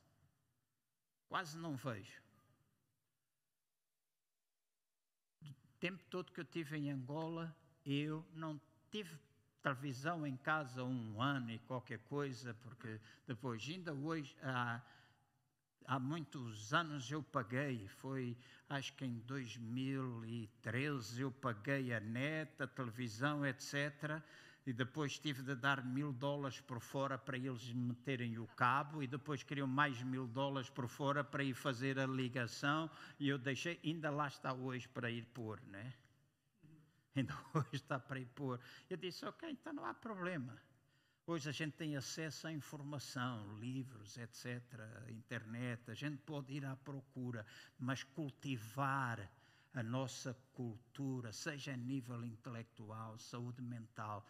Quase 1.27 1.57
não 1.57 1.75
vejo. 1.75 2.21
O 5.41 5.79
tempo 5.79 6.03
todo 6.09 6.31
que 6.31 6.39
eu 6.39 6.45
tive 6.45 6.77
em 6.77 6.91
Angola, 6.91 7.55
eu 7.85 8.25
não 8.33 8.59
tive 8.91 9.17
televisão 9.61 10.25
em 10.25 10.37
casa 10.37 10.83
um 10.83 11.21
ano 11.21 11.51
e 11.51 11.59
qualquer 11.59 11.99
coisa, 11.99 12.53
porque 12.55 12.99
depois, 13.25 13.63
ainda 13.67 13.93
hoje, 13.93 14.35
há, 14.41 14.81
há 15.87 15.97
muitos 15.97 16.73
anos 16.73 17.09
eu 17.09 17.23
paguei, 17.23 17.87
foi 17.87 18.37
acho 18.69 18.93
que 18.93 19.05
em 19.05 19.19
2013 19.19 21.21
eu 21.21 21.31
paguei 21.31 21.93
a 21.93 22.01
net, 22.01 22.61
a 22.61 22.67
televisão, 22.67 23.45
etc. 23.45 24.21
E 24.65 24.73
depois 24.73 25.17
tive 25.17 25.41
de 25.41 25.55
dar 25.55 25.85
mil 25.85 26.11
dólares 26.11 26.59
por 26.59 26.81
fora 26.81 27.17
para 27.17 27.37
eles 27.37 27.71
meterem 27.71 28.37
o 28.37 28.45
cabo, 28.47 29.01
e 29.01 29.07
depois 29.07 29.41
queriam 29.41 29.65
mais 29.65 30.03
mil 30.03 30.27
dólares 30.27 30.69
por 30.69 30.89
fora 30.89 31.23
para 31.23 31.41
ir 31.41 31.53
fazer 31.53 31.97
a 31.97 32.05
ligação, 32.05 32.91
e 33.17 33.29
eu 33.29 33.37
deixei, 33.37 33.79
ainda 33.81 34.09
lá 34.09 34.27
está 34.27 34.51
hoje 34.51 34.89
para 34.89 35.09
ir 35.09 35.23
pôr, 35.27 35.61
né? 35.67 35.93
Ainda 37.15 37.33
hoje 37.55 37.75
está 37.75 37.97
para 37.97 38.19
ir 38.19 38.27
pôr. 38.27 38.59
Eu 38.89 38.97
disse, 38.97 39.25
ok, 39.25 39.49
então 39.49 39.71
não 39.71 39.85
há 39.85 39.93
problema. 39.93 40.59
Hoje 41.29 41.49
a 41.49 41.51
gente 41.51 41.73
tem 41.73 41.97
acesso 41.97 42.47
à 42.47 42.53
informação, 42.53 43.53
livros, 43.57 44.17
etc., 44.17 44.63
internet, 45.09 45.91
a 45.91 45.93
gente 45.93 46.19
pode 46.19 46.53
ir 46.53 46.63
à 46.63 46.73
procura, 46.77 47.45
mas 47.77 48.01
cultivar 48.01 49.29
a 49.73 49.83
nossa 49.83 50.33
cultura, 50.53 51.33
seja 51.33 51.73
a 51.73 51.75
nível 51.75 52.23
intelectual, 52.23 53.19
saúde 53.19 53.61
mental. 53.61 54.25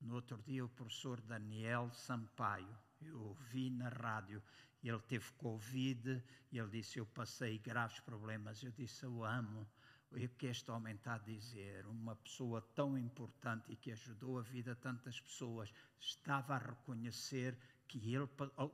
No 0.00 0.14
outro 0.14 0.38
dia, 0.38 0.64
o 0.64 0.68
professor 0.70 1.20
Daniel 1.20 1.90
Sampaio, 1.90 2.74
eu 3.02 3.20
ouvi 3.20 3.68
na 3.68 3.90
rádio, 3.90 4.42
ele 4.82 4.98
teve 5.00 5.30
Covid 5.32 6.24
e 6.50 6.58
ele 6.58 6.70
disse: 6.70 7.00
Eu 7.00 7.06
passei 7.06 7.58
graves 7.58 8.00
problemas. 8.00 8.62
Eu 8.62 8.72
disse: 8.72 9.04
Eu 9.04 9.22
amo 9.22 9.68
o 10.14 10.28
que 10.36 10.46
este 10.46 10.70
homem 10.70 10.94
está 10.94 11.14
a 11.14 11.18
dizer, 11.18 11.86
uma 11.86 12.14
pessoa 12.16 12.60
tão 12.74 12.98
importante 12.98 13.72
e 13.72 13.76
que 13.76 13.92
ajudou 13.92 14.38
a 14.38 14.42
vida 14.42 14.74
de 14.74 14.80
tantas 14.80 15.18
pessoas, 15.18 15.72
estava 15.98 16.54
a 16.54 16.58
reconhecer 16.58 17.58
que 17.88 18.14
ele, 18.14 18.28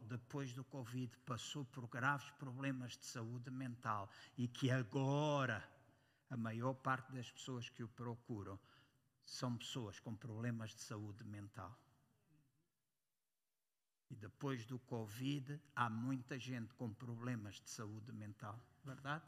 depois 0.08 0.52
do 0.52 0.64
Covid, 0.64 1.16
passou 1.18 1.64
por 1.64 1.86
graves 1.88 2.30
problemas 2.32 2.96
de 2.96 3.06
saúde 3.06 3.50
mental 3.50 4.10
e 4.36 4.48
que 4.48 4.70
agora 4.70 5.66
a 6.30 6.36
maior 6.36 6.74
parte 6.74 7.12
das 7.12 7.30
pessoas 7.30 7.68
que 7.68 7.82
o 7.82 7.88
procuram 7.88 8.58
são 9.24 9.56
pessoas 9.56 10.00
com 10.00 10.14
problemas 10.14 10.74
de 10.74 10.80
saúde 10.80 11.24
mental. 11.24 11.76
E 14.10 14.16
depois 14.16 14.64
do 14.66 14.78
Covid, 14.78 15.60
há 15.76 15.88
muita 15.88 16.38
gente 16.38 16.74
com 16.74 16.92
problemas 16.92 17.60
de 17.60 17.68
saúde 17.70 18.10
mental, 18.12 18.58
verdade? 18.84 19.24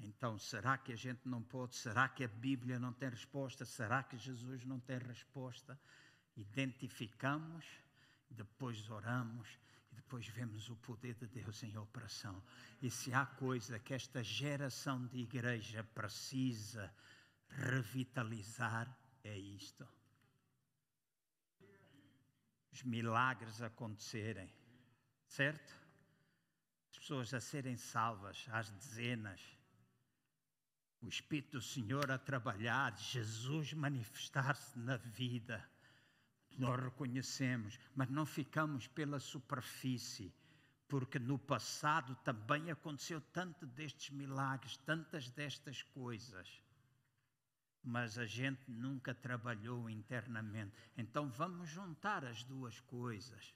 Então, 0.00 0.38
será 0.38 0.76
que 0.76 0.92
a 0.92 0.96
gente 0.96 1.20
não 1.28 1.42
pode? 1.42 1.76
Será 1.76 2.08
que 2.08 2.24
a 2.24 2.28
Bíblia 2.28 2.78
não 2.78 2.92
tem 2.92 3.08
resposta? 3.08 3.64
Será 3.64 4.02
que 4.02 4.16
Jesus 4.16 4.64
não 4.64 4.80
tem 4.80 4.98
resposta? 4.98 5.78
Identificamos, 6.36 7.64
depois 8.28 8.90
oramos 8.90 9.48
e 9.92 9.94
depois 9.94 10.26
vemos 10.26 10.68
o 10.68 10.76
poder 10.76 11.14
de 11.14 11.26
Deus 11.26 11.62
em 11.62 11.76
operação. 11.76 12.42
E 12.82 12.90
se 12.90 13.14
há 13.14 13.24
coisa 13.24 13.78
que 13.78 13.94
esta 13.94 14.22
geração 14.22 15.06
de 15.06 15.18
igreja 15.18 15.84
precisa 15.84 16.92
revitalizar, 17.48 18.92
é 19.22 19.38
isto. 19.38 19.86
Os 22.72 22.82
milagres 22.82 23.62
acontecerem, 23.62 24.52
certo? 25.28 25.72
As 26.90 26.98
pessoas 26.98 27.32
a 27.32 27.40
serem 27.40 27.76
salvas 27.76 28.46
às 28.50 28.70
dezenas 28.70 29.53
o 31.04 31.08
Espírito 31.08 31.58
do 31.58 31.62
Senhor 31.62 32.10
a 32.10 32.18
trabalhar, 32.18 32.96
Jesus 32.98 33.72
manifestar-se 33.74 34.78
na 34.78 34.96
vida. 34.96 35.62
Nós 36.58 36.80
reconhecemos, 36.82 37.78
mas 37.94 38.08
não 38.08 38.24
ficamos 38.24 38.86
pela 38.86 39.20
superfície, 39.20 40.32
porque 40.88 41.18
no 41.18 41.38
passado 41.38 42.14
também 42.24 42.70
aconteceu 42.70 43.20
tanto 43.20 43.66
destes 43.66 44.10
milagres, 44.10 44.76
tantas 44.78 45.28
destas 45.30 45.82
coisas. 45.82 46.62
mas 47.84 48.18
a 48.18 48.24
gente 48.24 48.70
nunca 48.70 49.14
trabalhou 49.14 49.90
internamente. 49.90 50.72
Então 50.96 51.28
vamos 51.28 51.68
juntar 51.68 52.24
as 52.24 52.42
duas 52.42 52.80
coisas. 52.80 53.54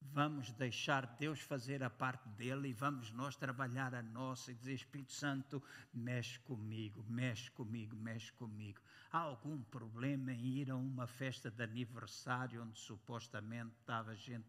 Vamos 0.00 0.52
deixar 0.52 1.06
Deus 1.18 1.40
fazer 1.40 1.82
a 1.82 1.90
parte 1.90 2.28
dele 2.30 2.68
e 2.68 2.72
vamos 2.72 3.10
nós 3.10 3.36
trabalhar 3.36 3.94
a 3.94 4.02
nossa 4.02 4.50
e 4.50 4.54
dizer: 4.54 4.74
Espírito 4.74 5.12
Santo, 5.12 5.62
mexe 5.92 6.38
comigo, 6.40 7.04
mexe 7.08 7.50
comigo, 7.50 7.94
mexe 7.96 8.32
comigo. 8.32 8.80
Há 9.10 9.18
algum 9.18 9.62
problema 9.62 10.32
em 10.32 10.44
ir 10.44 10.70
a 10.70 10.76
uma 10.76 11.06
festa 11.06 11.50
de 11.50 11.62
aniversário 11.62 12.62
onde 12.62 12.78
supostamente 12.78 13.74
estava 13.80 14.14
gente 14.14 14.48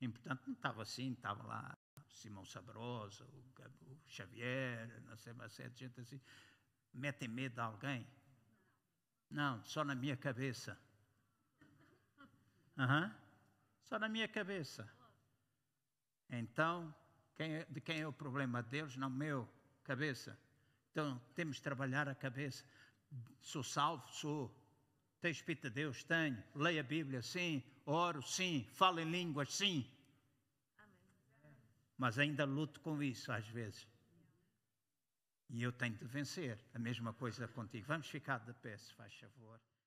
importante? 0.00 0.42
Não 0.46 0.54
estava 0.54 0.82
assim, 0.82 1.12
estava 1.12 1.42
lá 1.46 1.78
Simão 2.08 2.44
Sabrosa, 2.44 3.24
o, 3.24 3.98
Xavier, 4.06 5.02
não 5.06 5.16
sei 5.16 5.32
mais, 5.32 5.54
gente 5.54 6.00
assim. 6.00 6.20
Metem 6.92 7.28
medo 7.28 7.54
de 7.54 7.60
alguém? 7.60 8.06
Não, 9.30 9.62
só 9.64 9.84
na 9.84 9.94
minha 9.94 10.16
cabeça. 10.16 10.78
Uhum. 12.76 13.27
Só 13.88 13.98
na 13.98 14.08
minha 14.08 14.28
cabeça. 14.28 14.86
Então, 16.28 16.94
quem 17.34 17.54
é, 17.54 17.64
de 17.64 17.80
quem 17.80 18.00
é 18.00 18.06
o 18.06 18.12
problema? 18.12 18.62
Deus, 18.62 18.96
não 18.96 19.08
meu, 19.08 19.48
cabeça. 19.82 20.38
Então, 20.90 21.18
temos 21.34 21.56
de 21.56 21.62
trabalhar 21.62 22.06
a 22.06 22.14
cabeça. 22.14 22.64
Sou 23.40 23.62
salvo? 23.62 24.06
Sou. 24.08 24.54
Tenho 25.22 25.32
Espírito 25.32 25.68
de 25.68 25.74
Deus? 25.74 26.04
Tenho. 26.04 26.42
Leio 26.54 26.80
a 26.80 26.82
Bíblia? 26.82 27.22
Sim. 27.22 27.62
Oro? 27.86 28.20
Sim. 28.22 28.68
Falo 28.74 29.00
em 29.00 29.10
línguas? 29.10 29.54
Sim. 29.54 29.90
Mas 31.96 32.18
ainda 32.18 32.44
luto 32.44 32.80
com 32.80 33.02
isso 33.02 33.32
às 33.32 33.48
vezes. 33.48 33.88
E 35.48 35.62
eu 35.62 35.72
tenho 35.72 35.96
de 35.96 36.04
vencer. 36.04 36.62
A 36.74 36.78
mesma 36.78 37.14
coisa 37.14 37.48
contigo. 37.48 37.86
Vamos 37.86 38.06
ficar 38.06 38.38
de 38.38 38.52
pé, 38.52 38.76
se 38.76 38.92
faz 38.92 39.14
favor. 39.14 39.58